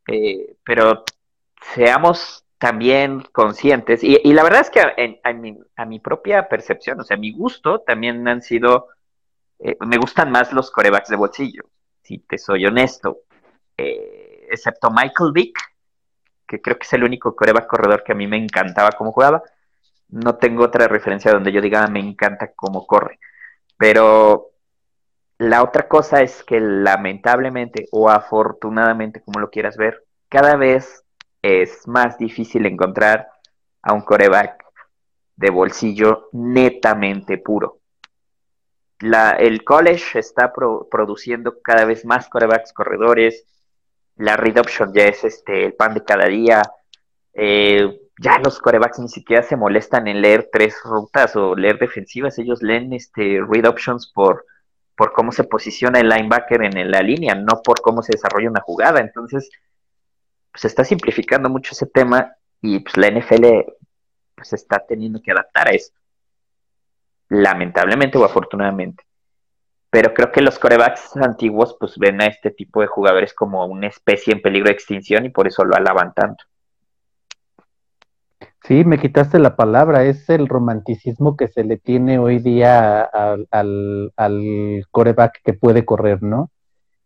Eh, 0.09 0.57
pero 0.65 1.05
seamos 1.75 2.45
también 2.59 3.21
conscientes, 3.33 4.03
y, 4.03 4.33
la 4.33 4.43
verdad 4.43 4.63
es 4.63 4.71
que 4.71 4.81
a, 4.81 5.33
mi, 5.35 5.59
a, 5.77 5.85
mi, 5.85 6.01
propia 6.01 6.49
percepción, 6.49 6.99
o 6.99 7.05
sea, 7.05 7.19
mi 7.19 7.33
gusto, 7.33 7.81
también 7.81 8.27
han 8.27 8.41
sido, 8.41 8.89
eh, 9.59 9.77
me 9.81 9.97
gustan 9.99 10.31
más 10.31 10.53
los 10.53 10.71
corebacks 10.71 11.09
de 11.09 11.17
bolsillo, 11.17 11.65
si 12.03 12.19
te 12.19 12.39
soy 12.39 12.67
honesto, 12.67 13.23
excepto 13.77 14.91
Michael 14.91 15.33
Vick, 15.33 15.59
que 16.47 16.61
creo 16.61 16.79
que 16.79 16.85
es 16.85 16.93
el 16.93 17.05
único 17.05 17.35
coreback 17.35 17.67
corredor 17.67 18.05
que 18.05 18.13
a 18.13 18.15
mí 18.15 18.27
me 18.27 18.37
encantaba 18.37 18.93
cómo 18.93 19.13
jugaba 19.13 19.43
no 20.15 20.37
tengo 20.37 20.65
otra 20.65 20.89
referencia 20.89 21.33
donde 21.33 21.53
yo 21.53 21.61
diga, 21.61 21.85
ah, 21.85 21.89
me 21.89 22.01
encanta 22.01 22.53
cómo 22.55 22.87
corre. 22.87 23.19
Pero 23.77 24.53
la 25.39 25.63
otra 25.63 25.89
cosa 25.89 26.23
es 26.23 26.45
que 26.45 26.61
lamentablemente 26.61 27.89
o 27.91 28.09
afortunadamente, 28.09 29.23
como 29.23 29.41
lo 29.41 29.51
quieras 29.51 29.77
ver, 29.77 30.05
cada 30.29 30.57
vez 30.57 31.05
es 31.43 31.87
más 31.89 32.17
difícil 32.17 32.67
encontrar 32.67 33.29
a 33.83 33.93
un 33.93 34.03
coreback 34.03 34.65
de 35.37 35.51
bolsillo 35.51 36.29
netamente 36.33 37.39
puro. 37.39 37.79
La, 39.01 39.31
el 39.33 39.65
college 39.65 40.19
está 40.19 40.53
produciendo 40.53 41.61
cada 41.63 41.85
vez 41.85 42.05
más 42.05 42.29
corebacks 42.29 42.73
corredores. 42.73 43.45
La 44.17 44.37
read 44.37 44.59
option 44.59 44.93
ya 44.95 45.05
es 45.05 45.25
este, 45.25 45.67
el 45.67 45.75
pan 45.75 45.95
de 45.95 46.05
cada 46.05 46.27
día. 46.27 46.63
Eh, 47.33 48.01
ya 48.21 48.39
los 48.39 48.61
corebacks 48.61 49.01
ni 49.01 49.09
siquiera 49.09 49.43
se 49.43 49.57
molestan 49.57 50.07
en 50.07 50.21
leer 50.23 50.49
tres 50.53 50.77
rutas 50.85 51.35
o 51.37 51.57
leer 51.57 51.79
defensivas, 51.79 52.39
ellos 52.39 52.63
leen 52.63 52.93
este 52.93 53.41
read 53.47 53.67
options 53.67 54.11
por, 54.15 54.47
por 54.97 55.13
cómo 55.13 55.33
se 55.33 55.45
posiciona 55.45 55.99
el 55.99 56.09
linebacker 56.09 56.63
en 56.63 56.91
la 56.91 57.03
línea, 57.03 57.35
no 57.35 57.61
por 57.63 57.81
cómo 57.81 58.03
se 58.03 58.13
desarrolla 58.13 58.51
una 58.51 58.61
jugada. 58.61 59.01
Entonces, 59.01 59.51
se 60.55 60.69
está 60.69 60.85
simplificando 60.85 61.49
mucho 61.49 61.73
ese 61.73 61.87
tema 61.87 62.37
y 62.61 62.79
pues 62.81 62.97
la 62.97 63.11
NFL 63.11 63.47
pues 64.37 64.53
está 64.53 64.85
teniendo 64.87 65.21
que 65.21 65.33
adaptar 65.33 65.69
a 65.69 65.73
esto. 65.73 65.99
Lamentablemente 67.29 68.19
o 68.19 68.25
afortunadamente. 68.25 69.05
Pero 69.91 70.13
creo 70.13 70.33
que 70.33 70.43
los 70.43 70.59
corebacks 70.59 71.17
antiguos 71.17 71.77
pues 71.79 71.97
ven 71.99 72.21
a 72.21 72.27
este 72.27 72.51
tipo 72.51 72.81
de 72.81 72.89
jugadores 72.89 73.33
como 73.33 73.65
una 73.67 73.87
especie 73.87 74.33
en 74.33 74.43
peligro 74.43 74.67
de 74.67 74.75
extinción 74.75 75.25
y 75.25 75.31
por 75.31 75.47
eso 75.47 75.65
lo 75.65 75.77
alaban 75.77 76.13
tanto. 76.15 76.45
Sí, 78.67 78.83
me 78.85 78.99
quitaste 78.99 79.39
la 79.39 79.57
palabra, 79.57 80.05
es 80.05 80.29
el 80.31 80.49
romanticismo 80.49 81.37
que 81.37 81.49
se 81.49 81.65
le 81.65 81.77
tiene 81.77 82.19
hoy 82.19 82.39
día 82.39 83.03
al, 83.03 84.13
coreback 84.91 85.43
que 85.45 85.53
puede 85.53 85.85
correr, 85.85 86.23
¿no? 86.23 86.51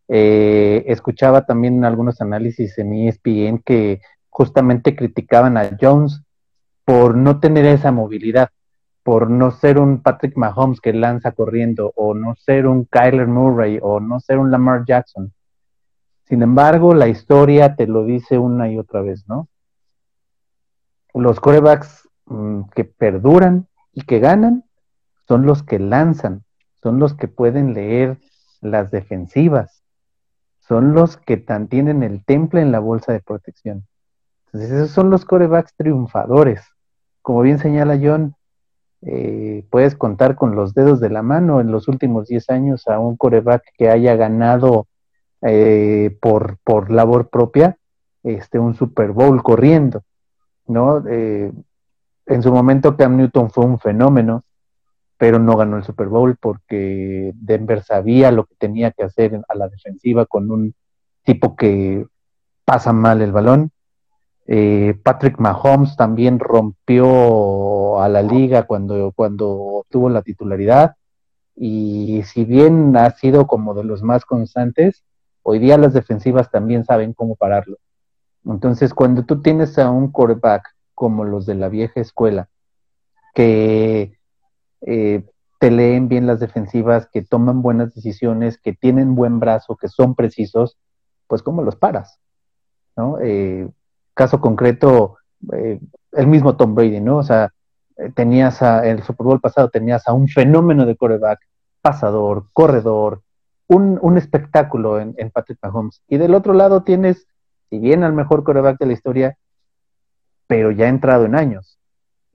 Eh, 0.06 0.84
escuchaba 0.86 1.46
también 1.46 1.84
algunos 1.84 2.20
análisis 2.20 2.78
en 2.78 2.94
ESPN 2.94 3.58
que 3.64 4.00
justamente 4.30 4.94
criticaban 4.94 5.56
a 5.56 5.70
Jones 5.80 6.22
por 6.84 7.16
no 7.16 7.40
tener 7.40 7.66
esa 7.66 7.90
movilidad, 7.90 8.50
por 9.08 9.30
no 9.30 9.52
ser 9.52 9.78
un 9.78 10.02
Patrick 10.02 10.36
Mahomes 10.36 10.82
que 10.82 10.92
lanza 10.92 11.32
corriendo, 11.32 11.94
o 11.96 12.12
no 12.12 12.34
ser 12.34 12.66
un 12.66 12.84
Kyler 12.84 13.26
Murray, 13.26 13.78
o 13.80 14.00
no 14.00 14.20
ser 14.20 14.36
un 14.36 14.50
Lamar 14.50 14.84
Jackson. 14.86 15.32
Sin 16.24 16.42
embargo, 16.42 16.92
la 16.92 17.08
historia 17.08 17.74
te 17.74 17.86
lo 17.86 18.04
dice 18.04 18.36
una 18.36 18.70
y 18.70 18.76
otra 18.76 19.00
vez, 19.00 19.26
¿no? 19.26 19.48
los 21.14 21.40
corebacks 21.40 22.06
mm, 22.26 22.64
que 22.74 22.84
perduran 22.84 23.66
y 23.94 24.02
que 24.02 24.18
ganan 24.18 24.64
son 25.26 25.46
los 25.46 25.62
que 25.62 25.78
lanzan, 25.78 26.44
son 26.82 26.98
los 26.98 27.14
que 27.14 27.28
pueden 27.28 27.72
leer 27.72 28.18
las 28.60 28.90
defensivas, 28.90 29.84
son 30.58 30.92
los 30.92 31.16
que 31.16 31.38
tienen 31.70 32.02
el 32.02 32.26
temple 32.26 32.60
en 32.60 32.72
la 32.72 32.78
bolsa 32.78 33.14
de 33.14 33.20
protección. 33.20 33.86
Entonces, 34.48 34.70
esos 34.70 34.90
son 34.90 35.08
los 35.08 35.24
corebacks 35.24 35.74
triunfadores. 35.76 36.62
Como 37.22 37.40
bien 37.40 37.58
señala 37.58 37.98
John, 37.98 38.34
eh, 39.02 39.64
puedes 39.70 39.94
contar 39.94 40.34
con 40.34 40.56
los 40.56 40.74
dedos 40.74 41.00
de 41.00 41.10
la 41.10 41.22
mano 41.22 41.60
en 41.60 41.70
los 41.70 41.88
últimos 41.88 42.28
10 42.28 42.50
años 42.50 42.88
a 42.88 42.98
un 42.98 43.16
coreback 43.16 43.62
que 43.76 43.88
haya 43.88 44.16
ganado 44.16 44.88
eh, 45.42 46.16
por, 46.20 46.58
por 46.64 46.90
labor 46.90 47.28
propia 47.28 47.78
este, 48.22 48.58
un 48.58 48.74
Super 48.74 49.12
Bowl 49.12 49.42
corriendo. 49.42 50.02
¿no? 50.66 51.02
Eh, 51.08 51.52
en 52.26 52.42
su 52.42 52.52
momento 52.52 52.96
Cam 52.96 53.16
Newton 53.16 53.50
fue 53.50 53.64
un 53.64 53.78
fenómeno, 53.78 54.44
pero 55.16 55.38
no 55.38 55.56
ganó 55.56 55.76
el 55.76 55.84
Super 55.84 56.08
Bowl 56.08 56.36
porque 56.38 57.32
Denver 57.34 57.82
sabía 57.82 58.30
lo 58.30 58.44
que 58.44 58.54
tenía 58.56 58.90
que 58.90 59.04
hacer 59.04 59.40
a 59.48 59.54
la 59.54 59.68
defensiva 59.68 60.26
con 60.26 60.50
un 60.50 60.74
tipo 61.24 61.56
que 61.56 62.06
pasa 62.64 62.92
mal 62.92 63.22
el 63.22 63.32
balón. 63.32 63.70
Eh, 64.50 64.98
Patrick 65.02 65.38
Mahomes 65.38 65.94
también 65.94 66.38
rompió 66.38 68.00
a 68.00 68.08
la 68.08 68.22
liga 68.22 68.62
cuando, 68.62 69.12
cuando 69.14 69.50
obtuvo 69.50 70.08
la 70.08 70.22
titularidad 70.22 70.96
y 71.54 72.22
si 72.24 72.46
bien 72.46 72.96
ha 72.96 73.10
sido 73.10 73.46
como 73.46 73.74
de 73.74 73.84
los 73.84 74.02
más 74.02 74.24
constantes, 74.24 75.04
hoy 75.42 75.58
día 75.58 75.76
las 75.76 75.92
defensivas 75.92 76.50
también 76.50 76.86
saben 76.86 77.12
cómo 77.12 77.36
pararlo. 77.36 77.76
Entonces, 78.46 78.94
cuando 78.94 79.24
tú 79.26 79.42
tienes 79.42 79.78
a 79.78 79.90
un 79.90 80.10
quarterback 80.10 80.74
como 80.94 81.24
los 81.24 81.44
de 81.44 81.54
la 81.54 81.68
vieja 81.68 82.00
escuela, 82.00 82.48
que 83.34 84.18
eh, 84.80 85.24
te 85.58 85.70
leen 85.70 86.08
bien 86.08 86.26
las 86.26 86.40
defensivas, 86.40 87.06
que 87.12 87.20
toman 87.20 87.60
buenas 87.60 87.94
decisiones, 87.94 88.56
que 88.56 88.72
tienen 88.72 89.14
buen 89.14 89.40
brazo, 89.40 89.76
que 89.76 89.88
son 89.88 90.14
precisos, 90.14 90.78
pues 91.26 91.42
¿cómo 91.42 91.62
los 91.62 91.76
paras? 91.76 92.18
¿No? 92.96 93.18
Eh, 93.20 93.68
caso 94.18 94.40
concreto, 94.40 95.18
eh, 95.52 95.78
el 96.10 96.26
mismo 96.26 96.56
Tom 96.56 96.74
Brady, 96.74 97.00
¿no? 97.00 97.18
O 97.18 97.22
sea, 97.22 97.52
eh, 97.96 98.10
tenías 98.12 98.60
a, 98.62 98.84
el 98.84 99.04
Super 99.04 99.24
Bowl 99.24 99.40
pasado 99.40 99.70
tenías 99.70 100.08
a 100.08 100.12
un 100.12 100.26
fenómeno 100.26 100.84
de 100.86 100.96
coreback, 100.96 101.38
pasador, 101.80 102.46
corredor, 102.52 103.22
un, 103.68 103.96
un 104.02 104.18
espectáculo 104.18 104.98
en, 104.98 105.14
en, 105.18 105.30
Patrick 105.30 105.60
Mahomes. 105.62 106.02
Y 106.08 106.16
del 106.16 106.34
otro 106.34 106.52
lado 106.52 106.82
tienes, 106.82 107.28
si 107.70 107.78
bien 107.78 108.02
al 108.02 108.12
mejor 108.12 108.42
coreback 108.42 108.78
de 108.80 108.86
la 108.86 108.92
historia, 108.94 109.38
pero 110.48 110.72
ya 110.72 110.88
entrado 110.88 111.24
en 111.24 111.36
años 111.36 111.78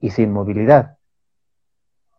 y 0.00 0.08
sin 0.08 0.32
movilidad. 0.32 0.96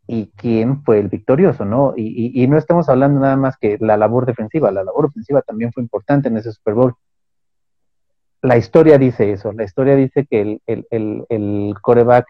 ¿Y 0.05 0.27
quién 0.35 0.83
fue 0.83 0.99
el 0.99 1.07
victorioso? 1.07 1.65
¿no? 1.65 1.95
Y, 1.97 2.39
y 2.39 2.47
no 2.47 2.59
estamos 2.59 2.87
hablando 2.87 3.19
nada 3.19 3.35
más 3.35 3.57
que 3.57 3.77
la 3.79 3.97
labor 3.97 4.27
defensiva, 4.27 4.69
la 4.69 4.83
labor 4.83 5.05
ofensiva 5.05 5.41
también 5.41 5.73
fue 5.73 5.81
importante 5.81 6.27
en 6.27 6.37
ese 6.37 6.51
Super 6.51 6.75
Bowl 6.75 6.95
la 8.45 8.57
historia 8.57 8.97
dice 8.97 9.31
eso, 9.31 9.51
la 9.51 9.63
historia 9.63 9.95
dice 9.95 10.25
que 10.29 10.41
el, 10.41 10.61
el, 10.67 10.87
el, 10.91 11.25
el, 11.29 11.75
coreback 11.81 12.27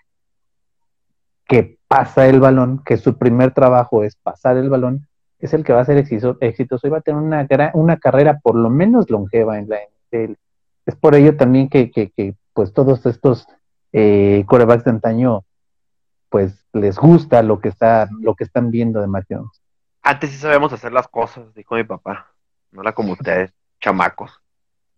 que 1.45 1.77
pasa 1.87 2.27
el 2.27 2.39
balón, 2.39 2.81
que 2.83 2.97
su 2.97 3.17
primer 3.17 3.53
trabajo 3.53 4.03
es 4.03 4.15
pasar 4.15 4.57
el 4.57 4.69
balón, 4.69 5.07
es 5.39 5.53
el 5.53 5.63
que 5.63 5.73
va 5.73 5.81
a 5.81 5.85
ser 5.85 5.97
exitoso, 5.97 6.87
y 6.87 6.89
va 6.89 6.99
a 6.99 7.01
tener 7.01 7.21
una, 7.21 7.47
una 7.73 7.97
carrera 7.97 8.39
por 8.41 8.55
lo 8.55 8.69
menos 8.69 9.09
longeva 9.09 9.59
en 9.59 9.69
la 9.69 9.77
NFL. 9.77 10.33
Es 10.85 10.95
por 10.95 11.15
ello 11.15 11.35
también 11.35 11.69
que, 11.69 11.91
que, 11.91 12.09
que 12.11 12.35
pues 12.53 12.73
todos 12.73 13.05
estos 13.05 13.47
eh, 13.91 14.43
corebacks 14.47 14.85
de 14.85 14.91
antaño 14.91 15.43
pues 16.29 16.65
les 16.73 16.97
gusta 16.97 17.43
lo 17.43 17.59
que 17.59 17.69
está, 17.69 18.09
lo 18.19 18.35
que 18.35 18.43
están 18.43 18.71
viendo 18.71 18.99
de 19.01 19.07
Matt 19.07 19.27
Antes 20.01 20.31
sí 20.31 20.37
sabíamos 20.37 20.73
hacer 20.73 20.91
las 20.91 21.07
cosas, 21.07 21.53
dijo 21.53 21.75
mi 21.75 21.83
papá, 21.83 22.31
no 22.71 22.81
era 22.81 22.93
como 22.93 23.13
ustedes, 23.13 23.53
chamacos. 23.79 24.41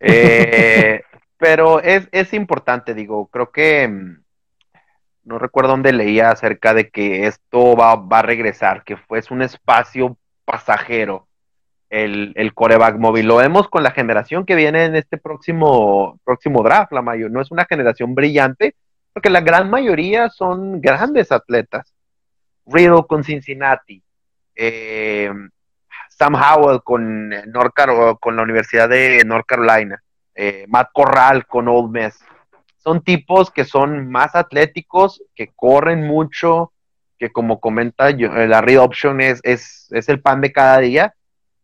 Eh, 0.00 1.02
pero 1.38 1.80
es, 1.80 2.08
es 2.12 2.34
importante, 2.34 2.94
digo, 2.94 3.28
creo 3.28 3.50
que 3.50 3.88
mm, 3.88 4.22
no 5.24 5.38
recuerdo 5.38 5.70
dónde 5.70 5.92
leía 5.92 6.30
acerca 6.30 6.74
de 6.74 6.90
que 6.90 7.26
esto 7.26 7.76
va, 7.76 7.96
va 7.96 8.18
a 8.20 8.22
regresar, 8.22 8.82
que 8.84 8.96
fue 8.96 9.22
un 9.30 9.42
espacio 9.42 10.18
pasajero 10.44 11.28
el, 11.90 12.32
el, 12.36 12.54
coreback 12.54 12.96
móvil. 12.96 13.26
Lo 13.26 13.36
vemos 13.36 13.68
con 13.68 13.82
la 13.82 13.92
generación 13.92 14.44
que 14.44 14.54
viene 14.54 14.86
en 14.86 14.96
este 14.96 15.16
próximo, 15.18 16.18
próximo 16.24 16.62
draft, 16.62 16.92
la 16.92 17.02
mayor. 17.02 17.30
No 17.30 17.40
es 17.40 17.50
una 17.50 17.66
generación 17.66 18.14
brillante, 18.14 18.74
porque 19.12 19.30
la 19.30 19.40
gran 19.40 19.70
mayoría 19.70 20.28
son 20.30 20.80
grandes 20.80 21.32
atletas. 21.32 21.94
Riddle 22.66 23.04
con 23.08 23.24
Cincinnati, 23.24 24.02
eh, 24.54 25.32
Sam 26.10 26.34
Howell 26.34 26.82
con, 26.82 27.30
North 27.30 27.74
con 28.20 28.36
la 28.36 28.42
Universidad 28.42 28.88
de 28.88 29.22
North 29.24 29.46
Carolina, 29.46 30.02
eh, 30.40 30.66
Matt 30.68 30.90
Corral 30.92 31.46
con 31.46 31.66
Old 31.66 31.90
Miss 31.90 32.18
son 32.78 33.02
tipos 33.02 33.50
que 33.50 33.64
son 33.64 34.08
más 34.08 34.34
atléticos, 34.36 35.22
que 35.34 35.48
corren 35.54 36.06
mucho, 36.06 36.72
que 37.18 37.30
como 37.30 37.60
comenta 37.60 38.10
yo, 38.10 38.28
la 38.32 38.60
read 38.60 38.80
option 38.80 39.20
es, 39.20 39.40
es, 39.42 39.88
es, 39.90 40.08
el 40.08 40.22
pan 40.22 40.40
de 40.40 40.52
cada 40.52 40.78
día 40.78 41.12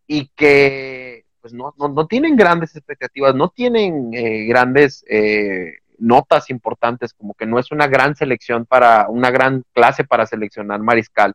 y 0.09 0.27
que 0.35 1.25
pues 1.41 1.55
no, 1.55 1.73
no, 1.79 1.89
no 1.89 2.07
tienen 2.09 2.37
grandes 2.37 2.75
expectativas, 2.75 3.35
no 3.35 3.49
tienen 3.49 4.11
eh, 4.13 4.45
grandes 4.47 5.05
eh, 5.09 5.75
notas 5.99 6.51
importantes, 6.51 7.15
como 7.15 7.35
que 7.35 7.47
no 7.47 7.61
es 7.61 7.71
una 7.71 7.87
gran 7.87 8.17
selección 8.17 8.67
para, 8.67 9.09
una 9.09 9.31
gran 9.31 9.63
clase 9.73 10.05
para 10.05 10.27
seleccionar 10.27 10.81
mariscal. 10.81 11.33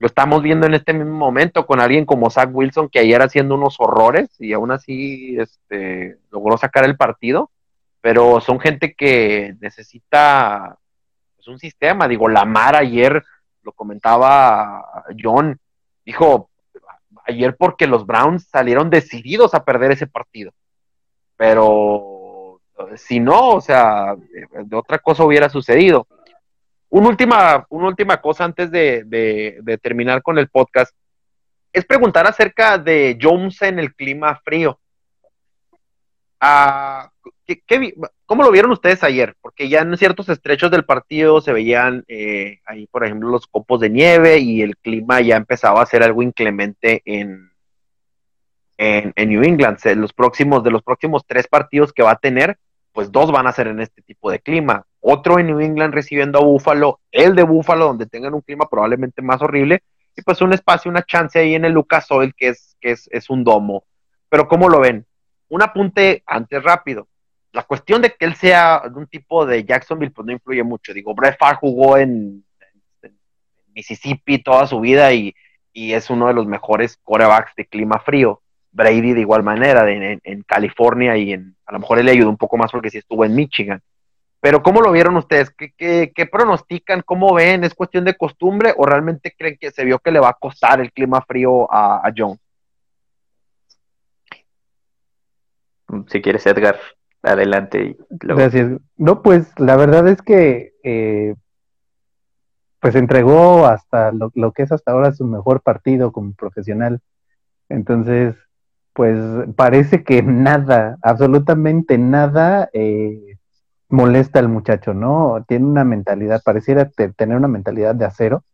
Lo 0.00 0.08
estamos 0.08 0.42
viendo 0.42 0.66
en 0.66 0.74
este 0.74 0.92
mismo 0.92 1.14
momento 1.14 1.64
con 1.66 1.80
alguien 1.80 2.04
como 2.04 2.30
Zach 2.30 2.50
Wilson, 2.52 2.88
que 2.88 2.98
ayer 2.98 3.22
haciendo 3.22 3.54
unos 3.54 3.76
horrores 3.78 4.28
y 4.40 4.52
aún 4.52 4.72
así 4.72 5.36
este, 5.38 6.18
logró 6.32 6.58
sacar 6.58 6.84
el 6.84 6.96
partido 6.96 7.50
pero 8.00 8.40
son 8.40 8.60
gente 8.60 8.94
que 8.94 9.54
necesita 9.60 10.78
pues, 11.36 11.48
un 11.48 11.58
sistema. 11.58 12.08
Digo, 12.08 12.28
Lamar 12.28 12.76
ayer, 12.76 13.22
lo 13.62 13.72
comentaba 13.72 15.04
John, 15.20 15.58
dijo, 16.04 16.50
ayer 17.26 17.56
porque 17.56 17.86
los 17.86 18.06
Browns 18.06 18.48
salieron 18.48 18.90
decididos 18.90 19.54
a 19.54 19.64
perder 19.64 19.92
ese 19.92 20.06
partido. 20.06 20.52
Pero 21.36 22.60
si 22.96 23.20
no, 23.20 23.50
o 23.50 23.60
sea, 23.60 24.16
de 24.16 24.76
otra 24.76 24.98
cosa 24.98 25.24
hubiera 25.24 25.48
sucedido. 25.48 26.06
Una 26.90 27.08
última, 27.08 27.66
una 27.70 27.86
última 27.86 28.20
cosa 28.20 28.44
antes 28.44 28.70
de, 28.70 29.78
terminar 29.80 30.22
con 30.22 30.38
el 30.38 30.48
podcast 30.48 30.92
es 31.72 31.84
preguntar 31.84 32.26
acerca 32.26 32.78
de 32.78 33.16
Jones 33.20 33.62
en 33.62 33.78
el 33.78 33.94
clima 33.94 34.40
frío. 34.44 34.78
Ah, 36.40 37.10
cómo 38.26 38.42
lo 38.42 38.50
vieron 38.50 38.72
ustedes 38.72 39.04
ayer? 39.04 39.36
Porque 39.40 39.68
ya 39.68 39.80
en 39.80 39.96
ciertos 39.96 40.28
estrechos 40.28 40.70
del 40.72 40.84
partido 40.84 41.40
se 41.40 41.52
veían 41.52 42.04
eh, 42.08 42.58
ahí, 42.66 42.88
por 42.88 43.04
ejemplo, 43.04 43.28
los 43.28 43.46
copos 43.46 43.78
de 43.80 43.90
nieve 43.90 44.38
y 44.38 44.62
el 44.62 44.76
clima 44.76 45.20
ya 45.20 45.36
empezaba 45.36 45.82
a 45.82 45.86
ser 45.86 46.02
algo 46.02 46.22
inclemente 46.22 47.02
en, 47.04 47.52
en, 48.78 49.28
New 49.28 49.44
England. 49.44 49.78
Los 49.96 50.12
próximos, 50.12 50.64
de 50.64 50.72
los 50.72 50.82
próximos 50.82 51.24
tres 51.24 51.46
partidos 51.46 51.92
que 51.92 52.02
va 52.02 52.12
a 52.12 52.18
tener, 52.18 52.58
pues 52.92 53.12
dos 53.12 53.30
van 53.30 53.46
a 53.46 53.52
ser 53.52 53.68
en 53.68 53.80
este 53.80 54.02
tipo 54.02 54.28
de 54.28 54.40
clima. 54.40 54.86
Otro 55.00 55.38
en 55.38 55.46
New 55.46 55.60
England 55.60 55.94
recibiendo 55.94 56.38
a 56.38 56.44
Buffalo, 56.44 57.00
el 57.10 57.34
de 57.34 57.42
Buffalo, 57.42 57.86
donde 57.86 58.06
tengan 58.06 58.34
un 58.34 58.42
clima 58.42 58.68
probablemente 58.68 59.22
más 59.22 59.40
horrible, 59.42 59.82
y 60.16 60.22
pues 60.22 60.40
un 60.40 60.52
espacio, 60.52 60.90
una 60.90 61.02
chance 61.04 61.38
ahí 61.38 61.54
en 61.54 61.64
el 61.64 61.72
Lucas 61.72 62.10
Oil, 62.10 62.34
que 62.36 62.48
es, 62.48 62.76
que 62.80 62.92
es, 62.92 63.08
es 63.12 63.30
un 63.30 63.44
domo. 63.44 63.84
Pero 64.28 64.46
¿cómo 64.46 64.68
lo 64.68 64.80
ven? 64.80 65.06
un 65.50 65.62
apunte 65.62 66.22
antes 66.26 66.62
rápido. 66.62 67.06
La 67.52 67.64
cuestión 67.64 68.00
de 68.00 68.14
que 68.14 68.24
él 68.24 68.34
sea 68.36 68.80
de 68.88 68.98
un 68.98 69.06
tipo 69.06 69.44
de 69.44 69.64
Jacksonville, 69.64 70.12
pues 70.12 70.24
no 70.24 70.32
influye 70.32 70.62
mucho. 70.62 70.94
Digo, 70.94 71.14
Brett 71.14 71.38
Favre 71.38 71.58
jugó 71.60 71.98
en, 71.98 72.44
Mississippi 73.72 74.42
toda 74.42 74.66
su 74.66 74.80
vida 74.80 75.12
y, 75.12 75.34
es 75.72 76.10
uno 76.10 76.26
de 76.26 76.34
los 76.34 76.46
mejores 76.46 76.98
corebacks 77.02 77.54
de 77.56 77.66
clima 77.66 77.98
frío. 78.00 78.42
Brady 78.72 79.14
de 79.14 79.20
igual 79.20 79.42
manera, 79.42 79.88
en, 79.90 80.42
California 80.42 81.16
y 81.16 81.32
en, 81.32 81.56
a 81.66 81.72
lo 81.72 81.80
mejor 81.80 81.98
él 81.98 82.06
le 82.06 82.12
ayudó 82.12 82.30
un 82.30 82.36
poco 82.36 82.56
más 82.56 82.70
porque 82.70 82.90
sí 82.90 82.98
estuvo 82.98 83.24
en 83.24 83.34
Michigan. 83.34 83.80
Pero 84.40 84.62
¿cómo 84.62 84.80
lo 84.80 84.90
vieron 84.92 85.16
ustedes? 85.16 85.50
¿Qué, 85.50 86.12
qué, 86.14 86.26
pronostican? 86.26 87.02
¿Cómo 87.02 87.34
ven? 87.34 87.62
¿Es 87.62 87.74
cuestión 87.74 88.04
de 88.04 88.16
costumbre 88.16 88.72
o 88.76 88.86
realmente 88.86 89.34
creen 89.36 89.58
que 89.60 89.70
se 89.70 89.84
vio 89.84 89.98
que 89.98 90.10
le 90.10 90.20
va 90.20 90.30
a 90.30 90.38
costar 90.40 90.80
el 90.80 90.92
clima 90.92 91.20
frío 91.20 91.70
a, 91.70 91.96
a 91.96 92.12
Jones? 92.16 92.40
Si 96.08 96.22
quieres, 96.22 96.46
Edgar, 96.46 96.78
adelante. 97.22 97.96
Gracias. 98.08 98.80
No, 98.96 99.22
pues 99.22 99.52
la 99.58 99.76
verdad 99.76 100.08
es 100.08 100.22
que 100.22 100.72
eh, 100.82 101.34
pues 102.80 102.94
entregó 102.94 103.66
hasta 103.66 104.12
lo, 104.12 104.52
que 104.52 104.62
es 104.62 104.72
hasta 104.72 104.92
ahora 104.92 105.12
su 105.12 105.24
mejor 105.26 105.60
partido 105.60 106.12
como 106.12 106.32
profesional. 106.32 107.00
Entonces, 107.68 108.34
pues 108.94 109.18
parece 109.54 110.02
que 110.02 110.22
nada, 110.22 110.98
absolutamente 111.02 111.98
nada 111.98 112.70
eh, 112.72 113.29
molesta 113.90 114.38
al 114.38 114.48
muchacho, 114.48 114.94
¿no? 114.94 115.44
Tiene 115.46 115.66
una 115.66 115.84
mentalidad, 115.84 116.42
pareciera 116.44 116.88
tener 117.16 117.36
una 117.36 117.48
mentalidad 117.48 117.94
de 117.94 118.04
acero. 118.04 118.44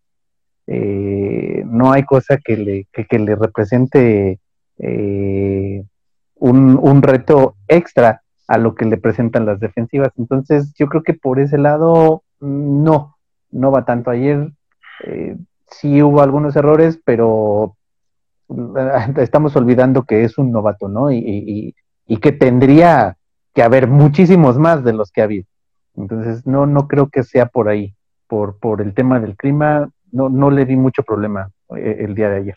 Eh, 0.66 1.62
no 1.66 1.92
hay 1.92 2.04
cosa 2.04 2.38
que 2.38 2.56
le, 2.56 2.86
que, 2.92 3.18
le 3.18 3.36
represente 3.36 4.40
un, 4.78 6.78
un 6.80 7.02
reto 7.02 7.56
extra 7.68 8.22
a 8.48 8.58
lo 8.58 8.74
que 8.74 8.84
le 8.84 8.96
presentan 8.96 9.46
las 9.46 9.60
defensivas. 9.60 10.12
Entonces, 10.16 10.72
yo 10.74 10.86
creo 10.86 11.02
que 11.02 11.14
por 11.14 11.40
ese 11.40 11.58
lado, 11.58 12.22
no, 12.40 13.16
no 13.50 13.70
va 13.70 13.84
tanto. 13.84 14.10
Ayer 14.10 14.50
eh, 15.04 15.36
sí 15.68 16.02
hubo 16.02 16.22
algunos 16.22 16.54
errores, 16.56 17.00
pero 17.04 17.76
eh, 18.48 18.54
estamos 19.18 19.56
olvidando 19.56 20.04
que 20.04 20.24
es 20.24 20.38
un 20.38 20.52
novato, 20.52 20.88
¿no? 20.88 21.10
Y, 21.10 21.74
y, 22.06 22.16
que 22.18 22.32
tendría 22.32 23.16
que 23.56 23.62
haber 23.62 23.88
muchísimos 23.88 24.58
más 24.58 24.84
de 24.84 24.92
los 24.92 25.10
que 25.10 25.22
ha 25.22 25.24
habido. 25.24 25.46
Entonces, 25.96 26.46
no, 26.46 26.66
no 26.66 26.86
creo 26.86 27.08
que 27.08 27.24
sea 27.24 27.46
por 27.46 27.68
ahí. 27.68 27.94
Por, 28.28 28.58
por 28.58 28.82
el 28.82 28.92
tema 28.92 29.18
del 29.18 29.36
clima, 29.36 29.88
no, 30.12 30.28
no 30.28 30.50
le 30.50 30.66
di 30.66 30.76
mucho 30.76 31.04
problema 31.04 31.48
eh, 31.76 31.98
el 32.00 32.14
día 32.14 32.28
de 32.28 32.36
ayer. 32.38 32.54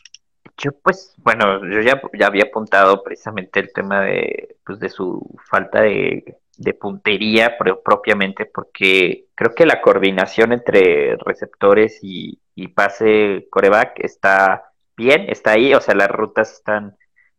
Yo 0.58 0.72
pues, 0.84 1.14
bueno, 1.18 1.64
yo 1.64 1.80
ya, 1.82 2.02
ya 2.18 2.28
había 2.28 2.46
apuntado 2.46 3.02
precisamente 3.02 3.62
el 3.62 3.72
tema 3.72 4.02
de, 4.02 4.58
pues, 4.66 4.80
de 4.80 4.90
su 4.90 5.26
falta 5.50 5.82
de, 5.82 6.38
puntería 6.82 7.58
propiamente, 7.58 8.46
porque 8.46 9.28
creo 9.36 9.56
que 9.56 9.66
la 9.66 9.82
coordinación 9.82 10.52
entre 10.52 11.16
receptores 11.18 12.00
y, 12.02 12.40
pase 12.76 13.48
coreback 13.50 14.04
está 14.04 14.66
bien, 14.98 15.30
está 15.30 15.52
ahí, 15.52 15.74
o 15.74 15.80
sea, 15.80 15.96
las 15.96 16.10
rutas 16.10 16.52
están 16.52 16.98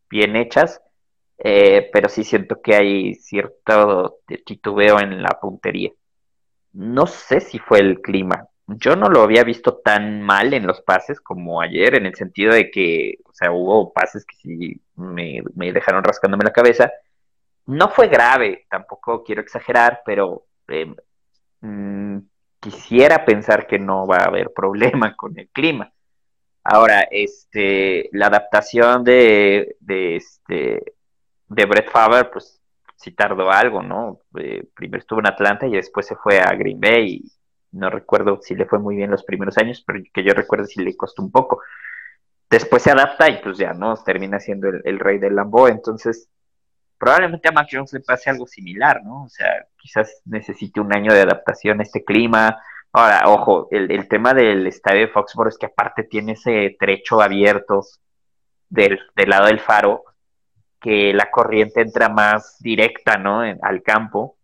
bien 0.08 0.36
hechas, 0.36 0.80
eh, 1.42 1.90
pero 1.92 2.08
sí 2.08 2.24
siento 2.24 2.60
que 2.62 2.74
hay 2.74 3.14
cierto 3.14 4.20
titubeo 4.44 5.00
en 5.00 5.22
la 5.22 5.38
puntería. 5.40 5.90
No 6.72 7.06
sé 7.06 7.40
si 7.40 7.58
fue 7.58 7.80
el 7.80 8.00
clima, 8.00 8.50
yo 8.78 8.96
no 8.96 9.08
lo 9.08 9.22
había 9.22 9.44
visto 9.44 9.78
tan 9.78 10.22
mal 10.22 10.54
en 10.54 10.66
los 10.66 10.80
pases 10.82 11.20
como 11.20 11.60
ayer, 11.60 11.96
en 11.96 12.06
el 12.06 12.14
sentido 12.14 12.54
de 12.54 12.70
que, 12.70 13.18
o 13.24 13.32
sea, 13.32 13.52
hubo 13.52 13.92
pases 13.92 14.24
que 14.24 14.36
sí 14.36 14.80
me, 14.96 15.42
dejaron 15.72 16.04
rascándome 16.04 16.44
la 16.44 16.52
cabeza. 16.52 16.92
No 17.66 17.88
fue 17.90 18.08
grave, 18.08 18.66
tampoco 18.70 19.24
quiero 19.24 19.42
exagerar, 19.42 20.02
pero 20.04 20.46
em, 20.68 20.94
mm, 21.60 22.18
quisiera 22.60 23.24
pensar 23.24 23.66
que 23.66 23.78
no 23.78 24.06
va 24.06 24.18
a 24.18 24.28
haber 24.28 24.52
problema 24.54 25.16
con 25.16 25.38
el 25.38 25.48
clima. 25.50 25.92
Ahora, 26.64 27.08
este, 27.10 28.08
la 28.12 28.26
adaptación 28.26 29.02
de, 29.04 29.76
de, 29.80 30.16
este, 30.16 30.94
de 31.50 31.66
Brett 31.66 31.90
Favre, 31.90 32.26
pues 32.26 32.60
sí 32.96 33.10
tardó 33.12 33.50
algo, 33.50 33.82
¿no? 33.82 34.20
Eh, 34.38 34.64
primero 34.74 35.00
estuvo 35.00 35.20
en 35.20 35.26
Atlanta 35.26 35.66
y 35.66 35.72
después 35.72 36.06
se 36.06 36.16
fue 36.16 36.40
a 36.40 36.54
Green 36.54 36.80
Bay. 36.80 37.16
Y 37.16 37.32
no 37.72 37.90
recuerdo 37.90 38.40
si 38.40 38.54
le 38.54 38.66
fue 38.66 38.78
muy 38.78 38.96
bien 38.96 39.10
los 39.10 39.24
primeros 39.24 39.58
años, 39.58 39.82
pero 39.86 40.00
que 40.12 40.22
yo 40.22 40.32
recuerdo 40.32 40.66
si 40.66 40.82
le 40.82 40.96
costó 40.96 41.22
un 41.22 41.32
poco. 41.32 41.60
Después 42.48 42.82
se 42.82 42.90
adapta 42.90 43.28
y 43.28 43.42
pues 43.42 43.58
ya, 43.58 43.72
¿no? 43.74 43.96
Termina 43.96 44.40
siendo 44.40 44.68
el, 44.68 44.98
rey 44.98 45.18
del 45.18 45.36
Lambo. 45.36 45.68
Entonces, 45.68 46.28
probablemente 46.98 47.48
a 47.48 47.52
Mac 47.52 47.68
Jones 47.70 47.92
le 47.92 48.00
pase 48.00 48.30
algo 48.30 48.46
similar, 48.46 49.02
¿no? 49.02 49.24
O 49.24 49.28
sea, 49.28 49.66
quizás 49.76 50.22
necesite 50.24 50.80
un 50.80 50.94
año 50.94 51.12
de 51.12 51.22
adaptación 51.22 51.80
a 51.80 51.82
este 51.82 52.04
clima. 52.04 52.58
Ahora, 52.92 53.22
ojo, 53.26 53.68
el, 53.70 54.08
tema 54.08 54.34
del 54.34 54.66
estadio 54.66 55.02
de 55.02 55.08
Foxborough 55.08 55.50
es 55.50 55.58
que 55.58 55.66
aparte 55.66 56.04
tiene 56.04 56.32
ese 56.32 56.76
trecho 56.78 57.20
abierto 57.22 57.82
del, 58.68 58.98
lado 59.26 59.46
del 59.46 59.60
faro, 59.60 60.04
que 60.80 61.12
la 61.12 61.30
corriente 61.30 61.82
entra 61.82 62.08
más 62.08 62.56
directa, 62.60 63.16
¿no? 63.18 63.40
al 63.40 63.82
campo. 63.82 64.38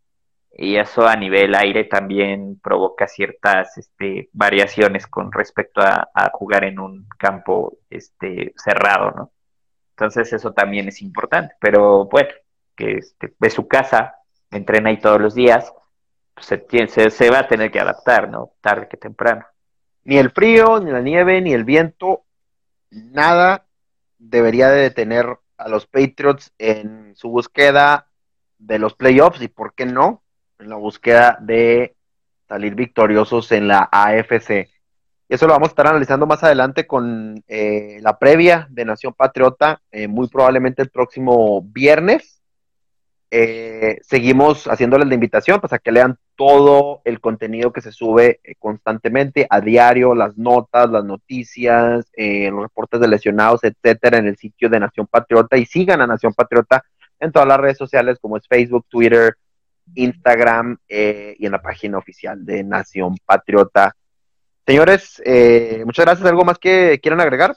Y 0.59 0.77
eso 0.77 1.07
a 1.07 1.17
nivel 1.17 1.55
aire 1.55 1.85
también 1.85 2.59
provoca 2.63 3.07
ciertas 3.07 3.77
este, 3.77 4.31
variaciones 4.33 5.07
con 5.07 5.33
respecto 5.33 5.81
a, 5.83 6.31
jugar 6.33 6.65
en 6.65 6.79
un 6.79 7.07
campo 7.19 7.79
este, 7.91 8.55
cerrado, 8.57 9.11
¿no? 9.11 9.33
Entonces 9.91 10.33
eso 10.33 10.53
también 10.53 10.89
es 10.89 11.03
importante. 11.03 11.55
Pero 11.61 12.07
bueno, 12.07 12.31
que 12.75 12.99
este, 12.99 13.35
ve 13.39 13.51
su 13.51 13.69
casa, 13.69 14.17
entrena 14.51 14.91
ahí 14.91 14.99
todos 14.99 15.21
los 15.21 15.35
días, 15.35 15.73
pues 16.35 16.47
se, 16.47 17.11
se, 17.11 17.31
va 17.31 17.41
a 17.41 17.49
tener 17.49 17.71
que 17.71 17.81
adaptar, 17.81 18.31
¿no? 18.31 18.53
Tarde 18.61 18.89
que 18.89 18.97
temprano. 18.97 19.45
Ni 20.05 20.19
el 20.19 20.31
frío, 20.31 20.81
ni 20.81 20.91
la 20.91 21.01
nieve, 21.01 21.41
ni 21.41 21.53
el 21.53 21.65
viento, 21.65 22.25
nada 22.91 23.67
debería 24.19 24.71
de 24.71 24.83
detener 24.83 25.39
a 25.59 25.69
los 25.69 25.87
Patriots 25.87 26.53
en 26.59 27.15
su 27.17 27.29
búsqueda 27.29 28.09
de 28.59 28.79
los 28.79 28.95
playoffs 28.95 29.43
y, 29.43 29.49
¿por 29.49 29.75
qué 29.75 29.87
no?, 29.87 30.23
en 30.59 30.71
la 30.71 30.77
búsqueda 30.77 31.39
de 31.41 31.95
salir 32.49 32.75
victoriosos 32.75 33.53
en 33.53 33.69
la 33.69 33.89
AFC. 33.91 34.69
Eso 35.29 35.47
lo 35.47 35.55
vamos 35.55 35.69
a 35.69 35.73
estar 35.73 35.87
analizando 35.89 36.27
más 36.27 36.45
adelante 36.45 36.87
con 36.87 37.43
eh, 37.49 37.99
la 38.01 38.19
previa 38.19 38.69
de 38.71 38.85
Nación 38.85 39.13
Patriota, 39.13 39.83
eh, 39.91 40.07
muy 40.07 40.29
probablemente 40.29 40.83
el 40.83 40.91
próximo 40.91 41.63
viernes. 41.63 42.41
Eh, 43.31 43.99
seguimos 44.03 44.67
haciéndoles 44.67 45.09
la 45.09 45.15
invitación 45.15 45.61
para 45.61 45.79
que 45.79 45.91
lean 45.91 46.17
todo 46.37 47.01
el 47.05 47.21
contenido 47.21 47.73
que 47.73 47.81
se 47.81 47.93
sube 47.93 48.41
eh, 48.45 48.55
constantemente 48.59 49.47
a 49.49 49.61
diario, 49.61 50.15
las 50.15 50.37
notas, 50.37 50.91
las 50.91 51.05
noticias, 51.05 52.07
eh, 52.13 52.51
los 52.51 52.63
reportes 52.63 53.01
de 53.01 53.09
lesionados, 53.09 53.65
etcétera, 53.65 54.19
en 54.19 54.27
el 54.27 54.37
sitio 54.37 54.69
de 54.69 54.81
Nación 54.81 55.07
Patriota 55.07 55.57
y 55.57 55.67
sigan 55.67 56.01
a 56.01 56.07
Nación 56.07 56.35
Patriota 56.35 56.85
en 57.19 57.33
todas 57.33 57.49
las 57.49 57.59
redes 57.59 57.79
sociales 57.79 58.19
como 58.21 58.37
es 58.37 58.47
Facebook, 58.47 58.87
Twitter, 58.89 59.35
Instagram 59.95 60.77
y 60.89 61.47
en 61.47 61.53
la 61.53 61.63
página 61.63 61.97
oficial 61.97 62.45
de 62.45 62.63
Nación 62.65 63.17
Patriota. 63.25 63.95
Señores, 64.67 65.23
muchas 65.85 66.05
gracias. 66.05 66.29
¿Algo 66.29 66.45
más 66.45 66.59
que 66.59 66.99
quieran 67.01 67.21
agregar? 67.21 67.57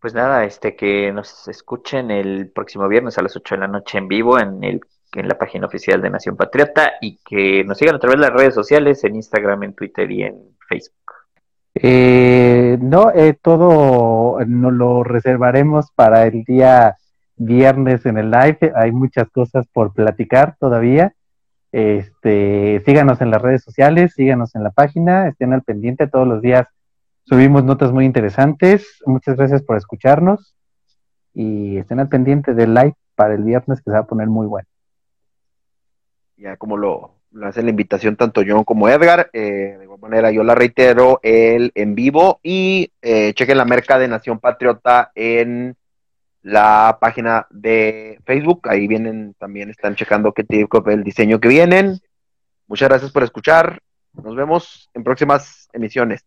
Pues 0.00 0.14
nada, 0.14 0.44
este 0.44 0.76
que 0.76 1.12
nos 1.12 1.46
escuchen 1.48 2.10
el 2.10 2.50
próximo 2.50 2.88
viernes 2.88 3.18
a 3.18 3.22
las 3.22 3.36
8 3.36 3.56
de 3.56 3.60
la 3.60 3.68
noche 3.68 3.98
en 3.98 4.08
vivo 4.08 4.38
en 4.38 4.62
el 4.62 4.80
en 5.18 5.28
la 5.28 5.38
página 5.38 5.66
oficial 5.66 6.00
de 6.00 6.10
Nación 6.10 6.36
Patriota 6.36 6.92
y 7.00 7.18
que 7.24 7.64
nos 7.64 7.78
sigan 7.78 7.96
a 7.96 7.98
través 7.98 8.18
de 8.18 8.26
las 8.26 8.32
redes 8.32 8.54
sociales, 8.54 9.02
en 9.04 9.16
Instagram, 9.16 9.64
en 9.64 9.74
Twitter 9.74 10.10
y 10.10 10.22
en 10.22 10.56
Facebook. 10.68 10.94
Eh, 11.74 12.78
no, 12.80 13.10
eh, 13.10 13.36
todo 13.40 14.38
nos 14.46 14.72
lo 14.72 15.04
reservaremos 15.04 15.90
para 15.94 16.26
el 16.26 16.44
día 16.44 16.96
viernes 17.36 18.04
en 18.06 18.18
el 18.18 18.30
live. 18.30 18.72
Hay 18.74 18.92
muchas 18.92 19.28
cosas 19.30 19.66
por 19.72 19.92
platicar 19.92 20.56
todavía. 20.58 21.14
Este, 21.70 22.82
síganos 22.86 23.20
en 23.20 23.30
las 23.30 23.42
redes 23.42 23.62
sociales, 23.62 24.14
síganos 24.14 24.54
en 24.54 24.64
la 24.64 24.70
página, 24.70 25.28
estén 25.28 25.52
al 25.52 25.62
pendiente 25.62 26.06
todos 26.06 26.26
los 26.26 26.42
días. 26.42 26.66
Subimos 27.24 27.62
notas 27.62 27.92
muy 27.92 28.06
interesantes. 28.06 29.00
Muchas 29.06 29.36
gracias 29.36 29.62
por 29.62 29.76
escucharnos 29.76 30.56
y 31.34 31.76
estén 31.76 32.00
al 32.00 32.08
pendiente 32.08 32.54
del 32.54 32.74
live 32.74 32.94
para 33.14 33.34
el 33.34 33.44
viernes 33.44 33.80
que 33.80 33.90
se 33.90 33.92
va 33.92 34.00
a 34.00 34.06
poner 34.06 34.28
muy 34.28 34.46
bueno 34.46 34.66
ya 36.38 36.56
como 36.56 36.76
lo, 36.76 37.16
hace 37.42 37.62
la 37.62 37.70
invitación 37.70 38.16
tanto 38.16 38.42
John 38.46 38.64
como 38.64 38.88
Edgar. 38.88 39.30
Eh, 39.32 39.76
de 39.78 39.84
igual 39.84 40.00
manera, 40.00 40.30
yo 40.30 40.42
la 40.44 40.54
reitero 40.54 41.20
el 41.22 41.72
en 41.74 41.94
vivo 41.94 42.40
y 42.42 42.92
eh, 43.02 43.32
chequen 43.34 43.58
la 43.58 43.64
merca 43.64 43.98
de 43.98 44.08
Nación 44.08 44.38
Patriota 44.38 45.10
en 45.14 45.76
la 46.42 46.98
página 47.00 47.46
de 47.50 48.20
Facebook. 48.24 48.68
Ahí 48.68 48.86
vienen, 48.86 49.34
también 49.38 49.70
están 49.70 49.94
checando 49.94 50.32
qué 50.32 50.44
tipo 50.44 50.82
el 50.88 51.04
diseño 51.04 51.40
que 51.40 51.48
vienen. 51.48 52.00
Muchas 52.66 52.88
gracias 52.88 53.12
por 53.12 53.22
escuchar. 53.24 53.80
Nos 54.12 54.34
vemos 54.36 54.88
en 54.94 55.04
próximas 55.04 55.68
emisiones. 55.72 56.24